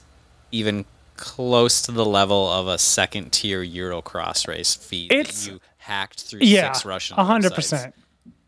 even 0.51 0.85
close 1.15 1.81
to 1.81 1.91
the 1.91 2.05
level 2.05 2.47
of 2.51 2.67
a 2.67 2.77
second 2.77 3.31
tier 3.31 3.63
Eurocross 3.65 4.47
race 4.47 4.75
feed 4.75 5.11
It's- 5.11 5.47
you 5.47 5.59
hacked 5.77 6.21
through 6.21 6.41
Yeah, 6.43 6.71
six 6.73 6.85
Russian 6.85 7.17
a 7.17 7.23
hundred 7.23 7.55
percent. 7.55 7.95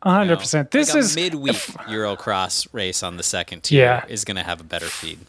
a 0.03 0.11
hundred 0.11 0.37
percent. 0.37 0.69
This 0.69 0.89
Like 0.89 0.95
a 0.97 0.99
is 0.99 1.15
midweek 1.15 1.55
Eurocross 1.89 2.67
race 2.71 3.01
on 3.01 3.17
the 3.17 3.23
second 3.23 3.63
tier 3.63 3.83
Yeah. 3.83 4.05
is 4.13 4.23
going 4.25 4.37
to 4.37 4.43
have 4.43 4.61
a 4.61 4.63
better 4.63 4.85
feed. 4.85 5.19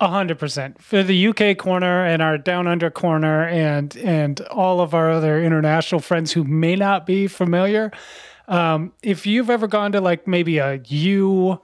a 0.00 0.08
hundred 0.08 0.38
percent 0.38 0.82
for 0.82 1.02
the 1.02 1.28
UK 1.28 1.54
corner 1.54 2.04
and 2.04 2.20
our 2.22 2.36
down 2.38 2.66
under 2.66 2.90
corner 2.90 3.46
and 3.46 3.94
and 3.98 4.40
all 4.50 4.80
of 4.80 4.94
our 4.94 5.10
other 5.10 5.42
international 5.42 6.00
friends 6.00 6.32
who 6.32 6.44
may 6.44 6.76
not 6.76 7.04
be 7.06 7.26
familiar. 7.26 7.90
Um, 8.48 8.92
if 9.02 9.26
you've 9.26 9.48
ever 9.50 9.66
gone 9.66 9.92
to 9.92 10.00
like 10.00 10.26
maybe 10.26 10.56
a 10.58 10.80
U 10.86 11.60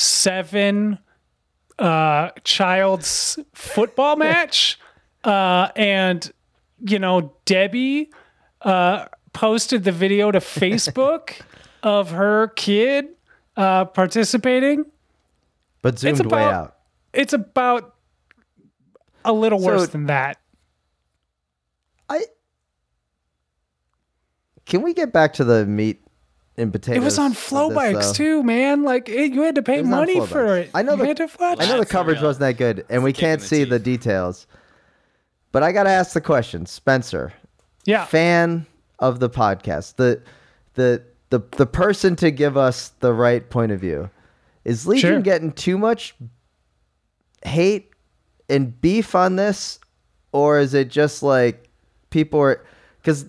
seven 0.00 0.98
uh, 1.78 2.30
child's 2.44 3.38
football 3.54 4.16
match, 4.16 4.78
uh, 5.24 5.68
and 5.76 6.30
you 6.86 6.98
know 6.98 7.34
Debbie 7.44 8.10
uh, 8.62 9.06
posted 9.32 9.84
the 9.84 9.92
video 9.92 10.30
to 10.30 10.38
Facebook 10.40 11.40
of 11.82 12.10
her 12.10 12.48
kid 12.56 13.08
uh, 13.56 13.84
participating. 13.86 14.84
but 15.82 15.98
zoomed 15.98 16.20
way 16.20 16.26
about- 16.42 16.52
out. 16.54 16.76
It's 17.12 17.32
about 17.32 17.96
a 19.24 19.32
little 19.32 19.60
worse 19.60 19.80
So- 19.82 19.86
than 19.86 20.06
that. 20.06 20.38
I 22.08 22.24
can 24.66 24.82
we 24.82 24.94
get 24.94 25.12
back 25.12 25.32
to 25.34 25.44
the 25.44 25.66
meat 25.66 26.02
and 26.56 26.72
potatoes? 26.72 27.02
It 27.02 27.04
was 27.04 27.18
on 27.18 27.30
of 27.32 27.36
uh, 27.36 27.40
flow 27.40 27.68
this, 27.68 27.76
bikes 27.76 28.06
though? 28.08 28.12
too, 28.12 28.42
man. 28.42 28.82
Like 28.82 29.08
it, 29.08 29.32
you 29.32 29.42
had 29.42 29.54
to 29.56 29.62
pay 29.62 29.78
It 29.78 29.82
was 29.82 29.90
on 29.92 29.98
money 29.98 30.20
for 30.26 30.46
bikes. 30.46 30.68
it. 30.68 30.70
I 30.74 30.82
know 30.82 30.92
you 30.92 30.98
the- 30.98 31.06
had 31.06 31.16
to. 31.18 31.28
I 31.40 31.54
know 31.66 31.78
the 31.78 31.86
coverage 31.86 32.18
real. 32.18 32.26
wasn't 32.28 32.40
that 32.40 32.56
good, 32.58 32.84
and 32.90 33.02
we 33.02 33.12
can't 33.12 33.40
see 33.42 33.64
the 33.64 33.78
teeth. 33.78 33.84
details. 33.84 34.46
But 35.52 35.62
I 35.62 35.72
got 35.72 35.82
to 35.84 35.90
ask 35.90 36.12
the 36.12 36.20
question, 36.20 36.64
Spencer, 36.66 37.32
Yeah, 37.84 38.04
fan 38.04 38.66
of 38.98 39.18
the 39.20 39.28
podcast, 39.30 39.96
the 39.96 40.22
the 40.74 41.02
the 41.30 41.40
the 41.52 41.66
person 41.66 42.14
to 42.16 42.30
give 42.30 42.56
us 42.56 42.90
the 43.00 43.12
right 43.12 43.48
point 43.50 43.72
of 43.72 43.80
view. 43.80 44.10
Is 44.64 44.86
Legion 44.86 45.10
Sure. 45.10 45.20
getting 45.20 45.52
too 45.52 45.78
much 45.78 46.14
hate 47.44 47.90
and 48.48 48.78
beef 48.80 49.14
on 49.14 49.36
this, 49.36 49.78
or 50.32 50.58
is 50.58 50.74
it 50.74 50.88
just 50.88 51.22
like 51.22 51.68
people 52.10 52.40
are? 52.40 52.64
Because 53.00 53.24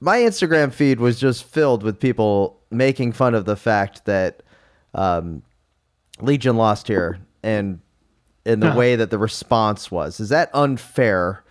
my 0.00 0.18
Instagram 0.18 0.72
feed 0.72 1.00
was 1.00 1.18
just 1.18 1.44
filled 1.44 1.82
with 1.82 1.98
people 1.98 2.60
making 2.74 3.12
fun 3.12 3.34
of 3.34 3.44
the 3.44 3.56
fact 3.56 4.04
that 4.06 4.42
um, 4.94 5.42
Legion 6.20 6.56
lost 6.56 6.88
here, 6.88 7.18
and 7.42 7.80
in 8.44 8.60
the 8.60 8.68
Uh-huh. 8.68 8.78
way 8.78 8.96
that 8.96 9.10
the 9.10 9.18
response 9.18 9.90
was, 9.90 10.20
is 10.20 10.28
that 10.28 10.50
unfair 10.54 11.42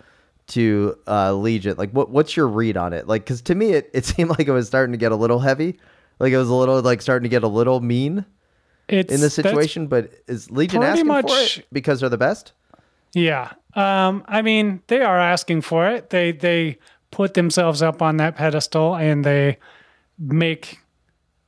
to 0.47 0.97
uh, 1.07 1.33
Legion? 1.33 1.75
Like, 1.77 1.91
what 1.91 2.09
what's 2.09 2.35
your 2.37 2.47
read 2.47 2.77
on 2.77 2.93
it? 2.93 3.07
Like, 3.07 3.23
because 3.23 3.41
to 3.43 3.55
me, 3.55 3.71
it, 3.73 3.89
it 3.93 4.05
seemed 4.05 4.29
like 4.29 4.47
it 4.47 4.51
was 4.51 4.67
starting 4.67 4.91
to 4.93 4.97
get 4.97 5.11
a 5.11 5.15
little 5.15 5.39
heavy, 5.39 5.77
like 6.19 6.31
it 6.33 6.37
was 6.37 6.49
a 6.49 6.53
little 6.53 6.81
like 6.81 7.01
starting 7.01 7.23
to 7.23 7.29
get 7.29 7.43
a 7.43 7.47
little 7.47 7.79
mean 7.81 8.25
It's 8.87 9.13
in 9.13 9.19
this 9.21 9.33
situation. 9.33 9.87
But 9.87 10.11
is 10.27 10.49
Legion 10.51 10.83
asking 10.83 11.07
for 11.07 11.25
it 11.29 11.65
because 11.71 11.99
they're 11.99 12.09
the 12.09 12.17
best? 12.17 12.53
Yeah. 13.13 13.51
Um, 13.75 14.23
I 14.27 14.41
mean, 14.41 14.81
they 14.87 15.01
are 15.01 15.19
asking 15.19 15.61
for 15.61 15.87
it. 15.87 16.09
They 16.11 16.31
they 16.31 16.77
put 17.11 17.33
themselves 17.35 17.81
up 17.81 18.01
on 18.01 18.17
that 18.17 18.35
pedestal 18.35 18.95
and 18.95 19.23
they 19.25 19.57
make 20.19 20.79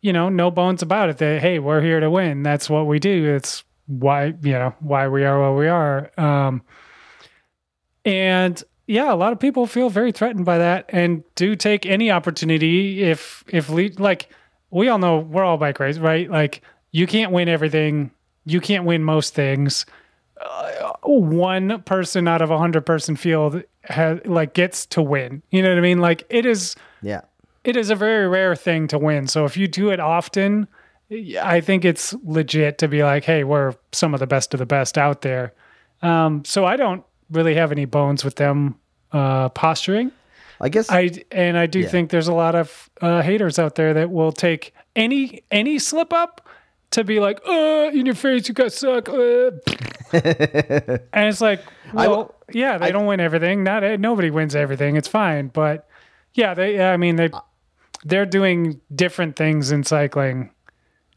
you 0.06 0.14
know, 0.14 0.30
no 0.30 0.52
bones 0.52 0.84
about 0.84 1.10
it 1.10 1.18
that 1.18 1.42
hey, 1.42 1.58
we're 1.58 1.82
here 1.82 2.00
to 2.00 2.12
win. 2.12 2.44
That's 2.44 2.70
what 2.70 2.86
we 2.86 3.00
do. 3.00 3.36
It's 3.36 3.64
why, 3.88 4.36
you 4.44 4.52
know, 4.52 4.76
why 4.80 5.08
we 5.08 5.26
are 5.26 5.42
what 5.42 5.58
we 5.58 5.68
are. 5.68 6.12
Um 6.16 6.62
and 8.06 8.64
yeah, 8.86 9.12
a 9.12 9.16
lot 9.16 9.34
of 9.34 9.40
people 9.40 9.66
feel 9.66 9.90
very 9.90 10.12
threatened 10.12 10.46
by 10.46 10.60
that 10.60 10.86
and 10.90 11.24
do 11.34 11.56
take 11.56 11.88
any 11.88 12.12
opportunity 12.12 13.02
if 13.02 13.44
if 13.48 13.68
le- 13.68 13.90
like 13.98 14.30
we 14.70 14.90
all 14.90 15.00
know 15.00 15.18
we're 15.18 15.44
all 15.44 15.58
bike 15.58 15.80
racers, 15.80 16.00
right? 16.00 16.30
Like 16.30 16.62
you 16.92 17.08
can't 17.08 17.32
win 17.32 17.50
everything. 17.50 18.12
You 18.46 18.62
can't 18.62 18.86
win 18.86 19.04
most 19.04 19.34
things 19.34 19.88
one 21.02 21.82
person 21.84 22.28
out 22.28 22.42
of 22.42 22.52
a 22.52 22.58
hundred 22.58 22.86
person 22.86 23.16
field 23.16 23.64
has 23.84 24.20
like 24.26 24.54
gets 24.54 24.86
to 24.88 25.02
win. 25.02 25.42
You 25.52 25.62
know 25.64 25.70
what 25.70 25.78
I 25.78 25.82
mean? 25.82 26.00
Like 26.00 26.26
it 26.30 26.46
is 26.46 26.76
Yeah. 27.02 27.22
It 27.68 27.76
is 27.76 27.90
a 27.90 27.96
very 27.96 28.28
rare 28.28 28.56
thing 28.56 28.88
to 28.90 28.98
win. 28.98 29.28
So 29.28 29.46
if 29.46 29.58
you 29.58 29.68
do 29.68 29.90
it 29.90 30.00
often, 30.00 30.68
I 31.42 31.62
think 31.62 31.86
it's 31.86 32.14
legit 32.24 32.78
to 32.80 32.88
be 32.88 33.04
like, 33.04 33.24
hey, 33.26 33.44
we're 33.44 33.74
some 33.92 34.14
of 34.14 34.20
the 34.20 34.28
best 34.28 34.54
of 34.54 34.60
the 34.60 34.66
best 34.66 34.98
out 34.98 35.22
there. 35.22 35.54
Um, 36.02 36.44
so 36.46 36.66
I 36.66 36.76
don't 36.78 37.04
really 37.32 37.56
have 37.56 37.72
any 37.72 37.86
bones 37.86 38.24
with 38.24 38.36
them 38.36 38.76
uh, 39.12 39.50
posturing. 39.50 40.12
I 40.62 40.70
guess 40.70 40.90
I 40.90 41.12
and 41.32 41.58
I 41.58 41.66
do 41.66 41.80
Yeah. 41.82 41.88
think 41.90 42.10
there's 42.12 42.28
a 42.30 42.34
lot 42.34 42.56
of 42.56 42.90
uh, 43.02 43.22
haters 43.22 43.60
out 43.60 43.76
there 43.76 43.94
that 43.94 44.10
will 44.10 44.32
take 44.32 44.74
any 44.96 45.44
any 45.52 45.80
slip 45.80 46.14
up 46.14 46.48
to 46.92 47.04
be 47.04 47.20
like, 47.20 47.42
"Uh, 47.48 47.90
in 47.94 48.06
your 48.06 48.16
face, 48.16 48.48
you 48.48 48.54
got 48.54 48.72
suck." 48.72 49.10
Uh. 49.10 49.52
and 50.14 51.28
it's 51.28 51.42
like, 51.42 51.62
well, 51.94 52.10
w- 52.10 52.30
yeah, 52.54 52.78
they 52.78 52.92
don't 52.92 53.06
win 53.06 53.20
everything. 53.20 53.64
Not 53.64 53.84
nobody 54.00 54.30
wins 54.30 54.56
everything. 54.56 54.96
It's 54.96 55.08
fine, 55.08 55.48
but 55.50 55.90
yeah, 56.36 56.54
they. 56.54 56.82
I 56.82 56.96
mean, 56.98 57.16
they 57.18 57.30
they're 58.06 58.26
doing 58.26 58.80
different 58.94 59.36
things 59.36 59.72
in 59.72 59.84
cycling. 59.84 60.52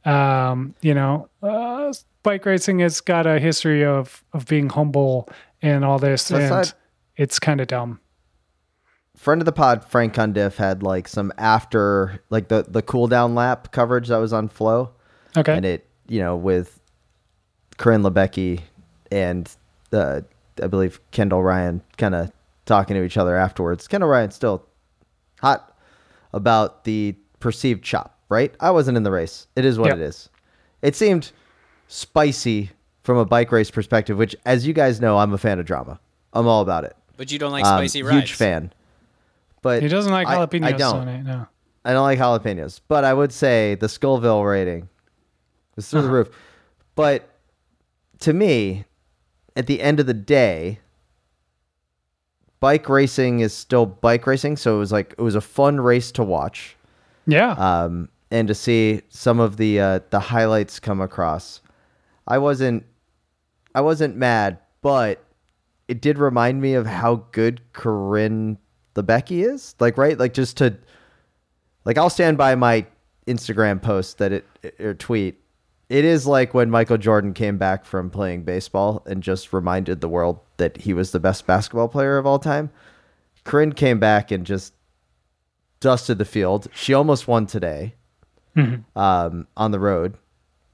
Um, 0.04 0.74
you 0.80 0.94
know, 0.94 1.28
uh, 1.42 1.92
bike 2.22 2.44
racing 2.46 2.78
has 2.80 3.00
got 3.00 3.26
a 3.26 3.38
history 3.38 3.84
of 3.84 4.24
of 4.32 4.46
being 4.46 4.70
humble 4.70 5.28
and 5.62 5.84
all 5.84 5.98
this, 5.98 6.30
and 6.30 6.72
it's 7.16 7.38
kind 7.38 7.60
of 7.60 7.66
dumb. 7.68 8.00
friend 9.16 9.40
of 9.40 9.44
the 9.46 9.52
pod, 9.52 9.84
Frank 9.84 10.14
Cundiff, 10.14 10.56
had 10.56 10.82
like 10.82 11.06
some 11.08 11.32
after 11.36 12.22
like 12.30 12.48
the 12.48 12.64
the 12.66 12.82
cool 12.82 13.06
down 13.06 13.34
lap 13.34 13.70
coverage 13.70 14.08
that 14.08 14.16
was 14.18 14.32
on 14.32 14.48
Flow. 14.48 14.92
Okay. 15.36 15.54
and 15.54 15.66
it 15.66 15.86
you 16.08 16.20
know 16.20 16.36
with 16.36 16.80
Coryn 17.76 18.02
Labecki 18.02 18.60
and 19.12 19.54
uh, 19.92 20.22
I 20.62 20.66
believe 20.68 21.00
Kendall 21.10 21.42
Ryan 21.42 21.82
kind 21.98 22.14
of 22.14 22.32
talking 22.66 22.96
to 22.96 23.02
each 23.04 23.16
other 23.16 23.36
afterwards. 23.36 23.86
Kendall 23.86 24.08
Ryan 24.08 24.30
still 24.30 24.66
hot 25.40 25.67
about 26.32 26.84
the 26.84 27.14
perceived 27.40 27.82
chop, 27.84 28.18
right? 28.28 28.54
I 28.60 28.70
wasn't 28.70 28.96
in 28.96 29.02
the 29.02 29.10
race. 29.10 29.46
It 29.56 29.64
is 29.64 29.78
what 29.78 29.88
Yep. 29.88 29.96
it 29.98 30.02
is. 30.02 30.28
It 30.82 30.94
seemed 30.96 31.32
spicy 31.88 32.70
from 33.02 33.16
a 33.16 33.24
bike 33.24 33.50
race 33.52 33.70
perspective, 33.70 34.18
which, 34.18 34.36
as 34.44 34.66
you 34.66 34.72
guys 34.72 35.00
know, 35.00 35.18
I'm 35.18 35.32
a 35.32 35.38
fan 35.38 35.58
of 35.58 35.66
drama. 35.66 35.98
I'm 36.32 36.46
all 36.46 36.60
about 36.62 36.84
it. 36.84 36.94
But 37.16 37.32
you 37.32 37.38
don't 37.38 37.52
like 37.52 37.64
Um, 37.64 37.78
spicy 37.78 38.02
rides. 38.02 38.16
huge 38.16 38.32
fan. 38.34 38.72
But 39.62 39.82
He 39.82 39.88
doesn't 39.88 40.12
like 40.12 40.28
jalapenos 40.28 40.64
I 40.66 40.72
don't. 40.72 40.96
on 41.00 41.08
it. 41.08 41.22
No. 41.24 41.46
I 41.84 41.92
don't 41.92 42.02
like 42.04 42.18
jalapenos, 42.18 42.80
but 42.86 43.04
I 43.04 43.14
would 43.14 43.32
say 43.32 43.74
the 43.76 43.88
Scoville 43.88 44.44
rating 44.44 44.88
was 45.74 45.88
through 45.88 46.02
the 46.02 46.08
roof. 46.10 46.28
But 46.94 47.28
to 48.20 48.32
me, 48.32 48.84
at 49.56 49.66
the 49.66 49.80
end 49.80 49.98
of 50.00 50.06
the 50.06 50.14
day, 50.14 50.80
bike 52.60 52.88
racing 52.88 53.40
is 53.40 53.52
still 53.54 53.86
bike 53.86 54.26
racing. 54.26 54.56
So 54.56 54.76
it 54.76 54.78
was 54.78 54.92
like 54.92 55.14
it 55.18 55.22
was 55.22 55.34
a 55.34 55.40
fun 55.40 55.80
race 55.80 56.10
to 56.12 56.22
watch, 56.24 56.76
Yeah. 57.26 57.52
um, 57.52 58.08
and 58.30 58.48
to 58.48 58.54
see 58.54 59.02
some 59.08 59.40
of 59.40 59.56
the 59.56 59.80
uh, 59.80 60.00
the 60.10 60.20
highlights 60.20 60.78
come 60.80 61.00
across. 61.00 61.60
I 62.26 62.38
wasn't 62.38 62.84
I 63.74 63.80
wasn't 63.80 64.16
mad, 64.16 64.58
but 64.82 65.24
it 65.88 66.00
did 66.00 66.18
remind 66.18 66.60
me 66.60 66.74
of 66.74 66.86
how 66.86 67.24
good 67.32 67.60
Coryn 67.72 68.58
Labecki 68.94 69.44
is. 69.50 69.74
Like 69.80 69.96
right, 69.96 70.18
like 70.18 70.34
just 70.34 70.56
to 70.58 70.76
like 71.84 71.96
I'll 71.96 72.10
stand 72.10 72.36
by 72.36 72.54
my 72.54 72.84
Instagram 73.26 73.80
post 73.80 74.18
that 74.18 74.32
it 74.32 74.46
or 74.80 74.94
tweet. 74.94 75.40
It 75.88 76.04
is 76.04 76.26
like 76.26 76.52
when 76.52 76.70
Michael 76.70 76.98
Jordan 76.98 77.32
came 77.32 77.56
back 77.56 77.84
from 77.86 78.10
playing 78.10 78.42
baseball 78.42 79.02
and 79.06 79.22
just 79.22 79.52
reminded 79.52 80.00
the 80.00 80.08
world 80.08 80.40
that 80.58 80.76
he 80.78 80.92
was 80.92 81.12
the 81.12 81.20
best 81.20 81.46
basketball 81.46 81.88
player 81.88 82.18
of 82.18 82.26
all 82.26 82.38
time. 82.38 82.70
Coryn 83.44 83.74
came 83.74 83.98
back 83.98 84.30
and 84.30 84.44
just 84.44 84.74
dusted 85.80 86.18
the 86.18 86.26
field. 86.26 86.68
She 86.74 86.92
almost 86.92 87.26
won 87.26 87.46
today 87.46 87.94
um, 88.96 89.46
on 89.56 89.70
the 89.70 89.78
road. 89.80 90.14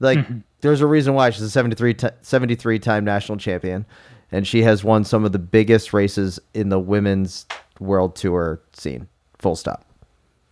Like, 0.01 0.19
there's 0.61 0.81
a 0.81 0.87
reason 0.87 1.13
why 1.13 1.29
she's 1.29 1.43
a 1.43 1.49
73, 1.49 1.93
ti 1.93 2.07
73 2.21 2.79
time 2.79 3.05
national 3.05 3.37
champion, 3.37 3.85
and 4.31 4.45
she 4.45 4.63
has 4.63 4.83
won 4.83 5.05
some 5.05 5.23
of 5.23 5.31
the 5.31 5.39
biggest 5.39 5.93
races 5.93 6.39
in 6.53 6.67
the 6.69 6.79
women's 6.79 7.45
world 7.79 8.15
tour 8.17 8.61
scene. 8.73 9.07
Full 9.39 9.55
stop. 9.55 9.85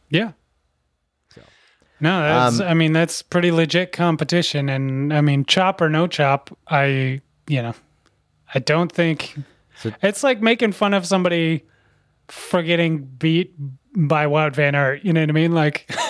yeah. 0.09 0.31
No, 2.03 2.21
that's. 2.21 2.59
Um, 2.59 2.67
I 2.67 2.73
mean, 2.73 2.93
that's 2.93 3.21
pretty 3.21 3.51
legit 3.51 3.91
competition, 3.93 4.69
and 4.69 5.13
I 5.13 5.21
mean, 5.21 5.45
chop 5.45 5.81
or 5.81 5.89
no 5.89 6.05
chop, 6.07 6.55
I 6.67 7.21
you 7.47 7.61
know, 7.61 7.73
I 8.53 8.59
don't 8.59 8.91
think 8.91 9.35
So- 9.77 9.91
it's 10.01 10.23
like 10.23 10.41
making 10.41 10.73
fun 10.73 10.93
of 10.93 11.05
somebody 11.05 11.63
for 12.27 12.61
getting 12.61 12.99
beat 13.03 13.53
by 13.95 14.25
Wout 14.25 14.55
Van 14.55 14.75
Aert. 14.75 15.03
You 15.03 15.13
know 15.13 15.21
what 15.21 15.29
I 15.29 15.33
mean? 15.33 15.51
Like. 15.53 15.89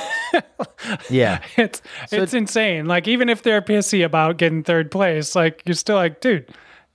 Yeah. 1.11 1.41
it's 1.57 1.81
it's 2.11 2.33
insane. 2.33 2.87
Like 2.87 3.07
even 3.07 3.29
if 3.29 3.43
they're 3.43 3.61
pissy 3.61 4.03
about 4.03 4.37
getting 4.37 4.63
third 4.63 4.89
place, 4.89 5.35
like 5.35 5.61
you're 5.65 5.75
still 5.75 5.95
like, 5.95 6.21
dude, 6.21 6.49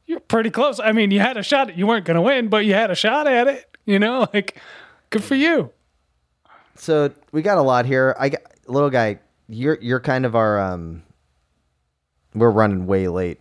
you're 0.07 0.19
pretty 0.19 0.51
close. 0.51 0.81
I 0.81 0.91
mean, 0.91 1.13
you 1.13 1.21
had 1.21 1.37
a 1.37 1.43
shot. 1.45 1.77
You 1.79 1.87
weren't 1.87 2.05
gonna 2.05 2.21
win, 2.21 2.49
but 2.49 2.65
you 2.65 2.75
had 2.75 2.91
a 2.91 2.97
shot 2.97 3.29
at 3.29 3.47
it. 3.47 3.65
You 3.87 4.01
know, 4.01 4.27
like 4.35 4.61
good 5.11 5.23
for 5.23 5.37
you. 5.37 5.71
so 6.75 7.13
we 7.31 7.41
got 7.43 7.59
a 7.59 7.63
lot 7.63 7.87
here. 7.87 8.17
I 8.19 8.29
got 8.31 8.41
little 8.69 8.91
guy. 8.91 9.19
You're 9.49 9.79
you're 9.81 10.01
kind 10.01 10.25
of 10.27 10.35
our 10.37 10.59
um. 10.61 11.03
We're 12.35 12.51
running 12.51 12.87
way 12.87 13.09
late. 13.09 13.41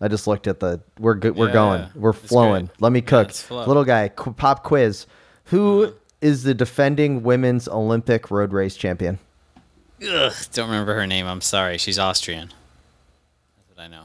I 0.00 0.08
just 0.08 0.26
looked 0.26 0.46
at 0.46 0.60
the. 0.60 0.80
We're 0.98 1.14
good. 1.14 1.36
We're 1.36 1.48
Yeah, 1.48 1.52
going. 1.52 1.80
yeah. 1.82 1.88
We're 1.94 2.12
flowing. 2.12 2.70
Let 2.80 2.92
me 2.92 3.00
cook. 3.02 3.28
let's 3.28 3.50
little 3.50 3.84
guy. 3.84 4.08
Qu- 4.08 4.32
pop 4.32 4.64
quiz. 4.64 5.06
Who 5.46 5.92
is 6.20 6.42
the 6.44 6.54
defending 6.54 7.22
women's 7.22 7.68
Olympic 7.68 8.30
road 8.30 8.52
race 8.52 8.76
champion? 8.76 9.18
Ugh, 10.02 10.32
don't 10.52 10.68
remember 10.70 10.94
her 10.94 11.06
name. 11.06 11.26
I'm 11.26 11.40
sorry. 11.40 11.78
She's 11.78 11.98
Austrian. 11.98 12.48
That's 12.48 13.76
what 13.76 13.84
I 13.84 13.88
know. 13.88 14.04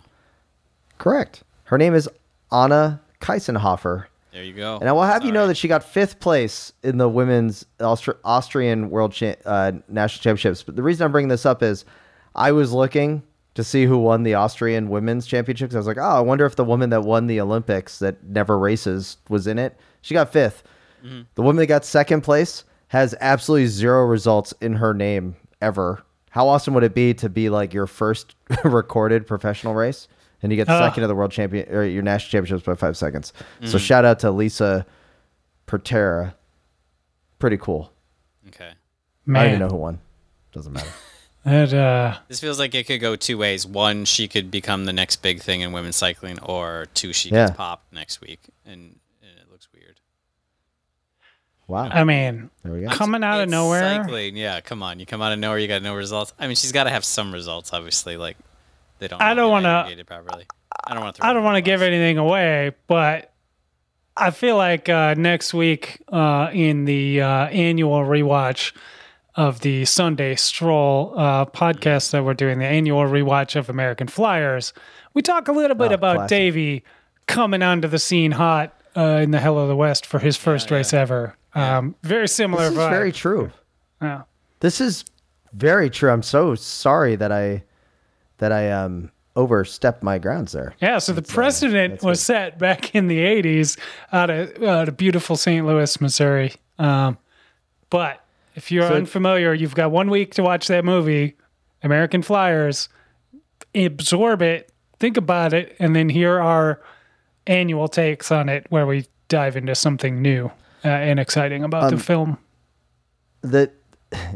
Correct. 0.99 1.43
Her 1.65 1.77
name 1.77 1.95
is 1.95 2.07
Anna 2.51 3.01
Kiesenhofer. 3.21 4.05
There 4.37 4.45
you 4.45 4.53
go. 4.53 4.77
And 4.77 4.87
I 4.87 4.91
will 4.91 5.01
have 5.01 5.25
you 5.25 5.31
know 5.31 5.47
that 5.47 5.57
she 5.57 5.67
got 5.67 5.83
fifth 5.83 6.19
place 6.19 6.71
in 6.83 6.99
the 6.99 7.09
women's 7.09 7.65
Austri- 7.79 8.19
Austrian 8.23 8.91
World 8.91 9.11
cha- 9.11 9.33
uh, 9.47 9.71
National 9.89 10.21
Championships. 10.21 10.61
But 10.61 10.75
the 10.75 10.83
reason 10.83 11.03
I'm 11.03 11.11
bringing 11.11 11.29
this 11.29 11.43
up 11.43 11.63
is 11.63 11.85
I 12.35 12.51
was 12.51 12.71
looking 12.71 13.23
to 13.55 13.63
see 13.63 13.85
who 13.85 13.97
won 13.97 14.21
the 14.21 14.35
Austrian 14.35 14.89
Women's 14.89 15.25
Championships. 15.25 15.73
I 15.73 15.79
was 15.79 15.87
like, 15.87 15.97
oh, 15.97 16.01
I 16.03 16.19
wonder 16.19 16.45
if 16.45 16.55
the 16.55 16.63
woman 16.63 16.91
that 16.91 17.01
won 17.01 17.25
the 17.25 17.41
Olympics 17.41 17.97
that 17.97 18.23
never 18.25 18.59
races 18.59 19.17
was 19.27 19.47
in 19.47 19.57
it. 19.57 19.75
She 20.03 20.13
got 20.13 20.31
5th 20.31 20.61
The 21.33 21.41
woman 21.41 21.55
that 21.55 21.65
got 21.65 21.83
second 21.83 22.21
place 22.21 22.63
has 22.89 23.15
absolutely 23.19 23.65
zero 23.65 24.05
results 24.05 24.53
in 24.61 24.73
her 24.73 24.93
name 24.93 25.35
ever. 25.63 26.03
How 26.29 26.47
awesome 26.47 26.75
would 26.75 26.83
it 26.83 26.93
be 26.93 27.15
to 27.15 27.27
be 27.27 27.49
like 27.49 27.73
your 27.73 27.87
first 27.87 28.35
recorded 28.63 29.25
professional 29.25 29.73
race 29.73 30.07
and 30.43 30.51
you 30.51 30.55
get 30.55 30.69
Ah. 30.69 30.79
second 30.79 31.03
of 31.03 31.09
the 31.09 31.15
world 31.15 31.31
champion 31.31 31.67
or 31.69 31.83
your 31.83 32.03
national 32.03 32.29
championships 32.31 32.65
by 32.65 32.75
five 32.75 32.95
seconds? 32.97 33.33
So 33.65 33.77
shout 33.77 34.05
out 34.05 34.19
to 34.19 34.31
Lisa 34.31 34.85
Pertera. 35.67 36.33
Pretty 37.39 37.57
cool. 37.57 37.91
Okay. 38.47 38.71
I 39.29 39.33
don't 39.33 39.47
even 39.47 39.59
know 39.59 39.67
who 39.67 39.75
won. 39.75 39.99
Doesn't 40.53 40.73
matter. 40.73 40.89
that 41.43 41.73
uh, 41.73 42.17
This 42.27 42.39
feels 42.39 42.59
like 42.59 42.73
it 42.75 42.87
could 42.87 42.99
go 43.01 43.15
two 43.15 43.37
ways. 43.37 43.65
One, 43.67 44.05
she 44.05 44.27
could 44.27 44.49
become 44.49 44.85
the 44.85 44.93
next 44.93 45.17
big 45.17 45.41
thing 45.41 45.61
in 45.61 45.71
women's 45.71 45.95
cycling, 45.97 46.39
or 46.39 46.87
two, 46.93 47.13
she 47.13 47.29
Yeah. 47.29 47.47
gets 47.47 47.57
popped 47.57 47.91
next 47.93 48.21
week, 48.21 48.39
and, 48.65 48.99
and 49.21 49.31
it 49.39 49.51
looks 49.51 49.67
weird. 49.73 49.99
Wow. 51.67 51.89
I 51.91 52.05
mean, 52.05 52.49
There 52.63 52.73
we 52.73 52.81
go. 52.81 52.87
coming 52.89 53.23
out 53.23 53.41
of 53.41 53.49
nowhere. 53.49 54.01
Cycling, 54.03 54.37
yeah. 54.37 54.61
Come 54.61 54.81
on, 54.81 54.99
you 54.99 55.05
come 55.05 55.21
out 55.21 55.33
of 55.33 55.39
nowhere, 55.39 55.59
you 55.59 55.67
got 55.67 55.81
no 55.83 55.95
results. 55.95 56.33
I 56.39 56.47
mean, 56.47 56.55
she's 56.55 56.71
got 56.71 56.85
to 56.85 56.89
have 56.89 57.03
some 57.03 57.33
results, 57.33 57.73
obviously. 57.73 58.15
Like, 58.15 58.37
they 58.99 59.07
don't. 59.07 59.21
I 59.21 59.33
don't 59.33 59.51
wanna- 59.51 59.69
aggregated 59.69 60.07
properly. 60.07 60.45
I 60.85 60.93
don't 60.93 61.03
want 61.03 61.15
to. 61.17 61.25
I 61.25 61.33
don't 61.33 61.43
want 61.43 61.55
to 61.55 61.61
give 61.61 61.81
anything 61.81 62.17
away, 62.17 62.71
but 62.87 63.33
I 64.15 64.31
feel 64.31 64.55
like 64.57 64.87
uh, 64.89 65.15
next 65.17 65.53
week 65.53 66.01
uh, 66.11 66.49
in 66.53 66.85
the 66.85 67.21
uh, 67.21 67.27
annual 67.47 67.99
rewatch 67.99 68.73
of 69.35 69.59
the 69.61 69.85
Sunday 69.85 70.35
Stroll 70.35 71.13
uh, 71.17 71.45
podcast 71.45 72.11
that 72.11 72.23
we're 72.23 72.33
doing, 72.33 72.59
the 72.59 72.65
annual 72.65 73.03
rewatch 73.03 73.55
of 73.55 73.69
American 73.69 74.07
Flyers, 74.07 74.73
we 75.13 75.21
talk 75.21 75.47
a 75.47 75.51
little 75.51 75.75
bit 75.75 75.91
Oh, 75.91 75.95
about 75.95 76.15
classic. 76.15 76.29
Davey 76.29 76.83
coming 77.27 77.61
onto 77.61 77.87
the 77.87 77.99
scene 77.99 78.31
hot 78.31 78.73
uh, 78.95 79.19
in 79.21 79.31
the 79.31 79.39
Hell 79.39 79.59
of 79.59 79.67
the 79.67 79.75
West 79.75 80.05
for 80.05 80.19
his 80.19 80.37
first 80.37 80.71
race 80.71 80.93
ever. 80.93 81.35
Um, 81.53 81.95
very 82.03 82.27
similar 82.27 82.63
This 82.63 82.71
is 82.73 82.77
vibe. 82.79 82.89
very 82.89 83.11
true. 83.11 83.51
Yeah. 84.01 84.21
This 84.59 84.79
is 84.81 85.05
very 85.53 85.89
true. 85.89 86.09
I'm 86.11 86.23
so 86.23 86.55
sorry 86.55 87.15
that 87.15 87.31
I 87.31 87.63
that 88.37 88.51
I 88.51 88.71
um 88.71 89.11
overstepped 89.35 90.01
my 90.01 90.17
grounds 90.17 90.51
there. 90.53 90.73
Yeah, 90.81 90.97
so 90.97 91.13
the 91.13 91.21
precedent 91.21 91.93
that's 91.95 92.03
was 92.03 92.21
set 92.21 92.57
back 92.57 92.95
in 92.95 93.07
the 93.07 93.19
80s 93.19 93.77
out 94.11 94.31
of, 94.31 94.63
out 94.63 94.87
of 94.89 94.97
beautiful 94.97 95.35
St. 95.35 95.63
Louis, 95.65 96.01
Missouri. 96.01 96.53
Um, 96.79 97.19
but 97.91 98.23
if 98.55 98.71
you're 98.71 98.87
So- 98.87 98.95
unfamiliar, 98.95 99.53
you've 99.53 99.75
got 99.75 99.91
one 99.91 100.09
week 100.09 100.33
to 100.35 100.43
watch 100.43 100.67
that 100.69 100.83
movie, 100.83 101.35
American 101.83 102.23
Flyers, 102.23 102.89
absorb 103.75 104.41
it, 104.41 104.71
think 104.99 105.17
about 105.17 105.53
it, 105.53 105.75
and 105.79 105.95
then 105.95 106.09
here 106.09 106.39
are 106.39 106.41
our 106.41 106.81
annual 107.45 107.87
takes 107.87 108.31
on 108.31 108.49
it 108.49 108.65
where 108.69 108.87
we 108.87 109.05
dive 109.29 109.55
into 109.55 109.75
something 109.75 110.19
new 110.21 110.47
uh, 110.83 110.87
and 110.87 111.19
exciting 111.19 111.63
about 111.63 111.83
Um, 111.83 111.97
the 111.97 112.03
film. 112.03 112.37
That 113.41 113.73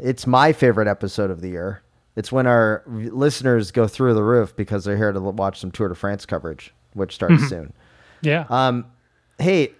it's 0.01 0.27
my 0.27 0.53
favorite 0.53 0.87
episode 0.87 1.31
of 1.31 1.41
the 1.41 1.49
year. 1.49 1.81
It's 2.21 2.31
when 2.31 2.45
our 2.45 2.83
listeners 2.85 3.71
go 3.71 3.87
through 3.87 4.13
the 4.13 4.21
roof 4.21 4.55
because 4.55 4.83
they're 4.85 4.95
here 4.95 5.11
to 5.11 5.19
watch 5.19 5.59
some 5.59 5.71
Tour 5.71 5.87
de 5.89 5.95
France 5.95 6.23
coverage, 6.27 6.71
which 6.93 7.15
starts 7.15 7.33
Mm-hmm. 7.33 7.47
soon. 7.47 7.73
Yeah. 8.21 8.45
Um, 8.47 8.85
hey, 9.39 9.73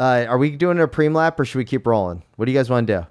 uh, 0.00 0.24
are 0.26 0.38
we 0.38 0.52
doing 0.56 0.80
a 0.80 0.88
preem 0.88 1.14
lap 1.14 1.38
or 1.38 1.44
should 1.44 1.58
we 1.58 1.66
keep 1.66 1.86
rolling? 1.86 2.22
What 2.36 2.46
do 2.46 2.52
you 2.52 2.58
guys 2.58 2.70
want 2.70 2.86
to 2.86 3.00
do? 3.00 3.06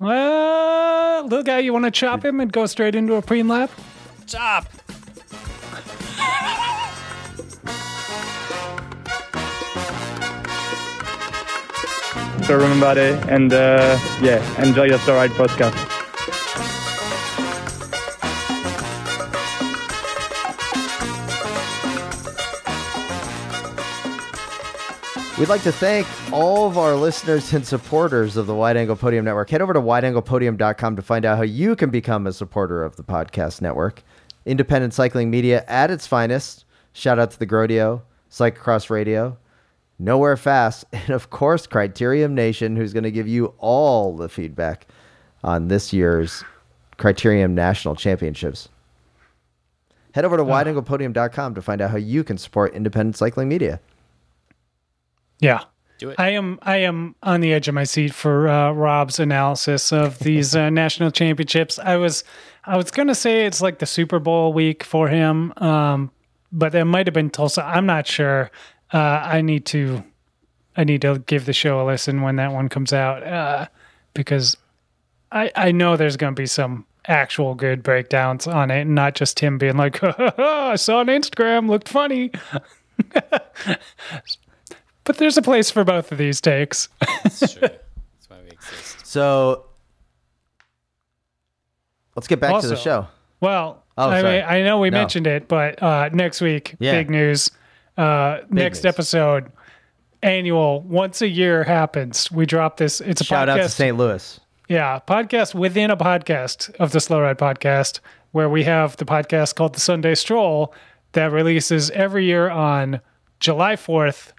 well, 0.00 1.22
little 1.22 1.42
guy, 1.42 1.60
you 1.60 1.72
want 1.72 1.86
to 1.86 1.90
chop 1.90 2.22
him 2.22 2.40
and 2.40 2.52
go 2.52 2.66
straight 2.66 2.94
into 2.94 3.14
a 3.14 3.22
preem 3.22 3.48
lap? 3.48 3.70
Chop. 4.26 4.66
So 12.44 12.56
remember 12.56 12.92
it 12.98 13.14
and 13.30 13.52
uh, 13.52 13.96
yeah, 14.20 14.42
enjoy 14.62 14.84
your 14.84 14.98
Slow 14.98 15.14
Ride 15.14 15.30
podcast. 15.30 15.91
We'd 25.38 25.48
like 25.48 25.62
to 25.62 25.72
thank 25.72 26.06
all 26.30 26.66
of 26.66 26.76
our 26.76 26.94
listeners 26.94 27.54
and 27.54 27.66
supporters 27.66 28.36
of 28.36 28.46
the 28.46 28.54
Wide 28.54 28.76
Angle 28.76 28.96
Podium 28.96 29.24
Network. 29.24 29.48
Head 29.48 29.62
over 29.62 29.72
to 29.72 29.80
wideanglepodium.com 29.80 30.94
to 30.94 31.00
find 31.00 31.24
out 31.24 31.38
how 31.38 31.42
you 31.42 31.74
can 31.74 31.88
become 31.88 32.26
a 32.26 32.34
supporter 32.34 32.84
of 32.84 32.96
the 32.96 33.02
podcast 33.02 33.62
network. 33.62 34.02
Independent 34.44 34.92
cycling 34.92 35.30
media 35.30 35.64
at 35.68 35.90
its 35.90 36.06
finest. 36.06 36.66
Shout 36.92 37.18
out 37.18 37.30
to 37.30 37.38
the 37.38 37.46
Grodio, 37.46 38.02
Cyclocross 38.30 38.90
Radio, 38.90 39.38
Nowhere 39.98 40.36
Fast, 40.36 40.84
and 40.92 41.08
of 41.08 41.30
course, 41.30 41.66
Criterium 41.66 42.32
Nation, 42.32 42.76
who's 42.76 42.92
going 42.92 43.04
to 43.04 43.10
give 43.10 43.26
you 43.26 43.54
all 43.56 44.14
the 44.14 44.28
feedback 44.28 44.86
on 45.42 45.68
this 45.68 45.94
year's 45.94 46.44
Criterium 46.98 47.52
National 47.52 47.96
Championships. 47.96 48.68
Head 50.14 50.26
over 50.26 50.36
to 50.36 50.42
ah. 50.42 50.46
wideanglepodium.com 50.46 51.54
to 51.54 51.62
find 51.62 51.80
out 51.80 51.90
how 51.90 51.96
you 51.96 52.22
can 52.22 52.36
support 52.36 52.74
independent 52.74 53.16
cycling 53.16 53.48
media. 53.48 53.80
Yeah. 55.42 55.64
Do 55.98 56.10
it. 56.10 56.16
I 56.18 56.30
am 56.30 56.58
I 56.62 56.78
am 56.78 57.14
on 57.22 57.40
the 57.42 57.52
edge 57.52 57.68
of 57.68 57.74
my 57.74 57.84
seat 57.84 58.14
for 58.14 58.48
uh, 58.48 58.72
Rob's 58.72 59.20
analysis 59.20 59.92
of 59.92 60.18
these 60.20 60.56
uh, 60.56 60.70
national 60.70 61.10
championships. 61.10 61.78
I 61.78 61.96
was 61.96 62.24
I 62.64 62.76
was 62.76 62.90
gonna 62.90 63.14
say 63.14 63.44
it's 63.44 63.60
like 63.60 63.78
the 63.78 63.86
Super 63.86 64.18
Bowl 64.18 64.52
week 64.52 64.84
for 64.84 65.08
him, 65.08 65.52
um, 65.58 66.10
but 66.50 66.74
it 66.74 66.84
might 66.84 67.06
have 67.06 67.14
been 67.14 67.28
Tulsa. 67.28 67.64
I'm 67.64 67.86
not 67.86 68.06
sure. 68.06 68.50
Uh, 68.92 68.98
I 68.98 69.42
need 69.42 69.66
to 69.66 70.02
I 70.76 70.84
need 70.84 71.02
to 71.02 71.18
give 71.26 71.44
the 71.44 71.52
show 71.52 71.80
a 71.80 71.84
listen 71.84 72.22
when 72.22 72.36
that 72.36 72.52
one 72.52 72.68
comes 72.68 72.92
out 72.92 73.22
uh, 73.24 73.66
because 74.14 74.56
I 75.30 75.50
I 75.56 75.72
know 75.72 75.96
there's 75.96 76.16
gonna 76.16 76.32
be 76.32 76.46
some 76.46 76.86
actual 77.06 77.54
good 77.54 77.82
breakdowns 77.82 78.46
on 78.46 78.70
it, 78.70 78.82
and 78.82 78.94
not 78.94 79.14
just 79.16 79.40
him 79.40 79.58
being 79.58 79.76
like, 79.76 80.02
I 80.38 80.76
saw 80.76 80.98
on 80.98 81.06
Instagram, 81.06 81.68
looked 81.68 81.88
funny. 81.88 82.30
But 85.04 85.18
there's 85.18 85.36
a 85.36 85.42
place 85.42 85.70
for 85.70 85.84
both 85.84 86.12
of 86.12 86.18
these 86.18 86.40
takes. 86.40 86.88
That's 87.00 87.52
true. 87.54 87.60
That's 87.68 88.28
why 88.28 88.36
we 88.44 88.50
exist. 88.50 89.06
So 89.06 89.66
let's 92.16 92.28
get 92.28 92.40
back 92.40 92.60
to 92.60 92.68
the 92.68 92.76
show. 92.76 93.06
Well, 93.40 93.82
Oh, 93.98 94.08
I, 94.08 94.20
sorry. 94.22 94.36
mean, 94.38 94.44
I 94.48 94.62
know 94.62 94.78
we 94.78 94.88
No. 94.88 94.98
mentioned 94.98 95.26
it, 95.26 95.48
but 95.48 95.82
uh, 95.82 96.08
next 96.14 96.40
week, 96.40 96.76
Yeah. 96.78 96.92
big 96.92 97.10
news. 97.10 97.50
Uh, 97.98 98.38
next 98.48 98.78
news. 98.84 98.86
episode, 98.94 99.52
annual, 100.22 100.80
once 100.82 101.20
a 101.20 101.28
year 101.28 101.62
happens. 101.64 102.32
We 102.32 102.46
drop 102.46 102.78
this. 102.78 103.02
It's 103.02 103.20
a 103.20 103.24
Shout 103.24 103.48
podcast. 103.48 103.50
out 103.50 103.56
to 103.64 103.68
St. 103.68 103.96
Louis. 103.98 104.40
Yeah, 104.68 105.00
podcast 105.06 105.54
within 105.54 105.90
a 105.90 105.96
podcast 105.96 106.74
of 106.76 106.92
the 106.92 107.00
Slow 107.00 107.20
Ride 107.20 107.36
podcast, 107.36 108.00
where 108.30 108.48
we 108.48 108.62
have 108.64 108.96
the 108.96 109.04
podcast 109.04 109.56
called 109.56 109.74
the 109.74 109.80
Sunday 109.80 110.14
Stroll 110.14 110.72
that 111.12 111.30
releases 111.30 111.90
every 111.90 112.24
year 112.24 112.48
on 112.48 113.00
July 113.40 113.76
4th 113.76 114.32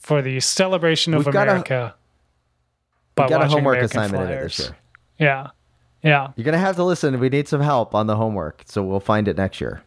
for 0.00 0.22
the 0.22 0.40
celebration 0.40 1.14
of 1.14 1.24
We've 1.24 1.32
got 1.32 1.46
a- 1.48 1.52
America. 1.52 1.94
We 3.16 3.22
by 3.24 3.28
got 3.28 3.42
a 3.42 3.48
homework 3.48 3.76
American 3.76 3.98
assignment 4.00 4.30
in 4.30 4.38
it 4.38 4.42
this 4.42 4.58
year. 4.60 4.76
Yeah. 5.18 5.46
Yeah. 6.02 6.28
You're 6.36 6.44
gonna 6.44 6.58
have 6.58 6.76
to 6.76 6.84
listen. 6.84 7.18
We 7.20 7.28
need 7.28 7.48
some 7.48 7.60
help 7.60 7.94
on 7.94 8.06
the 8.06 8.16
homework, 8.16 8.62
so 8.66 8.82
we'll 8.82 9.00
find 9.00 9.28
it 9.28 9.36
next 9.36 9.60
year. 9.60 9.82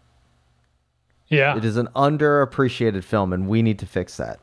Yeah. 1.29 1.57
It 1.57 1.65
is 1.65 1.77
an 1.77 1.87
underappreciated 1.95 3.03
film, 3.03 3.33
and 3.33 3.47
we 3.47 3.63
need 3.63 3.79
to 3.79 3.87
fix 3.87 4.17
that 4.17 4.39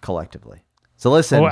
collectively. 0.00 0.60
So 0.96 1.10
listen 1.10 1.42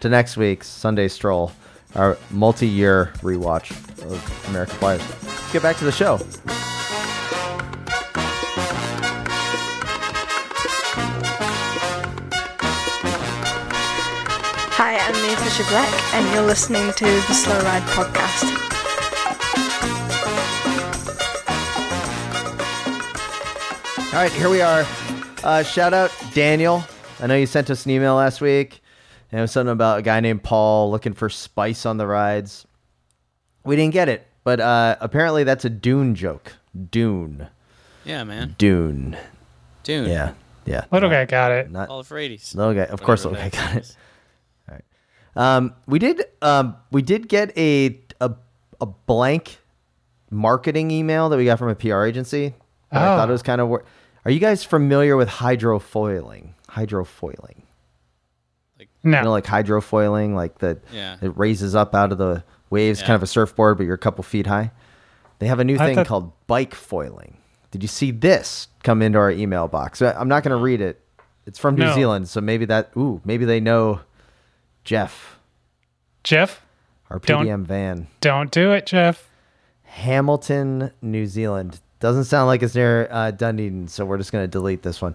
to 0.00 0.08
next 0.08 0.36
week's 0.36 0.66
Sunday 0.66 1.06
Stroll, 1.06 1.52
our 1.94 2.18
multi-year 2.30 3.12
rewatch 3.18 3.70
of 4.02 4.48
American 4.48 4.76
Flyers. 4.78 5.02
Let's 5.22 5.52
get 5.52 5.62
back 5.62 5.76
to 5.76 5.84
the 5.84 5.92
show. 5.92 6.18
I'm 15.56 15.64
Black, 15.68 16.14
and 16.14 16.34
you're 16.34 16.42
listening 16.44 16.92
to 16.94 17.04
the 17.04 17.32
Slow 17.32 17.58
Ride 17.60 17.82
Podcast. 17.82 18.50
All 24.12 24.20
right, 24.20 24.30
here 24.32 24.48
we 24.48 24.60
are. 24.60 24.86
Uh, 25.42 25.64
shout 25.64 25.92
out 25.92 26.12
Daniel. 26.34 26.84
I 27.20 27.26
know 27.26 27.34
you 27.34 27.46
sent 27.46 27.68
us 27.68 27.84
an 27.84 27.90
email 27.90 28.14
last 28.14 28.40
week, 28.40 28.80
and 29.32 29.40
it 29.40 29.42
was 29.42 29.50
something 29.50 29.72
about 29.72 29.98
a 29.98 30.02
guy 30.02 30.20
named 30.20 30.44
Paul 30.44 30.90
looking 30.92 31.14
for 31.14 31.28
spice 31.28 31.84
on 31.84 31.96
the 31.96 32.06
rides. 32.06 32.64
We 33.64 33.74
didn't 33.74 33.92
get 33.92 34.08
it, 34.08 34.24
but 34.44 34.60
uh, 34.60 34.96
apparently 35.00 35.42
that's 35.42 35.64
a 35.64 35.70
Dune 35.70 36.14
joke. 36.14 36.52
Dune, 36.90 37.48
Yeah, 38.04 38.22
man. 38.22 38.54
Dune. 38.56 39.16
Dune. 39.82 40.08
Yeah, 40.08 40.34
yeah. 40.64 40.84
little 40.92 41.10
guy 41.10 41.24
got 41.24 41.50
it. 41.50 41.70
Not 41.72 41.88
All 41.88 42.04
for 42.04 42.16
80s. 42.16 42.54
little 42.54 42.74
guy. 42.74 42.84
Of 42.84 43.02
course, 43.02 43.24
little 43.24 43.38
guy 43.38 43.48
got 43.48 43.76
it. 43.76 43.96
Is. 45.36 45.40
Um, 45.40 45.74
we 45.86 45.98
did. 45.98 46.24
Um, 46.42 46.76
we 46.90 47.02
did 47.02 47.28
get 47.28 47.56
a 47.58 48.00
a 48.20 48.32
a 48.80 48.86
blank 48.86 49.58
marketing 50.30 50.90
email 50.90 51.28
that 51.28 51.36
we 51.36 51.44
got 51.44 51.58
from 51.58 51.68
a 51.68 51.74
PR 51.74 52.04
agency. 52.04 52.54
and 52.90 53.02
I 53.02 53.16
thought 53.16 53.28
it 53.28 53.30
Oh. 53.30 53.34
was 53.34 53.42
kind 53.42 53.60
of. 53.60 53.68
Wor- 53.68 53.84
Are 54.24 54.30
you 54.30 54.40
guys 54.40 54.64
familiar 54.64 55.16
with 55.16 55.28
hydrofoiling? 55.28 56.50
Hydrofoiling. 56.70 57.62
Like 58.78 58.88
No. 59.02 59.18
You 59.18 59.24
know, 59.24 59.30
like 59.30 59.44
hydrofoiling, 59.44 60.34
like 60.34 60.58
the 60.58 60.78
Yeah. 60.92 61.16
it 61.20 61.36
raises 61.36 61.74
up 61.74 61.94
out 61.94 62.12
of 62.12 62.18
the 62.18 62.42
waves, 62.70 63.00
kind 63.02 63.14
of 63.14 63.22
a 63.22 63.26
surfboard, 63.26 63.76
but 63.78 63.84
you're 63.84 63.94
a 63.94 63.98
couple 63.98 64.22
feet 64.24 64.46
high. 64.46 64.70
They 65.40 65.46
have 65.46 65.60
a 65.60 65.64
new 65.64 65.74
I 65.74 65.86
thing 65.86 65.94
thought- 65.96 66.06
called 66.06 66.32
bike 66.46 66.74
foiling. 66.74 67.36
Did 67.70 67.82
you 67.82 67.88
see 67.88 68.10
this 68.12 68.68
come 68.82 69.02
into 69.02 69.18
our 69.18 69.30
email 69.30 69.66
box? 69.68 70.00
I- 70.00 70.12
I'm 70.12 70.28
not 70.28 70.42
going 70.44 70.56
to 70.56 70.62
read 70.62 70.80
it. 70.80 71.00
It's 71.46 71.58
from 71.58 71.74
New 71.74 71.84
No. 71.86 71.94
Zealand, 71.94 72.28
so 72.28 72.40
maybe 72.40 72.64
that. 72.66 72.90
Ooh, 72.96 73.20
maybe 73.24 73.44
they 73.44 73.60
know 73.60 74.00
Jeff, 74.84 75.38
Jeff, 76.22 76.62
our 77.10 77.18
Don't- 77.18 77.46
PDM 77.46 77.64
van, 77.64 78.06
don't 78.20 78.50
do 78.50 78.72
it, 78.72 78.86
Jeff. 78.86 79.30
Hamilton, 79.84 80.90
New 81.02 81.26
Zealand. 81.26 81.80
Doesn't 82.00 82.24
sound 82.24 82.48
like 82.48 82.62
it's 82.62 82.74
near 82.74 83.08
uh, 83.10 83.30
Dunedin, 83.30 83.88
so 83.88 84.04
we're 84.04 84.18
just 84.18 84.32
going 84.32 84.42
to 84.44 84.48
delete 84.48 84.82
this 84.82 85.00
one. 85.00 85.14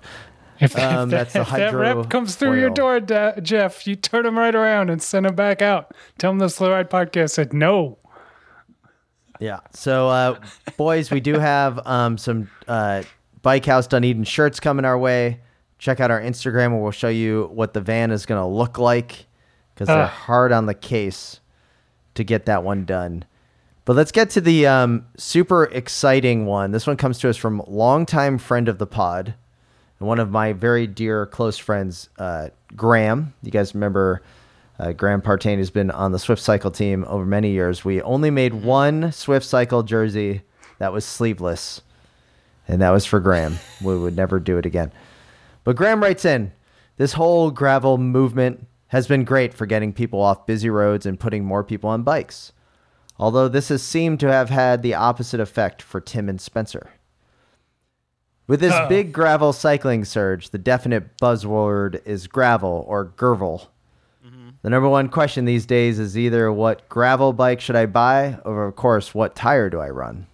If, 0.60 0.78
Um, 0.78 1.10
if 1.10 1.12
that's 1.12 1.34
the 1.34 1.42
if 1.42 1.50
that 1.52 1.74
rep 1.76 2.10
comes 2.10 2.36
through 2.36 2.60
your 2.60 2.70
door, 2.70 3.00
Da- 3.00 3.40
Jeff, 3.42 3.86
you 3.86 3.96
turn 3.96 4.26
him 4.26 4.38
right 4.38 4.56
around 4.56 4.90
and 4.90 5.02
send 5.02 5.26
him 5.26 5.36
back 5.36 5.62
out. 5.62 5.94
Tell 6.18 6.32
him 6.32 6.40
the 6.40 6.50
Slow 6.50 6.72
Ride 6.72 6.90
podcast 6.90 7.32
said 7.32 7.54
no. 7.54 7.98
Yeah. 9.40 9.60
So, 9.74 10.10
uh, 10.10 10.40
boys, 10.78 11.12
we 11.12 11.20
do 11.20 11.36
have 11.40 11.80
um, 11.86 12.18
some 12.18 12.50
uh, 12.68 13.04
Bike 13.42 13.66
House 13.66 13.88
Dunedin 13.88 14.24
shirts 14.26 14.60
coming 14.60 14.84
our 14.86 14.98
way. 14.98 15.40
Check 15.78 16.00
out 16.02 16.12
our 16.12 16.20
Instagram 16.20 16.72
where 16.72 16.82
we'll 16.82 16.92
show 16.92 17.08
you 17.08 17.50
what 17.54 17.74
the 17.74 17.80
van 17.82 18.12
is 18.12 18.26
going 18.26 18.42
to 18.42 18.46
look 18.48 18.78
like 18.78 19.28
because 19.80 19.96
they're 19.96 20.06
hard 20.08 20.52
on 20.52 20.66
the 20.66 20.74
case 20.74 21.40
to 22.14 22.26
get 22.26 22.46
that 22.48 22.66
one 22.66 22.84
done. 22.84 23.24
But 23.86 23.96
let's 23.96 24.12
get 24.12 24.30
to 24.32 24.42
the 24.42 24.68
um, 24.68 25.06
super 25.16 25.64
exciting 25.64 26.46
one. 26.46 26.72
This 26.72 26.86
one 26.86 26.98
comes 26.98 27.18
to 27.20 27.30
us 27.30 27.38
from 27.38 27.64
longtime 27.66 28.40
friend 28.40 28.68
of 28.68 28.78
the 28.78 28.86
pod 28.86 29.36
and 29.98 30.08
one 30.08 30.20
of 30.20 30.32
my 30.32 30.52
very 30.52 30.86
dear 30.86 31.26
close 31.26 31.58
friends, 31.58 32.10
uh, 32.20 32.50
Graham. 32.76 33.34
You 33.42 33.52
guys 33.52 33.74
remember 33.74 34.22
uh, 34.80 34.92
Graham 34.92 35.22
Partain 35.22 35.60
has 35.60 35.70
been 35.70 35.92
on 35.92 36.12
the 36.12 36.20
Swift 36.20 36.42
Cycle 36.42 36.72
team 36.72 37.06
over 37.08 37.26
many 37.26 37.52
years. 37.52 37.86
We 37.86 38.02
only 38.02 38.32
made 38.32 38.54
one 38.54 39.14
Swift 39.14 39.46
Cycle 39.46 39.84
jersey 39.84 40.42
that 40.80 40.92
was 40.92 41.06
sleeveless, 41.06 41.82
and 42.68 42.82
that 42.82 42.90
was 42.90 43.06
for 43.06 43.22
Graham. 43.22 43.60
we 43.82 43.98
would 43.98 44.18
never 44.18 44.42
do 44.42 44.58
it 44.58 44.66
again. 44.66 44.92
But 45.64 45.78
Graham 45.78 46.02
writes 46.02 46.26
in 46.26 46.52
this 46.98 47.14
whole 47.14 47.50
gravel 47.50 47.98
movement 47.98 48.68
has 48.90 49.08
been 49.08 49.24
great 49.24 49.54
for 49.54 49.66
getting 49.66 49.94
people 49.94 50.22
off 50.22 50.46
busy 50.46 50.70
roads 50.70 51.06
and 51.06 51.20
putting 51.20 51.46
more 51.46 51.64
people 51.64 51.90
on 51.90 52.04
bikes. 52.04 52.52
Although 53.18 53.48
this 53.48 53.70
has 53.70 53.82
seemed 53.82 54.20
to 54.20 54.32
have 54.32 54.50
had 54.50 54.82
the 54.82 54.94
opposite 54.94 55.40
effect 55.40 55.82
for 55.82 56.00
Tim 56.00 56.30
and 56.30 56.40
Spencer. 56.40 56.92
With 58.48 58.62
this 58.62 58.74
Uh-oh. 58.74 58.90
big 58.90 59.14
gravel 59.14 59.54
cycling 59.54 60.06
surge, 60.06 60.50
the 60.50 60.58
definite 60.58 61.18
buzzword 61.18 62.02
is 62.06 62.28
gravel 62.28 62.84
or 62.88 63.06
Gervel. 63.06 63.68
Mm-hmm. 64.26 64.50
The 64.64 64.70
number 64.72 64.90
one 64.90 65.10
question 65.10 65.46
these 65.46 65.68
days 65.68 66.00
is 66.00 66.18
either 66.18 66.52
what 66.52 66.90
gravel 66.90 67.32
bike 67.32 67.62
should 67.62 67.76
I 67.76 67.86
buy, 67.86 68.40
or 68.44 68.66
of 68.66 68.76
course, 68.76 69.14
what 69.14 69.36
tire 69.36 69.70
do 69.70 69.80
I 69.80 69.90
run? 69.90 70.26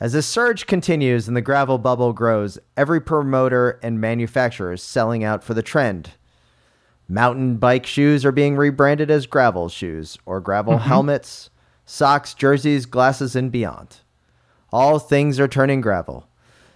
As 0.00 0.14
this 0.14 0.26
surge 0.26 0.66
continues 0.66 1.28
and 1.28 1.36
the 1.36 1.40
gravel 1.40 1.78
bubble 1.78 2.12
grows, 2.12 2.58
every 2.76 3.00
promoter 3.00 3.78
and 3.84 4.00
manufacturer 4.00 4.72
is 4.72 4.82
selling 4.82 5.22
out 5.22 5.44
for 5.44 5.54
the 5.54 5.62
trend. 5.62 6.10
Mountain 7.12 7.56
bike 7.58 7.84
shoes 7.84 8.24
are 8.24 8.32
being 8.32 8.56
rebranded 8.56 9.10
as 9.10 9.26
gravel 9.26 9.68
shoes, 9.68 10.16
or 10.24 10.40
gravel 10.40 10.76
mm-hmm. 10.76 10.88
helmets, 10.88 11.50
socks, 11.84 12.32
jerseys, 12.32 12.86
glasses, 12.86 13.36
and 13.36 13.52
beyond. 13.52 13.98
All 14.72 14.98
things 14.98 15.38
are 15.38 15.46
turning 15.46 15.82
gravel. 15.82 16.26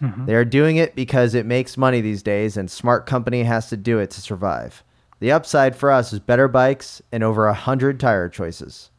Mm-hmm. 0.03 0.27
They 0.27 0.35
are 0.35 0.45
doing 0.45 0.77
it 0.77 0.95
because 0.95 1.35
it 1.35 1.47
makes 1.47 1.79
money 1.79 2.03
these 2.03 2.23
days, 2.23 2.59
and 2.59 2.71
smart 2.71 3.07
company 3.07 3.45
has 3.45 3.71
to 3.71 3.79
do 3.79 3.99
it 3.99 4.11
to 4.11 4.21
survive. 4.21 4.85
The 5.21 5.33
upside 5.33 5.75
for 5.75 5.91
us 5.91 6.13
is 6.13 6.21
better 6.21 6.49
bikes 6.49 7.01
and 7.11 7.23
over 7.23 7.47
a 7.47 7.55
hundred 7.55 7.99
tire 7.99 8.29
choices. 8.29 8.91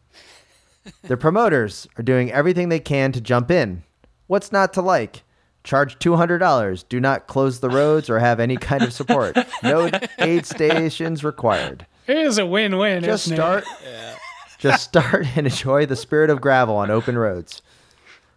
the 1.04 1.18
promoters 1.18 1.88
are 2.00 2.04
doing 2.04 2.32
everything 2.32 2.70
they 2.70 2.80
can 2.80 3.12
to 3.12 3.22
jump 3.22 3.52
in. 3.52 3.84
What's 4.26 4.52
not 4.52 4.74
to 4.74 4.82
like? 4.82 5.22
Charge 5.68 6.00
two 6.00 6.16
hundred 6.16 6.38
dollars. 6.38 6.84
Do 6.84 7.02
not 7.02 7.28
close 7.28 7.60
the 7.60 7.70
roads 7.70 8.10
or 8.10 8.20
have 8.20 8.40
any 8.40 8.56
kind 8.56 8.84
of 8.84 8.94
support. 8.94 9.38
No 9.62 9.92
aid 10.18 10.46
stations 10.46 11.26
required. 11.26 11.86
It 12.08 12.18
is 12.20 12.38
a 12.38 12.46
win-win. 12.46 13.04
Just 13.04 13.26
isn't 13.26 13.36
start. 13.36 13.66
Just 14.60 14.86
start 14.86 15.28
and 15.36 15.46
enjoy 15.46 15.86
the 15.86 15.98
spirit 15.98 16.30
of 16.30 16.40
gravel 16.40 16.78
on 16.78 16.90
open 16.90 17.18
roads. 17.18 17.62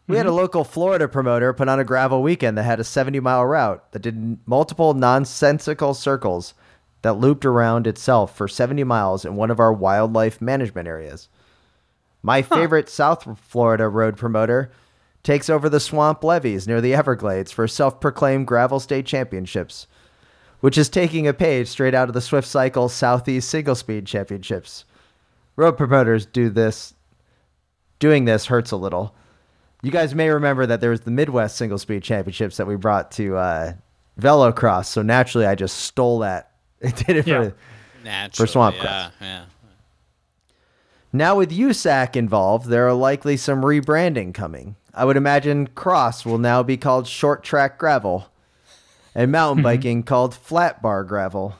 We 0.08 0.16
had 0.16 0.26
a 0.26 0.30
mhm. 0.30 0.38
local 0.38 0.64
Florida 0.64 1.06
promoter 1.06 1.52
put 1.52 1.68
on 1.68 1.78
a 1.78 1.84
gravel 1.84 2.20
weekend 2.20 2.58
that 2.58 2.64
had 2.64 2.80
a 2.80 2.84
70 2.84 3.20
mile 3.20 3.46
route 3.46 3.92
that 3.92 4.02
did 4.02 4.38
multiple 4.44 4.92
nonsensical 4.92 5.94
circles 5.94 6.54
that 7.02 7.14
looped 7.14 7.46
around 7.46 7.86
itself 7.86 8.36
for 8.36 8.48
70 8.48 8.82
miles 8.82 9.24
in 9.24 9.36
one 9.36 9.52
of 9.52 9.60
our 9.60 9.72
wildlife 9.72 10.40
management 10.40 10.88
areas. 10.88 11.28
My 12.24 12.42
favorite 12.42 12.88
South 12.88 13.38
Florida 13.38 13.88
road 13.88 14.16
promoter 14.16 14.72
takes 15.22 15.50
over 15.50 15.68
the 15.68 15.80
swamp 15.80 16.24
levees 16.24 16.66
near 16.66 16.80
the 16.80 16.94
Everglades 16.94 17.52
for 17.52 17.66
self 17.68 18.00
proclaimed 18.00 18.46
gravel 18.46 18.80
state 18.80 19.06
championships, 19.06 19.86
which 20.60 20.78
is 20.78 20.88
taking 20.88 21.26
a 21.28 21.34
page 21.34 21.68
straight 21.68 21.94
out 21.94 22.08
of 22.08 22.14
the 22.14 22.20
Swift 22.20 22.48
Cycle 22.48 22.88
Southeast 22.88 23.48
Single 23.48 23.74
Speed 23.74 24.06
Championships. 24.06 24.84
Road 25.56 25.76
promoters 25.76 26.26
do 26.26 26.48
this. 26.48 26.94
Doing 27.98 28.24
this 28.24 28.46
hurts 28.46 28.70
a 28.70 28.76
little. 28.76 29.14
You 29.82 29.90
guys 29.90 30.14
may 30.14 30.28
remember 30.30 30.64
that 30.66 30.80
there 30.80 30.90
was 30.90 31.02
the 31.02 31.10
Midwest 31.10 31.56
Single 31.56 31.78
Speed 31.78 32.02
Championships 32.02 32.56
that 32.56 32.66
we 32.66 32.76
brought 32.76 33.10
to 33.12 33.36
uh, 33.36 33.72
Velocross. 34.18 34.86
So 34.86 35.02
naturally, 35.02 35.46
I 35.46 35.54
just 35.54 35.76
stole 35.78 36.20
that. 36.20 36.52
and 36.82 36.94
did 36.94 37.16
it 37.16 37.26
Yeah. 37.26 37.50
for 37.50 37.54
Naturally, 38.04 38.48
Swamp 38.48 38.76
yeah, 38.76 38.82
Crest. 38.82 39.12
yeah. 39.20 39.44
Now, 41.12 41.36
with 41.36 41.50
USAC 41.50 42.14
involved, 42.14 42.66
there 42.66 42.86
are 42.86 42.94
likely 42.94 43.36
some 43.36 43.62
rebranding 43.62 44.32
coming. 44.32 44.76
I 44.94 45.04
would 45.04 45.16
imagine 45.16 45.68
cross 45.68 46.24
will 46.24 46.38
now 46.38 46.62
be 46.62 46.76
called 46.76 47.06
short 47.06 47.42
track 47.42 47.78
gravel, 47.78 48.28
and 49.14 49.32
mountain 49.32 49.58
mm-hmm. 49.58 49.64
biking 49.64 50.02
called 50.04 50.34
flat 50.34 50.80
bar 50.80 51.02
gravel. 51.04 51.56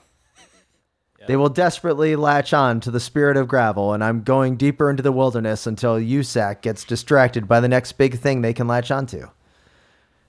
They 1.26 1.36
will 1.36 1.51
desperately 1.51 2.16
latch 2.16 2.55
on 2.55 2.80
to 2.80 2.90
the 2.90 2.98
spirit 2.98 3.36
of 3.36 3.46
gravel, 3.46 3.92
and 3.92 4.03
I'm 4.03 4.22
going 4.22 4.57
deeper 4.57 4.88
into 4.88 5.03
the 5.03 5.12
wilderness 5.12 5.66
until 5.66 5.96
USAC 5.96 6.62
gets 6.62 6.82
distracted 6.82 7.46
by 7.46 7.61
the 7.61 7.68
next 7.68 7.92
big 7.92 8.18
thing 8.18 8.40
they 8.40 8.55
can 8.55 8.66
latch 8.66 8.90
onto. 8.90 9.28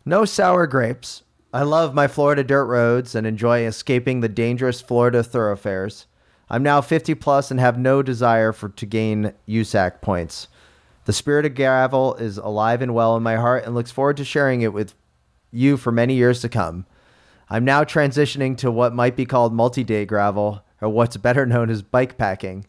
No 0.05 0.25
sour 0.25 0.67
grapes. 0.67 1.23
I 1.53 1.63
love 1.63 1.93
my 1.93 2.07
Florida 2.07 2.43
dirt 2.43 2.65
roads 2.65 3.15
and 3.15 3.25
enjoy 3.25 3.65
escaping 3.65 4.19
the 4.19 4.29
dangerous 4.29 4.81
Florida 4.81 5.23
thoroughfares. 5.23 6.07
I'm 6.51 6.63
now 6.63 6.81
50 6.81 7.15
plus 7.15 7.49
and 7.49 7.61
have 7.61 7.79
no 7.79 8.03
desire 8.03 8.51
for 8.51 8.67
to 8.67 8.85
gain 8.85 9.33
USAC 9.47 10.01
points. 10.01 10.49
The 11.05 11.13
spirit 11.13 11.45
of 11.45 11.55
gravel 11.55 12.15
is 12.15 12.37
alive 12.37 12.81
and 12.81 12.93
well 12.93 13.15
in 13.15 13.23
my 13.23 13.37
heart 13.37 13.63
and 13.63 13.73
looks 13.73 13.89
forward 13.89 14.17
to 14.17 14.25
sharing 14.25 14.61
it 14.61 14.73
with 14.73 14.93
you 15.49 15.77
for 15.77 15.93
many 15.93 16.13
years 16.15 16.41
to 16.41 16.49
come. 16.49 16.85
I'm 17.49 17.63
now 17.63 17.85
transitioning 17.85 18.57
to 18.57 18.69
what 18.69 18.93
might 18.93 19.15
be 19.15 19.25
called 19.25 19.53
multi-day 19.53 20.05
gravel 20.05 20.61
or 20.81 20.89
what's 20.89 21.15
better 21.15 21.45
known 21.45 21.69
as 21.69 21.81
bike 21.81 22.17
packing. 22.17 22.65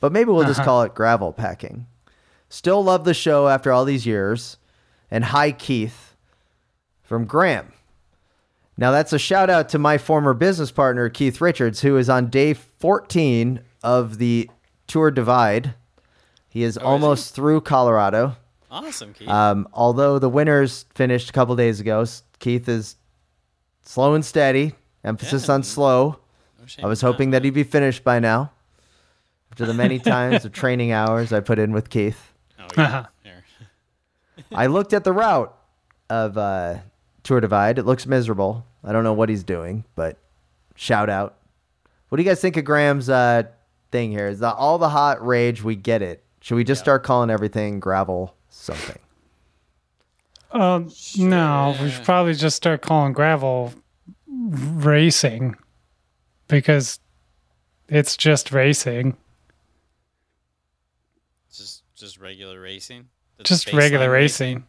But 0.00 0.10
maybe 0.10 0.32
we'll 0.32 0.44
just 0.44 0.62
call 0.64 0.82
it 0.82 0.96
gravel 0.96 1.32
packing. 1.32 1.86
Still 2.48 2.82
love 2.82 3.04
the 3.04 3.14
show 3.14 3.46
after 3.46 3.70
all 3.70 3.84
these 3.84 4.06
years. 4.06 4.56
And 5.08 5.26
hi 5.26 5.52
Keith 5.52 6.16
from 7.00 7.26
Graham. 7.26 7.72
Now 8.76 8.90
that's 8.90 9.12
a 9.12 9.20
shout 9.20 9.50
out 9.50 9.68
to 9.68 9.78
my 9.78 9.98
former 9.98 10.34
business 10.34 10.72
partner 10.72 11.08
Keith 11.08 11.40
Richards 11.40 11.82
who 11.82 11.96
is 11.96 12.10
on 12.10 12.28
day 12.28 12.56
14 12.80 13.60
of 13.82 14.18
the 14.18 14.50
Tour 14.86 15.10
Divide. 15.10 15.74
He 16.48 16.62
is 16.64 16.76
almost 16.76 17.34
through 17.34 17.60
Colorado. 17.60 18.36
Awesome, 18.70 19.12
Keith. 19.14 19.28
Um, 19.28 19.68
although 19.72 20.18
the 20.18 20.28
winners 20.28 20.84
finished 20.94 21.30
a 21.30 21.32
couple 21.32 21.54
days 21.56 21.78
ago, 21.80 22.04
Keith 22.40 22.68
is 22.68 22.96
slow 23.82 24.14
and 24.14 24.24
steady. 24.24 24.74
Emphasis 25.04 25.46
Yeah. 25.48 25.54
on 25.54 25.62
slow. 25.62 26.18
No 26.58 26.84
I 26.84 26.88
was 26.88 27.00
hoping 27.00 27.30
that 27.30 27.44
he'd 27.44 27.54
be 27.54 27.62
finished 27.64 28.02
by 28.04 28.18
now. 28.18 28.50
After 29.52 29.66
the 29.66 29.74
many 29.74 29.98
times 30.00 30.44
of 30.44 30.52
training 30.52 30.92
hours 30.92 31.32
I 31.32 31.40
put 31.40 31.58
in 31.58 31.72
with 31.72 31.90
Keith, 31.90 32.32
Oh, 32.58 32.66
yeah. 32.76 33.06
I 34.52 34.66
looked 34.66 34.92
at 34.92 35.04
the 35.04 35.12
route 35.12 35.54
of 36.08 36.36
uh, 36.38 36.78
Tour 37.22 37.40
Divide. 37.40 37.78
It 37.78 37.84
looks 37.86 38.06
miserable. 38.06 38.64
I 38.84 38.92
don't 38.92 39.04
know 39.04 39.12
what 39.12 39.28
he's 39.28 39.44
doing, 39.44 39.84
but 39.94 40.18
shout 40.76 41.08
out. 41.10 41.36
What 42.10 42.16
do 42.16 42.22
you 42.22 42.28
guys 42.28 42.40
think 42.40 42.56
of 42.56 42.64
Graham's 42.64 43.08
uh, 43.08 43.44
thing 43.92 44.10
here? 44.10 44.26
Is 44.28 44.40
that 44.40 44.54
all 44.54 44.78
the 44.78 44.88
hot 44.88 45.24
rage? 45.24 45.62
We 45.62 45.76
get 45.76 46.02
it. 46.02 46.24
Should 46.40 46.56
we 46.56 46.64
just 46.64 46.80
start 46.80 47.02
calling 47.04 47.30
everything 47.30 47.78
gravel 47.80 48.34
something? 48.48 48.98
Um, 50.50 50.90
no, 51.16 51.76
we 51.80 51.90
should 51.90 52.04
probably 52.04 52.34
just 52.34 52.56
start 52.56 52.82
calling 52.82 53.12
gravel 53.12 53.72
racing 54.26 55.54
because 56.48 56.98
it's 57.88 58.16
just 58.16 58.50
racing. 58.50 59.16
Just 61.52 61.84
just 61.94 62.18
regular 62.18 62.60
racing. 62.60 63.06
The 63.38 63.44
Just 63.44 63.72
regular 63.72 64.10
racing. 64.10 64.64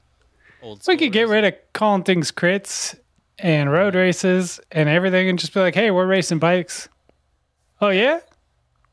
Old 0.62 0.84
We 0.88 0.96
could 0.98 1.12
get 1.12 1.22
racing. 1.22 1.32
rid 1.34 1.46
of 1.46 1.54
calling 1.74 2.04
things 2.04 2.32
crits 2.32 2.98
and 3.40 3.72
road 3.72 3.96
races 3.96 4.60
and 4.72 4.88
everything 4.88 5.28
and 5.30 5.40
just 5.40 5.54
be 5.56 5.60
like, 5.60 5.74
hey, 5.74 5.90
we're 5.90 6.06
racing 6.06 6.38
bikes. 6.38 6.88
Oh, 7.82 7.90
yeah? 7.90 8.20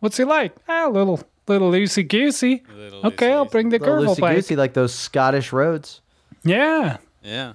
What's 0.01 0.17
he 0.17 0.25
like? 0.25 0.55
Ah, 0.69 0.89
a 0.89 0.91
little, 0.91 1.21
little 1.47 1.71
loosey 1.71 2.07
goosey. 2.09 2.63
Okay, 3.05 3.33
I'll 3.33 3.45
bring 3.45 3.69
the 3.69 3.79
Little 3.79 3.97
gravel 3.97 4.15
loosey 4.17 4.21
bike. 4.21 4.37
goosey 4.37 4.57
like 4.57 4.73
those 4.75 4.95
Scottish 4.95 5.53
roads. 5.53 6.01
Yeah. 6.45 6.97
Yeah. 7.23 7.55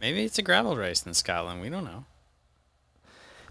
Maybe 0.00 0.22
it's 0.24 0.38
a 0.38 0.42
gravel 0.42 0.76
race 0.76 1.04
in 1.06 1.14
Scotland. 1.14 1.60
We 1.60 1.68
don't 1.70 1.84
know. 1.84 2.04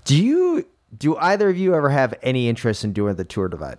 Do 0.05 0.15
you 0.21 0.65
do 0.97 1.17
either 1.17 1.49
of 1.49 1.57
you 1.57 1.73
ever 1.75 1.89
have 1.89 2.13
any 2.21 2.47
interest 2.47 2.83
in 2.83 2.93
doing 2.93 3.15
the 3.15 3.25
Tour 3.25 3.47
Divide? 3.49 3.77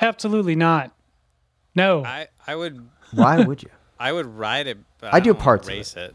Absolutely 0.00 0.54
not. 0.56 0.92
No. 1.74 2.04
I 2.04 2.28
I 2.46 2.54
would 2.56 2.86
Why 3.12 3.40
would 3.44 3.62
you? 3.62 3.70
I 4.00 4.12
would 4.12 4.26
ride 4.26 4.66
it. 4.66 4.78
But 4.98 5.14
I 5.14 5.18
I, 5.18 5.20
do 5.20 5.26
don't 5.30 5.36
wanna 5.36 5.44
parts 5.44 5.68
of 5.68 5.74
race 5.74 5.94
it. 5.96 6.14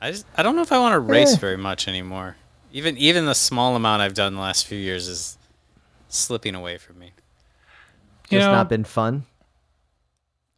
I 0.00 0.10
just 0.10 0.26
I 0.36 0.42
don't 0.42 0.56
know 0.56 0.62
if 0.62 0.72
I 0.72 0.78
want 0.78 0.94
to 0.94 1.00
race 1.00 1.34
Eh. 1.34 1.38
very 1.38 1.56
much 1.56 1.86
anymore. 1.88 2.36
Even 2.72 2.96
even 2.98 3.26
the 3.26 3.34
small 3.34 3.76
amount 3.76 4.02
I've 4.02 4.14
done 4.14 4.34
the 4.34 4.40
last 4.40 4.66
few 4.66 4.78
years 4.78 5.06
is 5.08 5.36
slipping 6.08 6.54
away 6.54 6.78
from 6.78 6.98
me. 6.98 7.12
you 8.30 8.38
Just 8.38 8.46
know, 8.46 8.52
not 8.52 8.68
been 8.68 8.84
fun. 8.84 9.24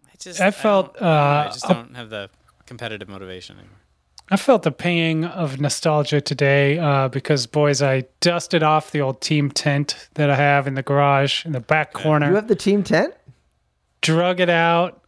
I 0.06 0.16
just 0.18 0.40
I 0.40 0.50
felt, 0.50 0.96
I, 0.96 1.00
don't 1.00 1.08
I 1.08 1.44
uh, 1.46 1.52
just 1.52 1.68
don't 1.68 1.96
have 1.96 2.10
the 2.10 2.30
competitive 2.66 3.08
motivation 3.08 3.56
anymore. 3.58 3.72
I 4.28 4.36
felt 4.36 4.64
the 4.64 4.72
pang 4.72 5.24
of 5.24 5.60
nostalgia 5.60 6.20
today 6.20 6.78
uh, 6.80 7.06
because, 7.08 7.46
boys, 7.46 7.80
I 7.80 8.06
dusted 8.20 8.62
off 8.64 8.90
the 8.90 9.00
old 9.00 9.20
team 9.20 9.50
tent 9.52 10.08
that 10.14 10.30
I 10.30 10.34
have 10.34 10.66
in 10.66 10.74
the 10.74 10.82
garage 10.82 11.46
in 11.46 11.52
the 11.52 11.60
back 11.60 11.92
corner, 11.92 12.28
You 12.30 12.34
have 12.34 12.48
the 12.48 12.56
team 12.56 12.82
tent? 12.82 13.14
drug 14.02 14.40
it 14.40 14.50
out, 14.50 15.00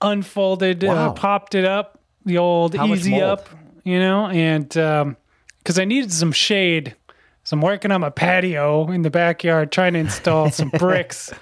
unfolded, 0.00 0.82
Wow. 0.82 1.10
uh, 1.10 1.12
popped 1.14 1.54
it 1.54 1.64
up, 1.64 1.98
the 2.26 2.38
old 2.38 2.74
How 2.74 2.86
easy 2.88 3.20
up, 3.22 3.48
you 3.84 3.98
know, 3.98 4.26
and 4.26 4.68
because 4.68 5.78
I 5.78 5.84
needed 5.84 6.12
some 6.12 6.32
shade. 6.32 6.94
So 7.44 7.54
I'm 7.56 7.60
working 7.60 7.92
on 7.92 8.00
my 8.00 8.10
patio 8.10 8.90
in 8.90 9.02
the 9.02 9.10
backyard 9.10 9.70
trying 9.70 9.92
to 9.92 9.98
install 10.00 10.50
some 10.50 10.70
bricks, 10.78 11.32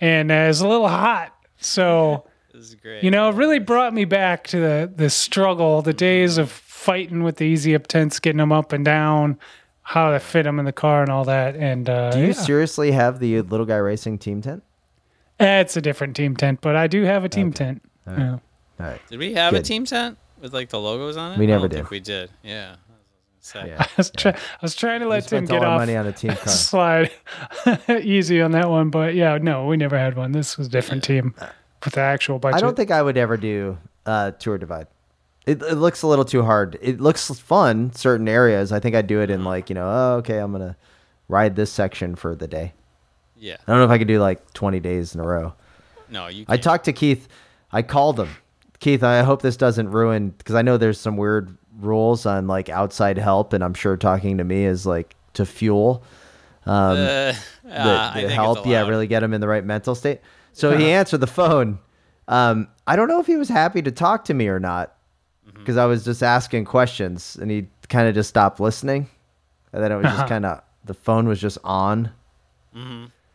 and 0.00 0.30
uh, 0.30 0.46
it's 0.50 0.60
a 0.60 0.68
little 0.68 0.88
hot. 0.88 1.34
So 1.56 2.26
This 2.52 2.68
is 2.68 2.74
great. 2.76 3.02
you 3.02 3.10
know, 3.10 3.30
it 3.30 3.34
really 3.34 3.58
brought 3.58 3.92
me 3.94 4.04
back 4.04 4.46
to 4.48 4.60
the 4.60 4.92
the 4.94 5.08
struggle, 5.10 5.80
the 5.82 5.92
days 5.94 6.38
of 6.38 6.50
fighting 6.50 7.22
with 7.24 7.36
the 7.36 7.44
easy 7.44 7.74
up 7.74 7.86
tents, 7.86 8.20
getting 8.20 8.38
them 8.38 8.52
up 8.52 8.72
and 8.72 8.84
down, 8.84 9.38
how 9.82 10.10
to 10.12 10.20
fit 10.20 10.44
them 10.44 10.58
in 10.58 10.64
the 10.66 10.72
car 10.72 11.02
and 11.02 11.10
all 11.10 11.24
that. 11.24 11.56
And 11.56 11.88
uh, 11.88 12.10
Do 12.12 12.20
you 12.20 12.26
yeah. 12.28 12.32
seriously 12.32 12.92
have 12.92 13.18
the 13.18 13.40
little 13.42 13.66
guy 13.66 13.76
racing 13.76 14.18
team 14.18 14.40
tent? 14.42 14.62
Eh, 15.40 15.60
it's 15.60 15.76
a 15.76 15.80
different 15.80 16.14
team 16.16 16.36
tent, 16.36 16.60
but 16.60 16.76
I 16.76 16.86
do 16.88 17.04
have 17.04 17.24
a 17.24 17.28
team 17.28 17.52
tent. 17.52 17.82
Yeah. 18.06 18.32
All 18.32 18.40
right. 18.78 19.00
Did 19.08 19.18
we 19.18 19.34
have 19.34 19.54
a 19.54 19.62
team 19.62 19.84
tent 19.84 20.18
with 20.40 20.52
like 20.52 20.68
the 20.68 20.78
logos 20.80 21.16
on 21.16 21.32
it? 21.32 21.38
We 21.38 21.44
I 21.44 21.48
never 21.48 21.60
don't 21.62 21.70
did. 21.70 21.76
Think 21.76 21.90
we 21.90 22.00
did. 22.00 22.30
Yeah. 22.42 22.76
I 23.54 23.58
was. 23.62 23.68
Yeah. 23.68 23.76
I 23.80 23.88
was, 23.96 24.10
try- 24.10 24.32
I 24.32 24.58
was 24.62 24.74
trying 24.74 25.00
to 25.00 25.08
let 25.08 25.26
Tim 25.28 25.44
get 25.44 25.64
off 25.64 25.80
money 25.80 25.96
on 25.96 26.06
a 26.06 26.12
team 26.12 26.30
car. 26.36 26.48
slide 26.48 27.10
easy 28.02 28.40
on 28.40 28.52
that 28.52 28.68
one, 28.68 28.90
but 28.90 29.14
yeah, 29.14 29.38
no, 29.38 29.66
we 29.66 29.76
never 29.76 29.98
had 29.98 30.16
one. 30.16 30.32
This 30.32 30.58
was 30.58 30.66
a 30.66 30.70
different 30.70 31.04
team 31.04 31.34
with 31.84 31.94
the 31.94 32.00
actual 32.00 32.38
budget. 32.38 32.56
I 32.56 32.60
don't 32.60 32.76
think 32.76 32.90
I 32.90 33.02
would 33.02 33.16
ever 33.16 33.36
do 33.36 33.78
uh, 34.06 34.32
Tour 34.32 34.58
Divide. 34.58 34.86
It, 35.46 35.62
it 35.62 35.76
looks 35.76 36.02
a 36.02 36.06
little 36.06 36.26
too 36.26 36.42
hard. 36.42 36.78
It 36.82 37.00
looks 37.00 37.30
fun 37.40 37.92
certain 37.94 38.28
areas. 38.28 38.70
I 38.70 38.80
think 38.80 38.94
I'd 38.94 39.06
do 39.06 39.20
it 39.22 39.30
in 39.30 39.44
like 39.44 39.70
you 39.70 39.74
know, 39.74 39.88
oh, 39.88 40.16
okay, 40.18 40.38
I'm 40.38 40.52
gonna 40.52 40.76
ride 41.28 41.56
this 41.56 41.72
section 41.72 42.14
for 42.16 42.34
the 42.34 42.46
day. 42.48 42.74
Yeah. 43.36 43.56
I 43.66 43.72
don't 43.72 43.78
know 43.78 43.84
if 43.84 43.90
I 43.90 43.98
could 43.98 44.08
do 44.08 44.20
like 44.20 44.52
20 44.52 44.80
days 44.80 45.14
in 45.14 45.20
a 45.20 45.24
row. 45.24 45.54
No, 46.10 46.26
you. 46.26 46.44
I 46.48 46.56
Can't. 46.56 46.62
talked 46.64 46.84
to 46.86 46.92
Keith. 46.92 47.28
I 47.72 47.82
called 47.82 48.18
him. 48.18 48.28
Keith, 48.80 49.02
I 49.02 49.22
hope 49.22 49.42
this 49.42 49.56
doesn't 49.56 49.90
ruin 49.90 50.30
because 50.30 50.54
I 50.54 50.62
know 50.62 50.76
there's 50.76 51.00
some 51.00 51.16
weird 51.16 51.56
rules 51.78 52.26
on 52.26 52.46
like 52.46 52.68
outside 52.68 53.18
help, 53.18 53.52
and 53.52 53.62
I'm 53.64 53.74
sure 53.74 53.96
talking 53.96 54.38
to 54.38 54.44
me 54.44 54.64
is 54.64 54.84
like 54.86 55.14
to 55.34 55.46
fuel 55.46 56.02
Uh, 56.66 56.94
the, 56.94 57.36
uh, 57.70 58.10
I 58.14 58.20
the 58.22 58.26
think 58.28 58.32
help. 58.32 58.66
Yeah, 58.66 58.86
really 58.88 59.06
get 59.06 59.22
him 59.22 59.32
in 59.32 59.40
the 59.40 59.48
right 59.48 59.64
mental 59.64 59.94
state. 59.94 60.20
So 60.52 60.76
he 60.76 60.90
answered 60.90 61.18
the 61.18 61.26
phone. 61.26 61.78
Um, 62.26 62.68
I 62.86 62.96
don't 62.96 63.08
know 63.08 63.20
if 63.20 63.26
he 63.26 63.36
was 63.36 63.48
happy 63.48 63.80
to 63.82 63.90
talk 63.92 64.24
to 64.26 64.34
me 64.34 64.48
or 64.48 64.58
not 64.60 64.94
Mm-hmm. 65.48 65.60
because 65.60 65.76
I 65.78 65.86
was 65.86 66.04
just 66.04 66.22
asking 66.22 66.66
questions 66.66 67.38
and 67.40 67.50
he 67.50 67.68
kind 67.88 68.06
of 68.06 68.14
just 68.14 68.28
stopped 68.28 68.60
listening. 68.60 69.08
And 69.72 69.82
then 69.82 69.92
it 69.92 69.96
was 69.96 70.04
just 70.04 70.26
kind 70.26 70.44
of 70.44 70.60
the 70.84 70.92
phone 70.92 71.26
was 71.26 71.40
just 71.40 71.56
on. 71.64 72.10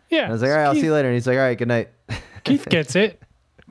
Yeah, 0.10 0.28
I 0.28 0.32
was 0.32 0.42
like, 0.44 0.52
all 0.52 0.58
right, 0.58 0.66
I'll 0.66 0.76
see 0.76 0.82
you 0.86 0.94
later. 0.94 1.08
And 1.08 1.16
he's 1.16 1.26
like, 1.26 1.38
all 1.38 1.44
right, 1.44 1.58
good 1.58 1.68
night. 1.68 1.90
Keith 2.44 2.68
gets 2.70 2.96
it. 2.96 3.20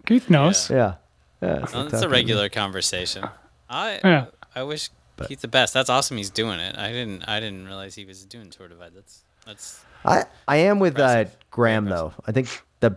Keith 0.07 0.29
knows. 0.29 0.69
yeah. 0.71 0.95
Yeah. 1.41 1.65
Well, 1.73 1.87
it's 1.87 2.03
a 2.03 2.09
regular 2.09 2.49
conversation. 2.49 3.25
I 3.71 4.01
Yeah. 4.05 4.27
I 4.55 4.63
wish 4.63 4.91
Keith 5.27 5.41
the 5.41 5.49
best. 5.49 5.75
That's 5.75 5.91
awesome. 5.91 6.17
He's 6.17 6.31
doing 6.31 6.59
it. 6.61 6.77
I 6.77 6.91
didn't 6.91 7.29
I 7.29 7.41
didn't 7.41 7.67
realize 7.67 7.95
he 7.95 8.05
was 8.05 8.25
doing 8.25 8.51
Tour 8.51 8.69
Divide. 8.69 8.93
That's 8.95 9.23
that's 9.47 9.85
I, 10.05 10.25
I 10.49 10.57
am 10.57 10.79
with 10.79 10.99
uh, 10.99 11.27
Graham 11.51 11.87
though. 11.87 12.13
I 12.27 12.33
think 12.33 12.49
the 12.81 12.97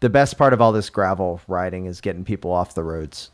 the 0.00 0.08
best 0.10 0.38
part 0.38 0.52
of 0.52 0.60
all 0.60 0.72
this 0.72 0.90
gravel 0.90 1.40
riding 1.48 1.86
is 1.86 2.00
getting 2.00 2.24
people 2.24 2.52
off 2.52 2.74
the 2.74 2.82
roads. 2.84 3.30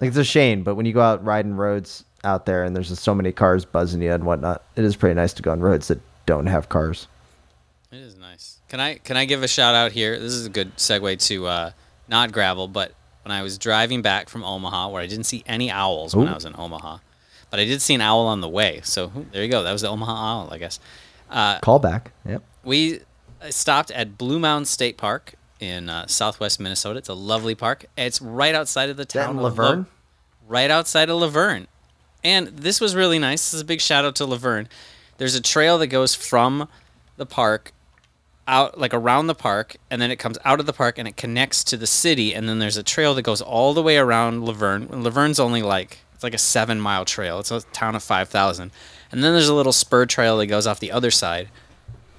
Like 0.00 0.08
it's 0.08 0.16
a 0.16 0.24
shame, 0.24 0.62
but 0.62 0.74
when 0.74 0.86
you 0.86 0.92
go 0.92 1.00
out 1.00 1.24
riding 1.24 1.54
roads 1.54 2.04
out 2.24 2.46
there 2.46 2.64
and 2.64 2.74
there's 2.74 2.88
just 2.88 3.02
so 3.02 3.14
many 3.14 3.32
cars 3.32 3.64
buzzing 3.64 4.02
you 4.02 4.12
and 4.12 4.24
whatnot, 4.24 4.62
it 4.76 4.84
is 4.84 4.96
pretty 4.96 5.14
nice 5.14 5.32
to 5.34 5.42
go 5.42 5.52
on 5.52 5.60
roads 5.60 5.88
that 5.88 6.00
don't 6.26 6.46
have 6.46 6.68
cars. 6.68 7.06
it 7.92 7.98
is 7.98 8.16
nice. 8.16 8.60
Can 8.68 8.80
I 8.80 8.96
can 8.96 9.16
I 9.16 9.24
give 9.24 9.42
a 9.42 9.48
shout 9.48 9.74
out 9.74 9.92
here? 9.92 10.18
This 10.18 10.32
is 10.32 10.46
a 10.46 10.50
good 10.50 10.76
segue 10.76 11.24
to 11.28 11.46
uh, 11.46 11.70
not 12.08 12.32
gravel, 12.32 12.66
but 12.66 12.92
when 13.24 13.32
I 13.32 13.42
was 13.42 13.58
driving 13.58 14.02
back 14.02 14.28
from 14.28 14.44
Omaha, 14.44 14.88
where 14.88 15.02
I 15.02 15.06
didn't 15.06 15.24
see 15.24 15.42
any 15.46 15.70
owls 15.70 16.14
when 16.14 16.28
I 16.28 16.34
was 16.34 16.44
in 16.44 16.54
Omaha, 16.56 16.98
but 17.50 17.60
I 17.60 17.64
did 17.64 17.80
see 17.82 17.94
an 17.94 18.00
owl 18.00 18.26
on 18.26 18.40
the 18.40 18.48
way. 18.48 18.80
So 18.84 19.10
there 19.32 19.42
you 19.42 19.50
go. 19.50 19.62
That 19.62 19.72
was 19.72 19.82
the 19.82 19.88
Omaha 19.88 20.12
owl, 20.12 20.48
I 20.52 20.58
guess. 20.58 20.78
Uh, 21.30 21.58
Call 21.60 21.78
back. 21.78 22.12
Yep. 22.28 22.42
we 22.64 23.00
uh, 23.42 23.50
stopped 23.50 23.90
at 23.90 24.18
Blue 24.18 24.38
Mounds 24.38 24.70
State 24.70 24.96
Park 24.96 25.34
in 25.58 25.88
uh, 25.88 26.06
southwest 26.06 26.60
Minnesota. 26.60 26.98
It's 26.98 27.08
a 27.08 27.14
lovely 27.14 27.54
park. 27.54 27.86
It's 27.96 28.20
right 28.20 28.54
outside 28.54 28.90
of 28.90 28.96
the 28.96 29.04
town 29.06 29.36
Luverne? 29.36 29.76
Lo- 29.76 29.86
right 30.46 30.70
outside 30.70 31.08
of 31.10 31.18
Luverne. 31.20 31.66
And 32.22 32.48
this 32.48 32.80
was 32.80 32.94
really 32.94 33.18
nice. 33.18 33.40
This 33.42 33.54
is 33.54 33.60
a 33.62 33.64
big 33.64 33.80
shout 33.80 34.04
out 34.04 34.16
to 34.16 34.26
Luverne. 34.26 34.66
There's 35.18 35.34
a 35.34 35.40
trail 35.40 35.78
that 35.78 35.88
goes 35.88 36.14
from 36.14 36.68
the 37.16 37.26
park 37.26 37.72
out 38.46 38.78
like 38.78 38.92
around 38.92 39.26
the 39.26 39.34
park 39.34 39.76
and 39.90 40.00
then 40.02 40.10
it 40.10 40.16
comes 40.16 40.36
out 40.44 40.60
of 40.60 40.66
the 40.66 40.72
park 40.72 40.98
and 40.98 41.08
it 41.08 41.16
connects 41.16 41.64
to 41.64 41.76
the 41.76 41.86
city 41.86 42.34
and 42.34 42.48
then 42.48 42.58
there's 42.58 42.76
a 42.76 42.82
trail 42.82 43.14
that 43.14 43.22
goes 43.22 43.40
all 43.40 43.72
the 43.74 43.82
way 43.82 43.96
around 43.96 44.42
Luverne. 44.44 44.90
And 44.92 45.02
Luverne's 45.04 45.40
only 45.40 45.62
like 45.62 45.98
it's 46.14 46.22
like 46.22 46.34
a 46.34 46.38
7 46.38 46.80
mile 46.80 47.04
trail. 47.04 47.38
It's 47.40 47.50
a 47.50 47.62
town 47.72 47.94
of 47.94 48.02
5000. 48.02 48.70
And 49.10 49.22
then 49.24 49.32
there's 49.32 49.48
a 49.48 49.54
little 49.54 49.72
spur 49.72 50.06
trail 50.06 50.36
that 50.38 50.46
goes 50.46 50.66
off 50.66 50.78
the 50.80 50.92
other 50.92 51.10
side. 51.10 51.48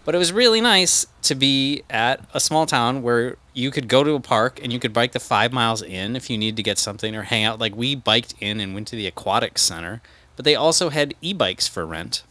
But 0.03 0.13
it 0.15 0.19
was 0.19 0.31
really 0.31 0.61
nice 0.61 1.07
to 1.23 1.33
be 1.35 1.81
at 1.89 2.21
a 2.33 2.39
small 2.39 2.65
town 2.67 3.01
where 3.01 3.37
you 3.53 3.71
could 3.71 3.87
go 3.87 4.03
to 4.03 4.11
a 4.13 4.19
park 4.19 4.59
and 4.61 4.71
you 4.71 4.79
could 4.79 4.93
bike 4.93 5.13
the 5.13 5.19
five 5.19 5.51
miles 5.51 5.81
in 5.81 6.15
if 6.15 6.29
you 6.29 6.37
need 6.37 6.55
to 6.57 6.63
get 6.63 6.77
something 6.77 7.15
or 7.15 7.23
hang 7.23 7.43
out. 7.43 7.57
Like 7.59 7.75
we 7.75 7.95
biked 7.95 8.35
in 8.39 8.59
and 8.59 8.73
went 8.75 8.87
to 8.89 8.95
the 8.95 9.07
aquatic 9.07 9.57
center, 9.57 10.01
but 10.35 10.45
they 10.45 10.53
also 10.55 10.89
had 10.89 11.15
e-bikes 11.21 11.67
for 11.67 11.85
rent 11.87 12.23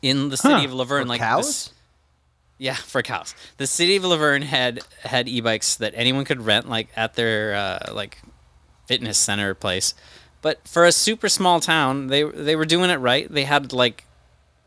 in 0.00 0.30
the 0.30 0.36
city 0.36 0.54
Huh. 0.54 0.64
of 0.64 0.70
Luverne. 0.70 1.02
For 1.02 1.08
like 1.08 1.20
cows? 1.20 1.46
this- 1.46 1.70
yeah, 2.58 2.74
for 2.74 3.02
cows. 3.02 3.34
The 3.56 3.66
city 3.66 3.96
of 3.96 4.02
Luverne 4.02 4.42
had 4.42 4.80
had 5.04 5.28
e-bikes 5.28 5.76
that 5.76 5.92
anyone 5.96 6.24
could 6.24 6.42
rent, 6.42 6.68
like 6.68 6.88
at 6.96 7.14
their 7.14 7.54
uh, 7.54 7.92
like 7.92 8.18
fitness 8.86 9.16
center 9.16 9.54
place. 9.54 9.94
But 10.42 10.66
for 10.66 10.84
a 10.84 10.92
super 10.92 11.28
small 11.28 11.60
town, 11.60 12.08
they 12.08 12.24
they 12.24 12.56
were 12.56 12.66
doing 12.66 12.90
it 12.90 12.96
right. 12.96 13.30
They 13.32 13.44
had 13.44 13.72
like 13.72 14.04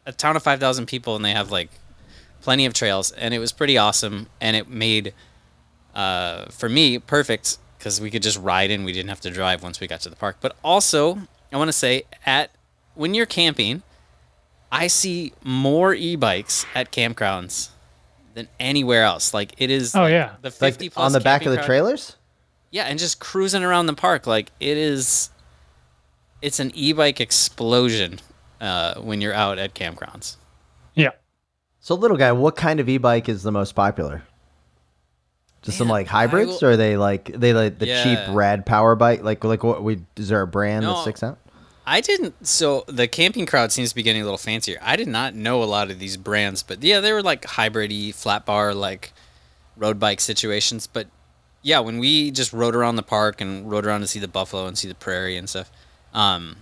a 0.05 0.13
town 0.13 0.35
of 0.35 0.43
five 0.43 0.59
thousand 0.59 0.85
people, 0.85 1.15
and 1.15 1.23
they 1.23 1.33
have 1.33 1.51
like 1.51 1.69
plenty 2.41 2.65
of 2.65 2.73
trails, 2.73 3.11
and 3.11 3.33
it 3.33 3.39
was 3.39 3.51
pretty 3.51 3.77
awesome. 3.77 4.27
And 4.39 4.55
it 4.55 4.69
made 4.69 5.13
uh, 5.93 6.45
for 6.45 6.69
me 6.69 6.97
perfect 6.97 7.57
because 7.77 7.99
we 7.99 8.09
could 8.09 8.23
just 8.23 8.37
ride 8.39 8.71
in. 8.71 8.85
We 8.85 8.93
didn't 8.93 9.09
have 9.09 9.21
to 9.21 9.31
drive 9.31 9.63
once 9.63 9.81
we 9.81 9.87
got 9.87 9.99
to 10.01 10.09
the 10.09 10.15
park. 10.15 10.37
But 10.39 10.55
also, 10.63 11.19
I 11.51 11.57
want 11.57 11.67
to 11.67 11.73
say 11.73 12.03
at 12.25 12.51
when 12.95 13.13
you're 13.13 13.25
camping, 13.25 13.83
I 14.71 14.87
see 14.87 15.33
more 15.43 15.93
e-bikes 15.93 16.65
at 16.73 16.91
campgrounds 16.91 17.71
than 18.33 18.47
anywhere 18.59 19.03
else. 19.03 19.33
Like 19.33 19.53
it 19.57 19.69
is. 19.69 19.95
Oh, 19.95 20.01
like, 20.03 20.11
yeah. 20.11 20.35
the 20.41 20.49
Like 20.49 20.73
50 20.73 20.89
plus 20.89 21.05
on 21.05 21.11
the 21.11 21.19
back 21.19 21.45
of 21.45 21.51
the 21.51 21.57
crowd- 21.57 21.65
trailers? 21.65 22.15
yeah, 22.71 22.83
and 22.83 22.97
just 22.99 23.19
cruising 23.19 23.63
around 23.63 23.85
the 23.87 23.93
park, 23.93 24.25
like 24.27 24.51
it 24.59 24.77
is. 24.77 25.29
It's 26.41 26.59
an 26.59 26.71
e-bike 26.73 27.21
explosion 27.21 28.19
uh, 28.59 28.95
when 28.95 29.21
you're 29.21 29.33
out 29.33 29.59
at 29.59 29.75
campgrounds. 29.75 30.37
Yeah. 30.95 31.09
So 31.81 31.93
little 31.95 32.17
guy, 32.17 32.31
what 32.31 32.55
kind 32.55 32.79
of 32.79 32.89
e-bike 32.89 33.29
is 33.29 33.43
the 33.43 33.51
most 33.51 33.73
popular? 33.75 34.23
Just 35.61 35.77
some 35.77 35.87
like 35.87 36.07
hybrids, 36.07 36.59
will- 36.61 36.69
or 36.69 36.71
are 36.71 36.77
they 36.77 36.97
like 36.97 37.25
they 37.25 37.53
like 37.53 37.77
the 37.77 37.85
cheap 37.85 38.17
Yeah. 38.17 38.33
rad 38.33 38.65
power 38.65 38.95
bike? 38.95 39.21
Like 39.23 39.43
like 39.43 39.63
what 39.63 39.83
we 39.83 40.01
is 40.17 40.29
there 40.29 40.41
a 40.41 40.47
brand 40.47 40.85
that 40.85 41.01
sticks 41.03 41.21
out? 41.21 41.37
I 41.85 42.01
didn't. 42.01 42.45
So 42.45 42.83
the 42.87 43.07
camping 43.07 43.45
crowd 43.45 43.71
seems 43.71 43.89
to 43.89 43.95
be 43.95 44.03
getting 44.03 44.21
a 44.21 44.25
little 44.25 44.37
fancier. 44.37 44.77
I 44.81 44.95
did 44.95 45.07
not 45.07 45.35
know 45.35 45.63
a 45.63 45.65
lot 45.65 45.89
of 45.89 45.99
these 45.99 46.15
brands, 46.15 46.63
but 46.63 46.83
yeah, 46.83 46.99
they 46.99 47.11
were 47.11 47.23
like 47.23 47.43
hybrid-y, 47.45 48.11
flat 48.11 48.45
bar, 48.45 48.73
like 48.73 49.13
road 49.75 49.99
bike 49.99 50.21
situations. 50.21 50.87
But 50.87 51.07
yeah, 51.63 51.79
when 51.79 51.97
we 51.97 52.31
just 52.31 52.53
rode 52.53 52.75
around 52.75 52.95
the 52.95 53.03
park 53.03 53.41
and 53.41 53.69
rode 53.69 53.85
around 53.85 54.01
to 54.01 54.07
see 54.07 54.19
the 54.19 54.27
buffalo 54.27 54.67
and 54.67 54.77
see 54.77 54.87
the 54.87 54.95
prairie 54.95 55.37
and 55.37 55.49
stuff, 55.49 55.71
um, 56.13 56.57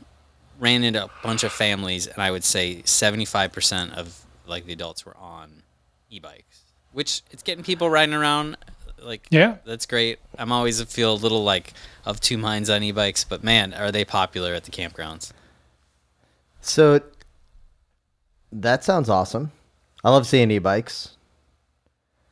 ran 0.60 0.84
into 0.84 1.04
a 1.04 1.10
bunch 1.24 1.44
of 1.44 1.52
families, 1.52 2.08
and 2.08 2.22
I 2.22 2.32
would 2.32 2.44
say 2.44 2.82
seventy-five 2.84 3.52
percent 3.52 3.94
of 3.94 4.26
like 4.46 4.66
the 4.66 4.74
adults 4.74 5.06
were 5.06 5.16
on 5.18 5.64
e-bikes, 6.10 6.64
which 6.92 7.22
it's 7.32 7.44
getting 7.44 7.64
people 7.64 7.90
riding 7.90 8.16
around. 8.16 8.58
Like 9.04 9.28
Yeah. 9.30 9.58
that's 9.66 9.86
great. 9.86 10.20
I'm 10.38 10.52
always 10.52 10.82
feel 10.84 11.14
a 11.14 11.16
little 11.16 11.44
like 11.44 11.74
of 12.06 12.20
two 12.20 12.38
minds 12.38 12.70
on 12.70 12.84
e-bikes, 12.84 13.24
but 13.24 13.44
man, 13.44 13.74
are 13.74 13.92
they 13.92 14.06
popular 14.06 14.54
at 14.54 14.64
the 14.66 14.72
campgrounds? 14.72 15.32
So 16.62 17.02
that 18.52 18.84
sounds 18.84 19.10
awesome. 19.10 19.52
I 20.04 20.10
love 20.10 20.26
seeing 20.28 20.50
e-bikes. 20.52 21.16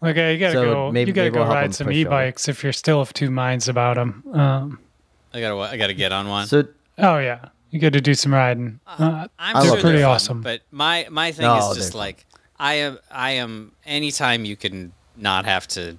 Okay, 0.04 0.34
you 0.34 0.40
gotta 0.40 0.54
So 0.54 0.64
go. 0.64 0.92
maybe- 0.92 1.10
you 1.10 1.14
gotta 1.14 1.26
maybe 1.26 1.34
go 1.36 1.44
we'll 1.44 1.54
ride 1.54 1.74
some 1.74 1.92
e-bikes 1.92 2.48
if 2.48 2.64
you're 2.64 2.74
still 2.74 3.02
of 3.02 3.14
two 3.14 3.32
minds 3.32 3.68
about 3.68 3.96
them. 3.96 4.24
Um, 4.32 4.80
I 5.34 5.40
gotta 5.40 5.58
I 5.60 5.78
gotta 5.78 5.94
get 5.96 6.12
on 6.12 6.28
one. 6.28 6.46
So 6.48 6.64
oh 7.00 7.18
yeah, 7.18 7.50
you 7.72 7.80
got 7.80 7.94
to 7.94 8.02
do 8.02 8.14
some 8.14 8.34
riding. 8.34 8.80
Uh, 8.86 9.28
I'm 9.40 9.66
sure 9.66 9.74
pretty 9.80 9.98
they're 9.98 10.06
fun, 10.06 10.16
awesome. 10.16 10.42
But 10.42 10.62
my 10.72 11.08
my 11.10 11.32
thing 11.32 11.46
No, 11.48 11.58
is 11.58 11.66
they're 11.68 11.76
just 11.76 11.92
fun. 11.94 12.00
like 12.00 12.26
I 12.60 12.76
am 12.76 13.00
I 13.12 13.32
am 13.32 13.72
anytime 13.86 14.46
you 14.46 14.56
can 14.56 14.94
not 15.16 15.46
have 15.46 15.68
to 15.70 15.98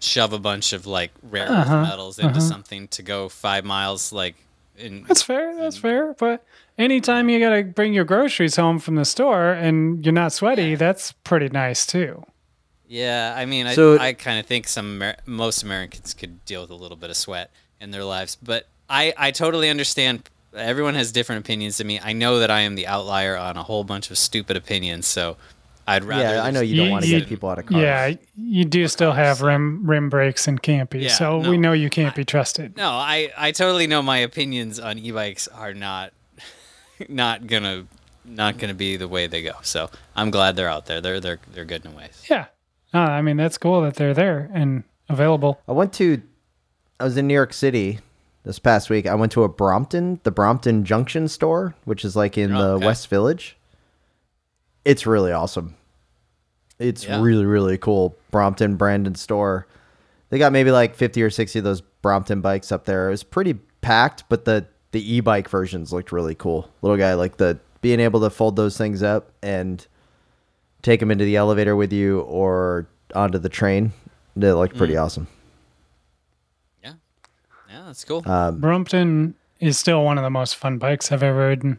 shove 0.00 0.32
a 0.32 0.38
bunch 0.38 0.72
of 0.72 0.86
like 0.86 1.10
rare 1.22 1.48
Uh-huh, 1.50 1.74
earth 1.74 1.88
metals 1.88 2.18
into 2.18 2.40
something 2.40 2.88
to 2.88 3.02
go 3.02 3.28
five 3.28 3.64
miles 3.64 4.12
like 4.12 4.34
in 4.76 5.04
That's 5.04 5.22
fair. 5.22 5.56
That's 5.56 5.76
fair. 5.78 6.14
But 6.18 6.44
anytime 6.78 7.28
you 7.30 7.38
got 7.38 7.56
to 7.56 7.64
bring 7.64 7.94
your 7.94 8.04
groceries 8.04 8.56
home 8.56 8.78
from 8.78 8.96
the 8.96 9.04
store 9.06 9.52
and 9.52 10.04
you're 10.04 10.12
not 10.12 10.32
sweaty, 10.32 10.74
that's 10.74 11.12
pretty 11.24 11.48
nice 11.48 11.86
too. 11.86 12.24
Yeah, 12.88 13.34
I 13.36 13.46
mean, 13.46 13.66
I, 13.66 13.74
So- 13.74 13.98
I 13.98 14.12
kind 14.12 14.38
of 14.38 14.46
think 14.46 14.68
some 14.68 14.96
Amer- 15.02 15.16
most 15.26 15.62
Americans 15.62 16.14
could 16.14 16.44
deal 16.44 16.60
with 16.60 16.70
a 16.70 16.74
little 16.74 16.96
bit 16.96 17.10
of 17.10 17.16
sweat 17.16 17.50
in 17.80 17.90
their 17.90 18.04
lives, 18.04 18.36
but 18.42 18.68
I 18.88 19.12
I 19.16 19.30
totally 19.32 19.68
understand. 19.70 20.28
Everyone 20.54 20.94
has 20.94 21.12
different 21.12 21.40
opinions 21.44 21.76
to 21.78 21.84
me. 21.84 22.00
I 22.02 22.12
know 22.14 22.38
that 22.38 22.50
I 22.50 22.60
am 22.60 22.76
the 22.76 22.86
outlier 22.86 23.36
on 23.36 23.56
a 23.58 23.62
whole 23.62 23.82
bunch 23.84 24.10
of 24.10 24.16
stupid 24.16 24.56
opinions, 24.56 25.06
so 25.06 25.36
I'd 25.88 26.04
rather. 26.04 26.22
Yeah, 26.34 26.42
I 26.42 26.50
know 26.50 26.60
you 26.60 26.76
don't 26.76 26.90
want 26.90 27.04
to 27.04 27.10
get 27.10 27.28
people 27.28 27.48
out 27.48 27.58
of 27.58 27.66
cars. 27.66 27.80
Yeah, 27.82 28.14
you 28.36 28.64
do 28.64 28.88
still 28.88 29.12
have 29.12 29.40
rim 29.42 29.88
rim 29.88 30.08
brakes 30.08 30.48
and 30.48 30.60
campy, 30.62 31.02
Yeah, 31.02 31.08
so 31.10 31.40
no. 31.40 31.50
we 31.50 31.58
know 31.58 31.72
you 31.72 31.90
can't 31.90 32.14
be 32.14 32.24
trusted. 32.24 32.76
No, 32.76 32.90
I 32.90 33.30
I 33.36 33.52
totally 33.52 33.86
know 33.86 34.02
my 34.02 34.18
opinions 34.18 34.80
on 34.80 34.98
e-bikes 34.98 35.46
are 35.48 35.74
not 35.74 36.12
not 37.08 37.46
gonna 37.46 37.86
not 38.24 38.58
gonna 38.58 38.74
be 38.74 38.96
the 38.96 39.08
way 39.08 39.26
they 39.26 39.42
go. 39.42 39.52
So 39.62 39.90
I'm 40.16 40.30
glad 40.30 40.56
they're 40.56 40.68
out 40.68 40.86
there. 40.86 41.00
They're 41.00 41.20
they're 41.20 41.38
they're 41.52 41.64
good 41.64 41.84
in 41.84 41.94
ways. 41.94 42.24
Yeah, 42.28 42.46
no, 42.92 43.00
I 43.00 43.22
mean 43.22 43.36
that's 43.36 43.58
cool 43.58 43.82
that 43.82 43.94
they're 43.94 44.14
there 44.14 44.50
and 44.52 44.82
available. 45.08 45.60
I 45.68 45.72
went 45.72 45.92
to, 45.94 46.20
I 46.98 47.04
was 47.04 47.16
in 47.16 47.28
New 47.28 47.34
York 47.34 47.52
City 47.52 48.00
this 48.42 48.58
past 48.58 48.90
week. 48.90 49.06
I 49.06 49.14
went 49.14 49.30
to 49.32 49.44
a 49.44 49.48
Brompton, 49.48 50.18
the 50.24 50.32
Brompton 50.32 50.84
Junction 50.84 51.28
store, 51.28 51.76
which 51.84 52.04
is 52.04 52.16
like 52.16 52.36
in 52.36 52.52
Oh, 52.52 52.58
the 52.60 52.68
okay. 52.74 52.86
West 52.86 53.06
Village. 53.08 53.55
It's 54.86 55.04
really 55.04 55.32
awesome. 55.32 55.74
It's 56.78 57.04
Yeah. 57.04 57.20
really, 57.20 57.44
really 57.44 57.76
cool. 57.76 58.14
Brompton 58.30 58.76
Brandon 58.76 59.16
store. 59.16 59.66
They 60.30 60.38
got 60.38 60.52
maybe 60.52 60.70
like 60.70 60.94
50 60.94 61.22
or 61.22 61.30
60 61.30 61.58
of 61.58 61.64
those 61.64 61.80
Brompton 61.80 62.40
bikes 62.40 62.70
up 62.70 62.84
there. 62.84 63.08
It 63.08 63.10
was 63.10 63.24
pretty 63.24 63.54
packed, 63.80 64.24
but 64.28 64.44
the, 64.44 64.66
the 64.92 65.14
e 65.14 65.20
bike 65.20 65.48
versions 65.48 65.92
looked 65.92 66.12
really 66.12 66.36
cool. 66.36 66.70
Little 66.82 66.96
guy, 66.96 67.14
like 67.14 67.36
the 67.36 67.58
being 67.80 67.98
able 67.98 68.20
to 68.20 68.30
fold 68.30 68.54
those 68.54 68.76
things 68.76 69.02
up 69.02 69.32
and 69.42 69.84
take 70.82 71.00
them 71.00 71.10
into 71.10 71.24
the 71.24 71.34
elevator 71.34 71.74
with 71.74 71.92
you 71.92 72.20
or 72.20 72.86
onto 73.14 73.38
the 73.38 73.48
train. 73.48 73.92
They 74.36 74.52
looked 74.52 74.76
pretty 74.76 74.94
mm. 74.94 75.02
awesome. 75.02 75.26
Yeah, 76.82 76.92
yeah, 77.68 77.82
that's 77.86 78.04
cool. 78.04 78.22
Um, 78.28 78.60
Brompton 78.60 79.34
is 79.58 79.78
still 79.78 80.04
one 80.04 80.18
of 80.18 80.24
the 80.24 80.30
most 80.30 80.54
fun 80.56 80.78
bikes 80.78 81.10
I've 81.10 81.24
ever 81.24 81.48
ridden. 81.48 81.78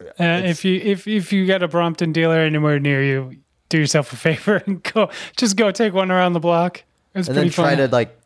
Uh, 0.00 0.42
if 0.44 0.64
you 0.64 0.76
if 0.80 1.06
if 1.08 1.32
you 1.32 1.44
get 1.46 1.62
a 1.62 1.68
Brompton 1.68 2.12
dealer 2.12 2.38
anywhere 2.38 2.78
near 2.78 3.02
you, 3.02 3.36
do 3.68 3.78
yourself 3.78 4.12
a 4.12 4.16
favor 4.28 4.62
and 4.66 4.82
go 4.82 5.10
just 5.36 5.56
go 5.56 5.70
take 5.70 5.92
one 5.94 6.10
around 6.10 6.32
the 6.34 6.40
block. 6.40 6.84
It's 7.14 7.26
and 7.28 7.34
pretty 7.36 7.48
then 7.50 7.54
try 7.54 7.70
fun. 7.76 7.78
to 7.78 7.88
like 7.88 8.18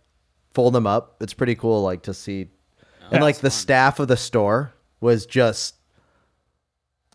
fold 0.52 0.74
them 0.74 0.86
up. 0.86 1.16
It's 1.22 1.32
pretty 1.34 1.54
cool, 1.54 1.82
like 1.82 2.02
to 2.02 2.14
see. 2.14 2.48
and 3.10 3.22
like 3.22 3.34
it's 3.34 3.40
the 3.42 3.50
staff 3.50 3.98
of 4.00 4.08
the 4.08 4.16
store 4.16 4.72
was 5.00 5.24
just 5.26 5.76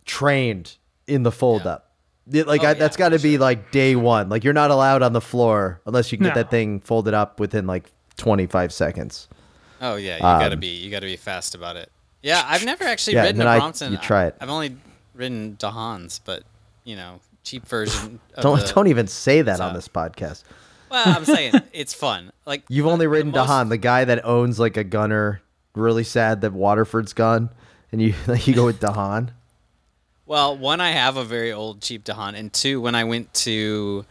trained 0.05 0.77
in 1.07 1.23
the 1.23 1.31
fold 1.31 1.63
Yeah. 1.65 1.71
up. 1.71 1.91
It- 2.31 2.47
like 2.47 2.61
Oh, 2.63 2.67
I, 2.67 2.69
yeah, 2.69 2.73
that's 2.75 2.97
got 2.97 3.09
to 3.09 3.19
be 3.19 3.33
sure. 3.33 3.39
like 3.39 3.71
day 3.71 3.95
one. 3.95 4.29
Like 4.29 4.43
you're 4.43 4.53
not 4.53 4.71
allowed 4.71 5.01
on 5.01 5.13
the 5.13 5.21
floor 5.21 5.81
unless 5.85 6.11
you 6.11 6.17
can 6.17 6.25
get 6.25 6.35
No. 6.35 6.41
that 6.43 6.51
thing 6.51 6.79
folded 6.81 7.13
up 7.13 7.39
within 7.39 7.67
like 7.67 7.91
25 8.17 8.73
seconds. 8.73 9.27
Oh 9.79 9.95
yeah, 9.95 10.15
you 10.15 10.21
gotta 10.21 10.53
Um, 10.55 10.59
be 10.59 10.67
you 10.67 10.89
gotta 10.89 11.05
be 11.05 11.15
fast 11.17 11.53
about 11.55 11.75
it. 11.75 11.91
Yeah, 12.21 12.43
I've 12.45 12.65
never 12.65 12.83
actually 12.83 13.13
Yeah, 13.15 13.23
ridden 13.23 13.41
a 13.41 13.45
then 13.45 13.47
I- 13.47 13.57
Brompton. 13.59 13.91
you 13.93 13.97
try 13.99 14.25
it. 14.25 14.35
I've 14.41 14.49
only 14.49 14.75
ridden 15.13 15.55
Dahons, 15.59 16.19
but 16.23 16.43
you 16.83 16.95
know, 16.95 17.19
cheap 17.43 17.65
version. 17.67 18.19
Of 18.35 18.43
Don't 18.43 18.59
the, 18.59 18.73
don't 18.73 18.87
even 18.87 19.07
say 19.07 19.41
that 19.41 19.59
on 19.59 19.73
this 19.73 19.87
podcast. 19.87 20.43
Well, 20.89 21.03
I'm 21.05 21.25
saying 21.25 21.53
it's 21.73 21.93
fun. 21.93 22.31
Like 22.45 22.63
You've 22.69 22.85
the- 22.85 22.91
only 22.91 23.05
the 23.05 23.09
ridden 23.09 23.31
most- 23.31 23.47
Dahon, 23.47 23.69
the 23.69 23.77
guy 23.77 24.05
that 24.05 24.25
owns 24.25 24.59
like 24.59 24.77
a 24.77 24.83
Gunnar. 24.83 25.41
Really 25.75 26.03
sad 26.03 26.41
that 26.41 26.53
Waterford's 26.53 27.13
gone, 27.13 27.49
and 27.91 28.01
you 28.01 28.15
you 28.45 28.55
go 28.55 28.65
with 28.65 28.79
Dahon. 28.79 29.29
Well, 30.25 30.57
one, 30.57 30.81
I 30.81 30.89
have 30.89 31.17
a 31.17 31.23
very 31.23 31.53
old 31.53 31.81
cheap 31.81 32.03
Dahon, 32.03 32.33
and 32.35 32.51
two, 32.51 32.81
when 32.81 32.95
I 32.95 33.03
went 33.03 33.31
to 33.45 34.03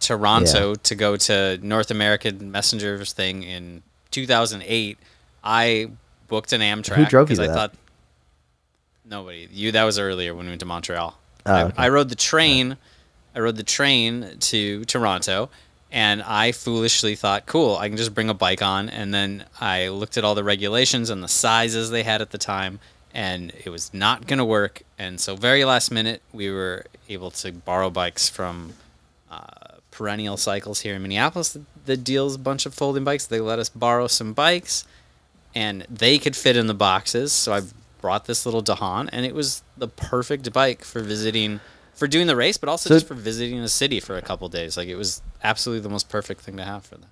Toronto 0.00 0.74
to 0.74 0.94
go 0.94 1.16
to 1.16 1.58
North 1.62 1.90
American 1.90 2.50
Messengers 2.52 3.12
thing 3.12 3.42
in 3.42 3.82
2008, 4.10 4.98
I 5.42 5.90
booked 6.28 6.52
an 6.52 6.60
Amtrak. 6.60 6.96
Who 6.96 7.04
drove 7.06 7.30
you 7.30 7.42
I 7.42 7.46
that? 7.46 7.54
thought 7.54 7.74
nobody. 9.04 9.48
You 9.52 9.72
that 9.72 9.84
was 9.84 9.98
earlier 9.98 10.34
when 10.34 10.46
we 10.46 10.50
went 10.50 10.60
to 10.60 10.66
Montreal. 10.66 11.18
Oh, 11.46 11.52
I, 11.52 11.62
okay. 11.64 11.74
I 11.76 11.88
rode 11.88 12.08
the 12.08 12.14
train. 12.14 12.76
I 13.34 13.40
rode 13.40 13.56
the 13.56 13.62
train 13.64 14.36
to 14.38 14.84
Toronto, 14.84 15.50
and 15.90 16.22
I 16.22 16.52
foolishly 16.52 17.16
thought, 17.16 17.46
"Cool, 17.46 17.76
I 17.76 17.88
can 17.88 17.96
just 17.96 18.14
bring 18.14 18.30
a 18.30 18.34
bike 18.34 18.62
on." 18.62 18.88
And 18.88 19.12
then 19.12 19.44
I 19.60 19.88
looked 19.88 20.16
at 20.16 20.24
all 20.24 20.34
the 20.34 20.44
regulations 20.44 21.10
and 21.10 21.22
the 21.22 21.28
sizes 21.28 21.90
they 21.90 22.04
had 22.04 22.20
at 22.22 22.30
the 22.30 22.38
time, 22.38 22.78
and 23.12 23.52
it 23.64 23.70
was 23.70 23.92
not 23.92 24.26
going 24.26 24.38
to 24.38 24.44
work. 24.44 24.82
And 24.98 25.20
so, 25.20 25.34
very 25.36 25.64
last 25.64 25.90
minute, 25.90 26.22
we 26.32 26.50
were 26.50 26.86
able 27.08 27.30
to 27.32 27.52
borrow 27.52 27.90
bikes 27.90 28.28
from 28.28 28.74
uh, 29.30 29.46
Perennial 29.90 30.36
Cycles 30.36 30.80
here 30.80 30.94
in 30.94 31.02
Minneapolis 31.02 31.56
that 31.86 32.04
deals 32.04 32.36
a 32.36 32.38
bunch 32.38 32.66
of 32.66 32.72
folding 32.74 33.04
bikes. 33.04 33.26
They 33.26 33.40
let 33.40 33.58
us 33.58 33.68
borrow 33.68 34.06
some 34.06 34.32
bikes, 34.32 34.84
and 35.54 35.86
they 35.90 36.18
could 36.18 36.34
fit 36.36 36.56
in 36.56 36.66
the 36.66 36.74
boxes. 36.74 37.32
So 37.32 37.52
I 37.52 37.62
brought 38.00 38.26
this 38.26 38.44
little 38.44 38.60
Dahon, 38.62 39.08
and 39.10 39.24
it 39.24 39.34
was 39.34 39.62
the 39.76 39.88
perfect 39.88 40.52
bike 40.52 40.84
for 40.84 41.00
visiting, 41.00 41.60
for 41.94 42.06
doing 42.06 42.26
the 42.26 42.36
race, 42.36 42.56
but 42.58 42.68
also 42.68 42.88
So- 42.88 42.96
just 42.96 43.06
for 43.08 43.14
visiting 43.14 43.60
the 43.62 43.68
city 43.68 44.00
for 44.00 44.16
a 44.16 44.22
couple 44.22 44.48
days. 44.48 44.76
Like 44.76 44.88
it 44.88 44.96
was 44.96 45.22
absolutely 45.42 45.82
the 45.82 45.88
most 45.90 46.08
perfect 46.08 46.40
thing 46.42 46.56
to 46.58 46.64
have 46.64 46.84
for 46.84 46.96
them. 46.96 47.10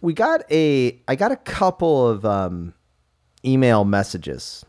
we 0.00 0.12
got 0.12 0.42
a 0.52 0.96
I 1.08 1.16
got 1.16 1.32
a 1.32 1.36
couple 1.36 2.06
of 2.08 2.24
um, 2.24 2.72
email 3.44 3.84
messages. 3.84 4.64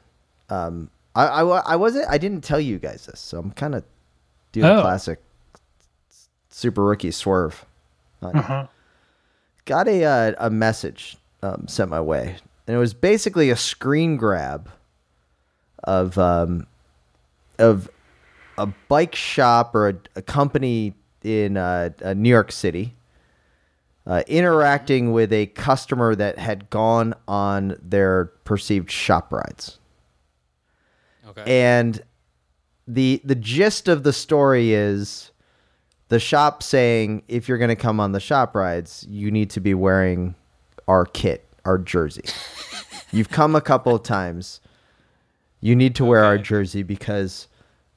Um, 0.49 0.89
I, 1.13 1.27
I 1.27 1.41
I 1.43 1.75
wasn't 1.75 2.09
I 2.09 2.17
didn't 2.17 2.41
tell 2.43 2.59
you 2.59 2.79
guys 2.79 3.05
this, 3.05 3.19
so 3.19 3.37
I'm 3.37 3.51
kind 3.51 3.75
of 3.75 3.83
doing 4.51 4.65
Oh. 4.65 4.81
classic 4.81 5.19
super 6.49 6.83
rookie 6.83 7.11
swerve. 7.11 7.65
Uh-huh. 8.23 8.67
Got 9.65 9.87
a 9.87 10.03
uh, 10.03 10.33
a 10.39 10.49
message 10.49 11.17
um, 11.43 11.67
sent 11.67 11.89
my 11.89 12.01
way, 12.01 12.37
and 12.67 12.75
it 12.75 12.79
was 12.79 12.93
basically 12.93 13.49
a 13.49 13.55
screen 13.55 14.17
grab 14.17 14.69
of 15.83 16.17
um, 16.17 16.65
of 17.59 17.89
a 18.57 18.67
bike 18.87 19.15
shop 19.15 19.75
or 19.75 19.89
a, 19.89 19.95
a 20.15 20.21
company 20.21 20.93
in 21.23 21.57
uh, 21.57 21.89
uh, 22.03 22.13
New 22.13 22.29
York 22.29 22.51
City 22.51 22.95
uh, 24.05 24.23
interacting 24.27 25.11
with 25.11 25.31
a 25.31 25.47
customer 25.47 26.15
that 26.15 26.37
had 26.37 26.69
gone 26.69 27.13
on 27.27 27.77
their 27.81 28.25
perceived 28.43 28.91
shop 28.91 29.31
rides. 29.31 29.79
Okay. 31.27 31.43
And 31.45 32.01
the 32.87 33.21
the 33.23 33.35
gist 33.35 33.87
of 33.87 34.03
the 34.03 34.13
story 34.13 34.73
is 34.73 35.31
the 36.09 36.19
shop 36.19 36.61
saying 36.61 37.23
if 37.27 37.47
you're 37.47 37.57
going 37.57 37.69
to 37.69 37.75
come 37.75 37.99
on 37.99 38.11
the 38.11 38.19
shop 38.19 38.55
rides, 38.55 39.05
you 39.09 39.31
need 39.31 39.49
to 39.51 39.61
be 39.61 39.73
wearing 39.73 40.35
our 40.87 41.05
kit, 41.05 41.47
our 41.65 41.77
jersey. 41.77 42.23
You've 43.11 43.29
come 43.29 43.55
a 43.55 43.61
couple 43.61 43.95
of 43.95 44.03
times. 44.03 44.59
You 45.61 45.75
need 45.75 45.95
to 45.95 46.05
wear 46.05 46.23
our 46.23 46.37
jersey 46.37 46.83
because 46.83 47.47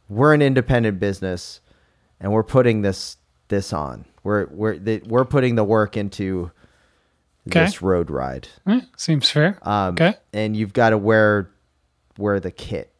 we're 0.08 0.34
an 0.34 0.42
independent 0.42 1.00
business 1.00 1.60
and 2.20 2.32
we're 2.32 2.42
putting 2.44 2.82
this 2.82 3.16
this 3.48 3.72
on. 3.72 4.04
We're 4.22 4.46
we're 4.46 4.78
the, 4.78 5.02
we're 5.06 5.24
putting 5.24 5.54
the 5.56 5.64
work 5.64 5.96
into 5.96 6.50
Okay. 7.48 7.60
this 7.64 7.80
road 7.80 8.10
ride. 8.10 8.48
Seems 8.96 9.30
fair. 9.30 9.56
Um, 9.62 9.94
okay. 9.94 10.14
And 10.32 10.56
you've 10.56 10.72
got 10.72 10.90
to 10.90 10.98
wear 10.98 11.48
wear 12.18 12.40
the 12.40 12.50
kit. 12.50 12.92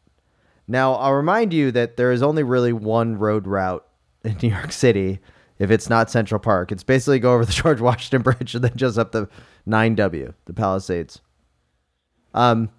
Now, 0.69 0.93
I'll 0.93 1.13
remind 1.13 1.53
you 1.53 1.71
that 1.71 1.97
there 1.97 2.11
is 2.11 2.21
only 2.23 2.43
really 2.43 2.71
one 2.73 3.17
road 3.17 3.45
route 3.47 3.85
in 4.23 4.37
New 4.41 4.49
York 4.49 4.71
City. 4.71 5.19
If 5.59 5.71
it's 5.71 5.89
not 5.89 6.11
Central 6.11 6.39
Park, 6.39 6.71
it's 6.71 6.83
basically 6.83 7.19
go 7.19 7.33
over 7.33 7.45
the 7.45 7.51
George 7.61 7.81
Washington 7.81 8.21
Bridge 8.21 8.53
and 8.55 8.63
then 8.63 8.73
just 8.75 8.97
up 8.97 9.11
the 9.11 9.27
9W, 9.67 10.33
the 10.45 10.53
Palisades. 10.53 11.19
Um, 12.33 12.69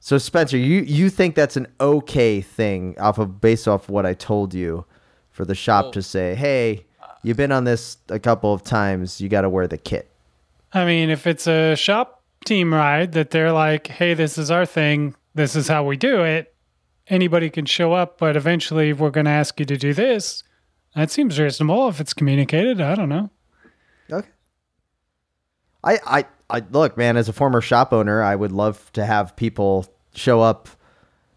so 0.00 0.18
Spencer, 0.18 0.56
you 0.56 0.80
you 0.82 1.10
think 1.10 1.34
that's 1.34 1.56
an 1.56 1.68
okay 1.80 2.40
thing 2.40 2.96
off 2.98 3.18
of 3.18 3.40
based 3.40 3.68
off 3.68 3.88
what 3.88 4.04
I 4.06 4.14
told 4.14 4.52
you 4.54 4.84
for 5.30 5.44
the 5.44 5.54
shop 5.54 5.84
Well- 5.86 5.92
to 5.92 6.02
say, 6.02 6.34
hey, 6.34 6.84
you've 7.22 7.36
been 7.36 7.52
on 7.52 7.64
this 7.64 7.98
a 8.08 8.18
couple 8.18 8.52
of 8.52 8.62
times, 8.62 9.20
you 9.20 9.28
got 9.28 9.42
to 9.42 9.48
wear 9.48 9.66
the 9.68 9.78
kit. 9.78 10.10
I 10.72 10.84
mean, 10.86 11.10
if 11.10 11.26
it's 11.26 11.46
a 11.46 11.76
shop 11.76 12.22
team 12.46 12.72
ride 12.72 13.12
that 13.12 13.30
they're 13.30 13.52
like, 13.52 13.86
hey, 13.88 14.14
this 14.14 14.38
is 14.38 14.50
our 14.50 14.66
thing, 14.66 15.14
this 15.34 15.54
is 15.54 15.68
how 15.68 15.84
we 15.84 15.96
do 15.96 16.22
it, 16.24 16.52
anybody 17.08 17.50
can 17.50 17.66
show 17.66 17.92
up, 17.92 18.18
but 18.18 18.36
eventually 18.36 18.92
we're 18.92 19.10
going 19.10 19.26
to 19.26 19.30
ask 19.30 19.60
you 19.60 19.66
to 19.66 19.76
do 19.76 19.92
this. 19.92 20.42
That 20.94 21.10
seems 21.10 21.38
reasonable 21.40 21.88
if 21.88 22.00
it's 22.00 22.12
communicated. 22.12 22.80
I 22.80 22.94
don't 22.94 23.08
know. 23.08 23.30
Okay. 24.10 24.28
I, 25.84 25.98
I, 26.06 26.24
I 26.58 26.62
look, 26.70 26.96
man. 26.96 27.16
As 27.16 27.28
a 27.28 27.32
former 27.32 27.60
shop 27.60 27.92
owner, 27.92 28.22
I 28.22 28.36
would 28.36 28.52
love 28.52 28.92
to 28.92 29.04
have 29.04 29.34
people 29.36 29.86
show 30.14 30.40
up 30.42 30.68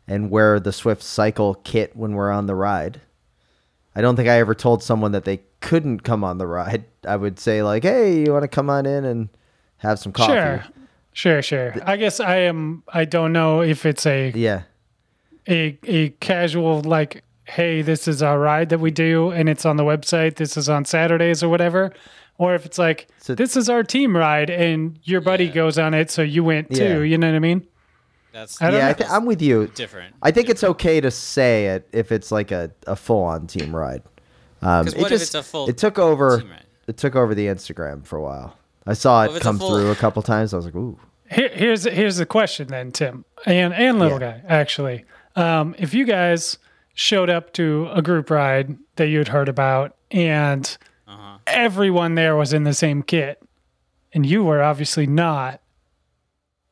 and 0.08 0.30
wear 0.30 0.60
the 0.60 0.74
Swift 0.74 1.02
Cycle 1.02 1.56
kit 1.56 1.96
when 1.96 2.14
we're 2.14 2.32
on 2.32 2.46
the 2.46 2.56
ride. 2.56 3.02
I 3.96 4.02
don't 4.02 4.16
think 4.18 4.28
I 4.28 4.40
ever 4.40 4.54
told 4.54 4.84
someone 4.84 5.14
that 5.14 5.24
they 5.24 5.42
couldn't 5.62 6.02
come 6.02 6.24
on 6.24 6.38
the 6.38 6.46
ride, 6.46 6.84
I 7.08 7.16
would 7.16 7.40
say 7.40 7.64
like, 7.64 7.84
"Hey, 7.84 8.24
you 8.26 8.34
want 8.34 8.44
to 8.44 8.48
come 8.50 8.70
on 8.70 8.86
in 8.86 9.06
and 9.06 9.30
have 9.78 9.98
some 10.00 10.12
coffee?" 10.12 10.34
Sure. 10.34 10.64
Sure, 11.14 11.42
sure. 11.42 11.74
I 11.86 11.96
guess 11.96 12.20
I 12.20 12.40
am 12.40 12.84
I 12.90 13.06
don't 13.06 13.32
know 13.32 13.62
if 13.62 13.86
it's 13.86 14.06
a 14.06 14.32
Yeah. 14.36 14.64
a 15.48 15.80
a 15.86 16.10
casual 16.10 16.82
like 16.82 17.24
hey 17.46 17.82
this 17.82 18.08
is 18.08 18.22
our 18.24 18.40
ride 18.40 18.70
that 18.70 18.80
we 18.80 18.92
do 18.92 19.32
and 19.32 19.48
it's 19.50 19.66
on 19.66 19.78
the 19.78 19.84
website 19.84 20.36
this 20.36 20.58
is 20.58 20.68
on 20.70 20.84
saturdays 20.86 21.44
or 21.44 21.50
whatever 21.50 21.92
or 22.38 22.56
if 22.56 22.66
it's 22.66 22.78
like 22.78 23.08
So- 23.20 23.36
this 23.36 23.56
is 23.56 23.70
our 23.70 23.84
team 23.84 24.16
ride 24.18 24.50
and 24.50 25.00
your 25.04 25.22
buddy 25.22 25.46
Yeah. 25.46 25.52
goes 25.54 25.78
on 25.78 25.94
it 25.94 26.10
so 26.12 26.22
you 26.22 26.44
went 26.44 26.72
too 26.72 26.84
Yeah. 26.84 27.00
you 27.04 27.18
know 27.18 27.28
what 27.28 27.36
i 27.36 27.40
mean 27.40 27.66
That's 28.34 28.62
I 28.62 28.70
yeah, 28.72 28.90
I 28.90 28.94
th- 28.94 29.10
I'm 29.10 29.26
with 29.26 29.42
you. 29.42 29.68
different. 29.76 30.14
I 30.22 30.32
think 30.32 30.50
it's 30.50 30.64
okay 30.64 31.00
to 31.00 31.10
say 31.12 31.68
it 31.68 31.88
if 31.94 32.12
it's 32.12 32.32
like 32.34 32.52
a, 32.52 32.70
a 32.86 32.96
full 32.98 33.24
on 33.24 33.48
team 33.48 33.74
ride. 33.74 34.04
Um, 34.62 34.84
'Cause 34.86 34.94
it 34.94 35.00
what 35.00 35.08
just 35.10 35.24
it's 35.24 35.36
a 35.36 35.44
full 35.44 35.70
it 35.70 35.78
took 35.78 35.98
over 35.98 36.44
it 36.88 36.98
took 36.98 37.16
over 37.16 37.34
the 37.34 37.46
Instagram 37.48 38.06
for 38.06 38.18
a 38.18 38.22
while. 38.22 38.58
I 38.86 38.94
saw 38.94 39.24
it 39.24 39.28
it's 39.28 39.38
a 39.38 39.40
come 39.40 39.58
full- 39.58 39.70
through 39.80 39.90
a 39.92 39.96
couple 39.96 40.22
times. 40.22 40.54
I 40.54 40.58
was 40.58 40.66
like, 40.66 40.76
ooh. 40.76 41.00
Here, 41.32 41.50
here's 41.54 41.86
here's 41.86 42.18
the 42.18 42.26
question 42.26 42.68
then 42.68 42.92
tim 42.92 43.24
and 43.46 43.74
and 43.74 44.00
little 44.00 44.20
Yeah. 44.20 44.40
guy 44.40 44.42
actually 44.50 45.06
um, 45.38 45.74
if 45.78 45.94
you 45.94 46.04
guys 46.06 46.58
showed 46.96 47.30
up 47.30 47.54
to 47.54 47.88
a 47.94 48.02
group 48.02 48.30
ride 48.32 48.76
that 48.96 49.08
you'd 49.08 49.28
heard 49.28 49.50
about 49.50 49.96
and 50.12 50.78
Uh-huh. 51.08 51.38
everyone 51.46 52.16
there 52.16 52.36
was 52.36 52.52
in 52.54 52.64
the 52.64 52.74
same 52.74 53.04
kit 53.04 53.40
and 54.14 54.26
you 54.26 54.44
were 54.44 54.64
obviously 54.64 55.06
not 55.06 55.62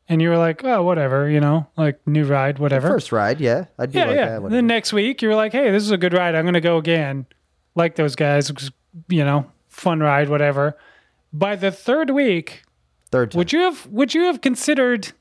and 0.10 0.22
you 0.22 0.30
were 0.30 0.38
like 0.38 0.64
oh 0.64 0.82
whatever 0.84 1.30
you 1.30 1.40
know 1.40 1.68
like 1.78 2.00
new 2.08 2.24
ride 2.26 2.58
whatever 2.60 2.88
First 2.88 3.12
ride, 3.12 3.40
yeah. 3.42 3.66
I'd 3.78 3.92
be 3.92 4.00
Yeah, 4.00 4.06
like 4.06 4.16
yeah. 4.16 4.26
that. 4.30 4.42
whatever. 4.42 4.56
then 4.56 4.68
next 4.68 4.92
week 4.94 5.22
you 5.22 5.28
were 5.30 5.36
like, 5.36 5.52
"Hey, 5.52 5.72
this 5.72 5.84
is 5.84 5.92
a 5.92 5.98
good 5.98 6.14
ride. 6.14 6.36
I'm 6.36 6.44
going 6.46 6.54
to 6.56 6.62
go 6.62 6.78
again." 6.78 7.26
Like 7.76 7.96
those 7.96 8.16
guys, 8.16 8.52
you 9.10 9.24
know, 9.26 9.50
fun 9.68 10.00
ride, 10.02 10.30
whatever. 10.30 10.78
By 11.32 11.56
the 11.56 11.72
third 11.72 12.10
week, 12.12 12.64
Third 13.12 13.32
time. 13.32 13.38
would 13.40 13.52
you 13.54 13.60
have 13.62 13.86
would 13.88 14.14
you 14.14 14.24
have 14.26 14.42
considered 14.42 15.12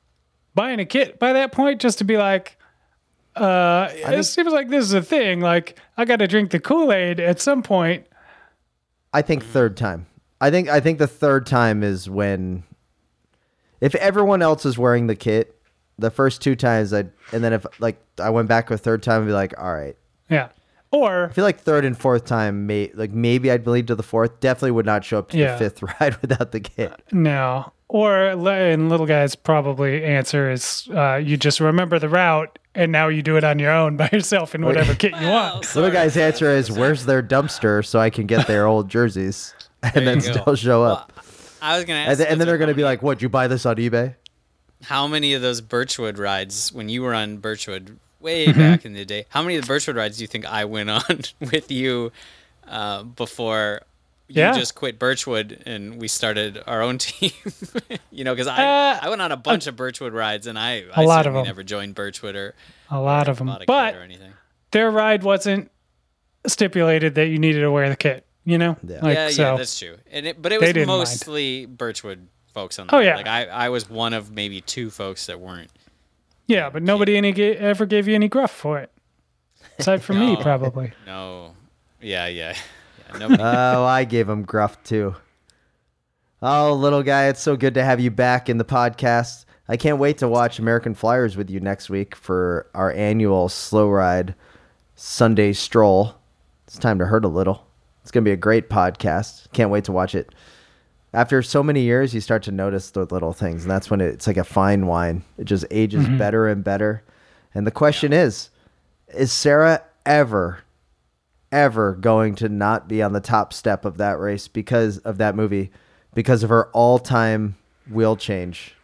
buying 0.53 0.79
a 0.79 0.85
kit 0.85 1.17
by 1.17 1.33
that 1.33 1.51
point 1.51 1.81
just 1.81 1.97
to 1.99 2.03
be 2.03 2.17
like, 2.17 2.57
uh, 3.35 3.89
it 3.91 4.05
think- 4.05 4.23
seems 4.25 4.53
like 4.53 4.69
this 4.69 4.85
is 4.85 4.93
a 4.93 5.01
thing. 5.01 5.41
Like 5.41 5.79
I 5.97 6.05
got 6.05 6.17
to 6.17 6.27
drink 6.27 6.51
the 6.51 6.59
Kool 6.59 6.91
Aid 6.93 7.19
at 7.19 7.39
some 7.39 7.63
point. 7.63 8.05
I 9.13 9.21
think 9.21 9.43
third 9.43 9.77
time. 9.77 10.07
I 10.41 10.49
think 10.51 10.69
I 10.69 10.79
think 10.79 10.99
the 10.99 11.07
third 11.07 11.45
time 11.45 11.83
is 11.83 12.09
when 12.09 12.63
if 13.81 13.95
everyone 13.95 14.41
else 14.41 14.65
is 14.65 14.77
wearing 14.77 15.07
the 15.07 15.15
kit, 15.15 15.59
the 15.97 16.11
first 16.11 16.41
two 16.41 16.55
times 16.55 16.93
I 16.93 17.05
and 17.31 17.43
then 17.43 17.53
if 17.53 17.65
like 17.79 18.01
I 18.19 18.29
went 18.29 18.47
back 18.47 18.69
a 18.71 18.77
third 18.77 19.03
time 19.03 19.23
I'd 19.23 19.27
be 19.27 19.31
like, 19.33 19.53
all 19.57 19.73
right. 19.73 19.95
Yeah. 20.29 20.49
Or 20.91 21.29
I 21.29 21.33
feel 21.33 21.43
like 21.43 21.59
third 21.59 21.85
and 21.85 21.97
fourth 21.97 22.25
time 22.25 22.67
may 22.67 22.91
like 22.93 23.11
maybe 23.11 23.49
I'd 23.51 23.63
believe 23.63 23.87
to 23.87 23.95
the 23.95 24.03
fourth. 24.03 24.39
Definitely 24.39 24.71
would 24.71 24.85
not 24.85 25.03
show 25.05 25.17
up 25.19 25.29
to 25.29 25.37
Yeah. 25.37 25.53
the 25.53 25.57
fifth 25.69 25.81
ride 26.01 26.15
without 26.21 26.51
the 26.51 26.59
kit. 26.59 27.01
no. 27.11 27.71
Or 27.89 28.33
li- 28.35 28.71
and 28.73 28.89
little 28.89 29.05
guy's 29.05 29.35
probably 29.35 30.03
answer 30.03 30.49
is 30.49 30.87
uh, 30.95 31.17
you 31.23 31.37
just 31.37 31.59
remember 31.59 31.99
the 31.99 32.09
route 32.09 32.57
and 32.75 32.91
now 32.91 33.07
you 33.07 33.21
do 33.21 33.37
it 33.37 33.43
on 33.43 33.59
your 33.59 33.71
own 33.71 33.97
by 33.97 34.09
yourself 34.13 34.55
in 34.55 34.65
whatever 34.65 34.95
kit 34.95 35.13
you 35.19 35.27
want. 35.27 35.75
Little 35.75 35.91
guy's 35.91 36.17
answer 36.17 36.49
is 36.49 36.71
where's 36.71 37.05
their 37.05 37.21
dumpster 37.23 37.85
so 37.85 37.99
I 37.99 38.09
can 38.09 38.25
get 38.27 38.47
their 38.47 38.65
old 38.67 38.89
jerseys 38.89 39.53
and 39.81 40.07
then 40.07 40.19
you 40.21 40.33
go. 40.33 40.41
still 40.41 40.55
show 40.55 40.83
up. 40.83 41.11
I 41.61 41.75
was 41.77 41.85
gonna 41.85 41.99
ask, 41.99 42.09
and, 42.11 42.19
then, 42.19 42.27
and 42.27 42.41
then 42.41 42.47
they're 42.47 42.57
going 42.57 42.67
to 42.69 42.73
be 42.75 42.83
like, 42.83 43.01
"What? 43.01 43.21
You 43.21 43.29
buy 43.29 43.47
this 43.47 43.65
on 43.65 43.77
eBay?" 43.77 44.15
how 44.83 45.07
many 45.07 45.33
of 45.33 45.41
those 45.41 45.61
Birchwood 45.61 46.17
rides 46.17 46.73
when 46.73 46.89
you 46.89 47.01
were 47.03 47.13
on 47.13 47.37
Birchwood 47.37 47.97
way 48.19 48.47
Mm-hmm. 48.47 48.59
back 48.59 48.83
in 48.85 48.91
the 48.93 49.05
day? 49.05 49.25
How 49.29 49.41
many 49.41 49.55
of 49.55 49.61
the 49.63 49.67
Birchwood 49.67 49.95
rides 49.95 50.17
do 50.17 50.23
you 50.25 50.27
think 50.27 50.45
I 50.45 50.65
went 50.65 50.89
on 50.89 51.21
with 51.39 51.71
you 51.71 52.11
uh, 52.67 53.03
before 53.03 53.81
you 54.27 54.35
Yeah. 54.41 54.53
just 54.53 54.75
quit 54.75 54.97
Birchwood 54.99 55.61
and 55.65 55.99
we 55.99 56.07
started 56.07 56.61
our 56.65 56.81
own 56.81 56.97
team? 56.99 57.31
you 58.11 58.23
know, 58.23 58.33
because 58.33 58.47
I 58.47 58.63
Uh, 58.63 58.99
I 59.03 59.09
went 59.09 59.21
on 59.21 59.31
a 59.31 59.37
bunch 59.37 59.67
of 59.67 59.75
Birchwood 59.75 60.13
rides 60.13 60.47
and 60.47 60.57
I 60.57 60.85
I 60.95 61.03
A 61.03 61.05
lot 61.05 61.19
of 61.19 61.23
certainly 61.25 61.39
them. 61.41 61.45
never 61.47 61.63
joined 61.63 61.95
Birchwood 61.95 62.35
or 62.35 62.55
A 62.89 62.99
lot 62.99 63.27
of 63.27 63.37
them. 63.37 63.49
a 63.49 63.63
But 63.67 63.91
kit 63.91 63.99
or 63.99 64.03
anything. 64.03 64.33
their 64.71 64.89
ride 64.91 65.23
wasn't 65.23 65.69
stipulated 66.47 67.15
that 67.15 67.27
you 67.27 67.39
needed 67.39 67.61
to 67.61 67.71
wear 67.71 67.89
the 67.89 67.95
kit. 67.95 68.25
You 68.45 68.57
know, 68.57 68.75
Yeah. 68.85 68.99
like 69.01 69.15
yeah, 69.15 69.29
so. 69.29 69.41
yeah, 69.51 69.57
that's 69.57 69.79
true. 69.79 69.95
And 70.11 70.27
it, 70.27 70.41
but 70.41 70.51
it 70.51 70.59
was 70.59 70.67
didn't 70.67 70.87
mind. 70.87 70.99
mostly 70.99 71.65
Birchwood 71.65 72.27
folks 72.53 72.77
on 72.77 72.87
the 72.87 72.95
Oh, 72.95 72.97
ride. 72.97 73.05
yeah. 73.05 73.15
Like 73.15 73.27
I, 73.27 73.45
I 73.45 73.69
was 73.69 73.89
one 73.89 74.13
of 74.13 74.31
maybe 74.31 74.59
two 74.59 74.89
folks 74.89 75.27
that 75.27 75.39
weren't. 75.39 75.71
yeah, 76.45 76.69
but 76.69 76.83
nobody 76.83 77.15
any 77.15 77.31
ga- 77.31 77.55
ever 77.55 77.85
gave 77.85 78.05
you 78.07 78.15
any 78.15 78.27
gruff 78.27 78.51
for 78.51 78.79
it, 78.79 78.91
aside 79.79 80.03
from 80.03 80.19
me, 80.19 80.35
probably. 80.41 80.91
No. 81.05 81.55
Yeah, 82.01 82.27
yeah. 82.27 82.55
yeah 83.19 83.19
nobody 83.19 83.43
oh, 83.43 83.83
I 83.83 84.03
gave 84.05 84.27
him 84.27 84.43
gruff 84.43 84.81
too. 84.83 85.15
Oh, 86.41 86.73
little 86.73 87.03
guy, 87.03 87.27
it's 87.27 87.41
so 87.41 87.55
good 87.55 87.73
to 87.75 87.83
have 87.83 87.99
you 87.99 88.11
back 88.11 88.49
in 88.49 88.57
the 88.57 88.65
podcast. 88.65 89.45
I 89.69 89.77
can't 89.77 89.97
wait 89.97 90.17
to 90.17 90.27
watch 90.27 90.59
American 90.59 90.93
Flyers 90.93 91.37
with 91.37 91.49
you 91.49 91.61
next 91.61 91.89
week 91.89 92.15
for 92.15 92.69
our 92.73 92.91
annual 92.91 93.47
slow 93.47 93.89
ride 93.89 94.35
Sunday 94.95 95.53
stroll. 95.53 96.15
It's 96.67 96.77
time 96.77 96.99
to 96.99 97.05
hurt 97.05 97.23
a 97.23 97.29
little. 97.29 97.65
It's 98.01 98.11
going 98.11 98.25
to 98.25 98.27
be 98.27 98.33
a 98.33 98.37
great 98.37 98.69
podcast. 98.69 99.51
Can't 99.53 99.69
wait 99.69 99.85
to 99.85 99.93
watch 99.93 100.15
it. 100.15 100.35
After 101.13 101.41
so 101.41 101.63
many 101.63 101.81
years, 101.81 102.13
you 102.13 102.19
start 102.19 102.43
to 102.43 102.51
notice 102.51 102.91
the 102.91 103.05
little 103.05 103.31
things, 103.31 103.61
and 103.61 103.71
that's 103.71 103.89
when 103.89 104.01
it's 104.01 104.27
like 104.27 104.35
a 104.35 104.43
fine 104.43 104.87
wine. 104.87 105.23
It 105.37 105.45
just 105.45 105.65
ages 105.71 106.05
mm-hmm. 106.05 106.17
better 106.17 106.47
and 106.47 106.63
better. 106.63 107.03
And 107.53 107.65
the 107.65 107.71
question 107.71 108.11
is 108.11 108.49
Is 109.15 109.31
Sarah 109.31 109.83
ever 110.05 110.62
ever 111.53 111.93
going 111.93 112.33
to 112.35 112.49
not 112.49 112.87
be 112.87 113.01
on 113.03 113.13
the 113.13 113.21
top 113.21 113.53
step 113.53 113.85
of 113.85 113.97
that 113.97 114.19
race 114.19 114.47
because 114.47 114.97
of 114.99 115.19
that 115.19 115.35
movie, 115.35 115.71
because 116.15 116.41
of 116.43 116.49
her 116.49 116.69
all 116.71 116.97
time 116.97 117.55
wheel 117.89 118.17
change. 118.17 118.75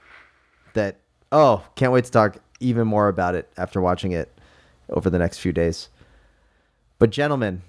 That, 0.75 0.97
oh, 1.31 1.65
can't 1.75 1.91
wait 1.91 2.05
to 2.05 2.11
talk 2.11 2.37
even 2.59 2.87
more 2.87 3.07
about 3.07 3.33
it 3.33 3.51
after 3.57 3.81
watching 3.81 4.11
it 4.11 4.31
over 4.87 5.09
the 5.09 5.17
next 5.17 5.39
few 5.39 5.51
days. 5.51 5.89
But, 6.99 7.09
gentlemen, 7.09 7.63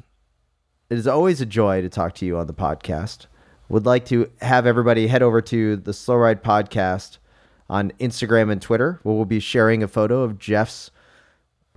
it 0.90 0.98
is 0.98 1.06
always 1.06 1.40
a 1.40 1.46
joy 1.46 1.80
to 1.80 1.88
talk 1.88 2.14
to 2.16 2.26
you 2.26 2.36
on 2.36 2.46
the 2.46 2.52
podcast. 2.52 3.26
Would 3.70 3.86
like 3.86 4.04
to 4.06 4.30
have 4.42 4.66
everybody 4.66 5.06
head 5.06 5.22
over 5.22 5.40
to 5.40 5.76
the 5.76 5.94
Slow 5.94 6.16
Ride 6.16 6.42
Podcast 6.42 7.18
on 7.70 7.92
Instagram 8.00 8.50
and 8.52 8.60
Twitter, 8.60 9.00
where 9.02 9.14
we'll 9.14 9.24
be 9.24 9.40
sharing 9.40 9.82
a 9.82 9.88
photo 9.88 10.22
of 10.22 10.38
Jeff's 10.38 10.90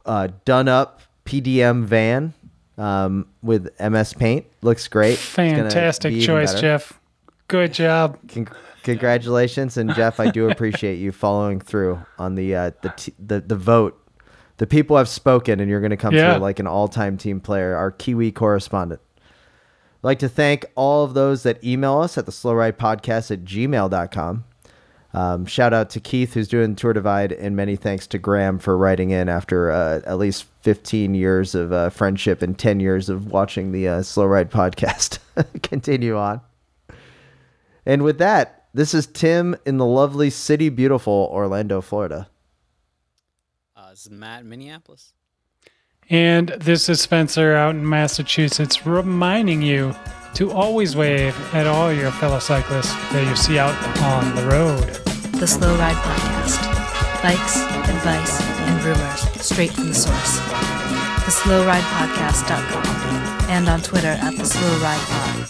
uh, 0.05 0.27
done 0.43 0.67
up 0.67 1.01
PDM 1.25 1.83
van 1.83 2.33
um, 2.77 3.27
with 3.41 3.69
MS 3.79 4.13
Paint. 4.13 4.45
Looks 4.61 4.87
great. 4.87 5.17
Fantastic 5.17 6.13
be 6.13 6.25
choice. 6.25 6.59
Jeff. 6.59 6.99
Good 7.47 7.73
job. 7.73 8.17
Con- 8.29 8.47
congratulations, 8.83 9.77
and 9.77 9.93
Jeff, 9.93 10.19
I 10.19 10.29
do 10.29 10.49
appreciate 10.51 10.95
you 10.95 11.11
following 11.11 11.59
through 11.59 11.99
on 12.17 12.35
the 12.35 12.55
uh, 12.55 12.71
the, 12.81 12.89
t- 12.95 13.13
the 13.19 13.41
the 13.41 13.55
vote. 13.55 13.99
The 14.57 14.67
people 14.67 14.97
have 14.97 15.09
spoken, 15.09 15.59
and 15.59 15.69
you're 15.69 15.81
going 15.81 15.89
to 15.91 15.97
come 15.97 16.13
Yeah. 16.13 16.33
through 16.33 16.41
like 16.43 16.59
an 16.59 16.67
all-time 16.67 17.17
team 17.17 17.39
player, 17.39 17.75
our 17.75 17.91
Kiwi 17.91 18.31
correspondent. 18.31 19.01
I'd 19.17 20.03
like 20.03 20.19
to 20.19 20.29
thank 20.29 20.65
all 20.75 21.03
of 21.03 21.13
those 21.15 21.43
that 21.43 21.63
email 21.63 21.99
us 21.99 22.17
at 22.17 22.25
the 22.25 22.31
slow 22.31 22.53
ride 22.53 22.77
podcast 22.77 23.31
at 23.31 23.43
gmail.com. 23.45 24.43
Um, 25.13 25.45
shout 25.45 25.73
out 25.73 25.91
to 25.91 25.99
Keith, 25.99 26.33
who's 26.33 26.47
doing 26.47 26.75
Tour 26.75 26.93
Divide, 26.93 27.31
and 27.31 27.55
many 27.55 27.75
thanks 27.75 28.07
to 28.07 28.17
Graham 28.17 28.57
for 28.57 28.75
writing 28.75 29.11
in 29.11 29.29
after 29.29 29.69
uh, 29.71 30.01
at 30.05 30.17
least 30.17 30.45
15 30.61 31.13
years 31.13 31.53
of 31.53 31.71
uh, 31.71 31.89
friendship 31.91 32.41
and 32.41 32.57
10 32.57 32.79
years 32.79 33.09
of 33.09 33.27
watching 33.27 33.71
the 33.71 33.87
uh, 33.87 34.01
Slow 34.01 34.25
Ride 34.25 34.49
podcast. 34.49 35.19
Continue 35.61 36.17
on. 36.17 36.41
And 37.85 38.01
with 38.01 38.17
that, 38.17 38.65
this 38.73 38.95
is 38.95 39.05
Tim 39.05 39.55
in 39.65 39.77
the 39.77 39.85
lovely 39.85 40.31
city, 40.31 40.69
beautiful 40.69 41.29
Orlando, 41.31 41.79
Florida. 41.79 42.27
Uh, 43.75 43.91
this 43.91 44.07
is 44.07 44.11
Matt 44.11 44.41
in 44.41 44.49
Minneapolis. 44.49 45.13
And 46.09 46.49
this 46.49 46.89
is 46.89 47.01
Spencer 47.01 47.53
out 47.53 47.75
in 47.75 47.87
Massachusetts 47.87 48.85
reminding 48.85 49.61
you 49.61 49.95
to 50.35 50.51
always 50.51 50.95
wave 50.95 51.37
at 51.53 51.67
all 51.67 51.93
your 51.93 52.11
fellow 52.11 52.39
cyclists 52.39 52.93
that 53.11 53.27
you 53.27 53.35
see 53.35 53.59
out 53.59 53.75
on 53.99 54.35
the 54.35 54.43
road. 54.47 55.02
The 55.43 55.47
Slow 55.47 55.75
Ride 55.75 55.97
Podcast. 55.97 56.61
Bikes, 57.21 57.57
advice, 57.89 58.41
and 58.61 58.81
rumors 58.81 59.19
straight 59.45 59.73
from 59.73 59.89
the 59.89 59.93
source. 59.93 60.39
TheSlowRidePodcast.com 61.25 63.49
and 63.49 63.67
on 63.67 63.81
Twitter 63.81 64.15
at 64.21 64.37
The 64.37 64.45
Slow 64.45 64.79
Ride. 64.79 65.49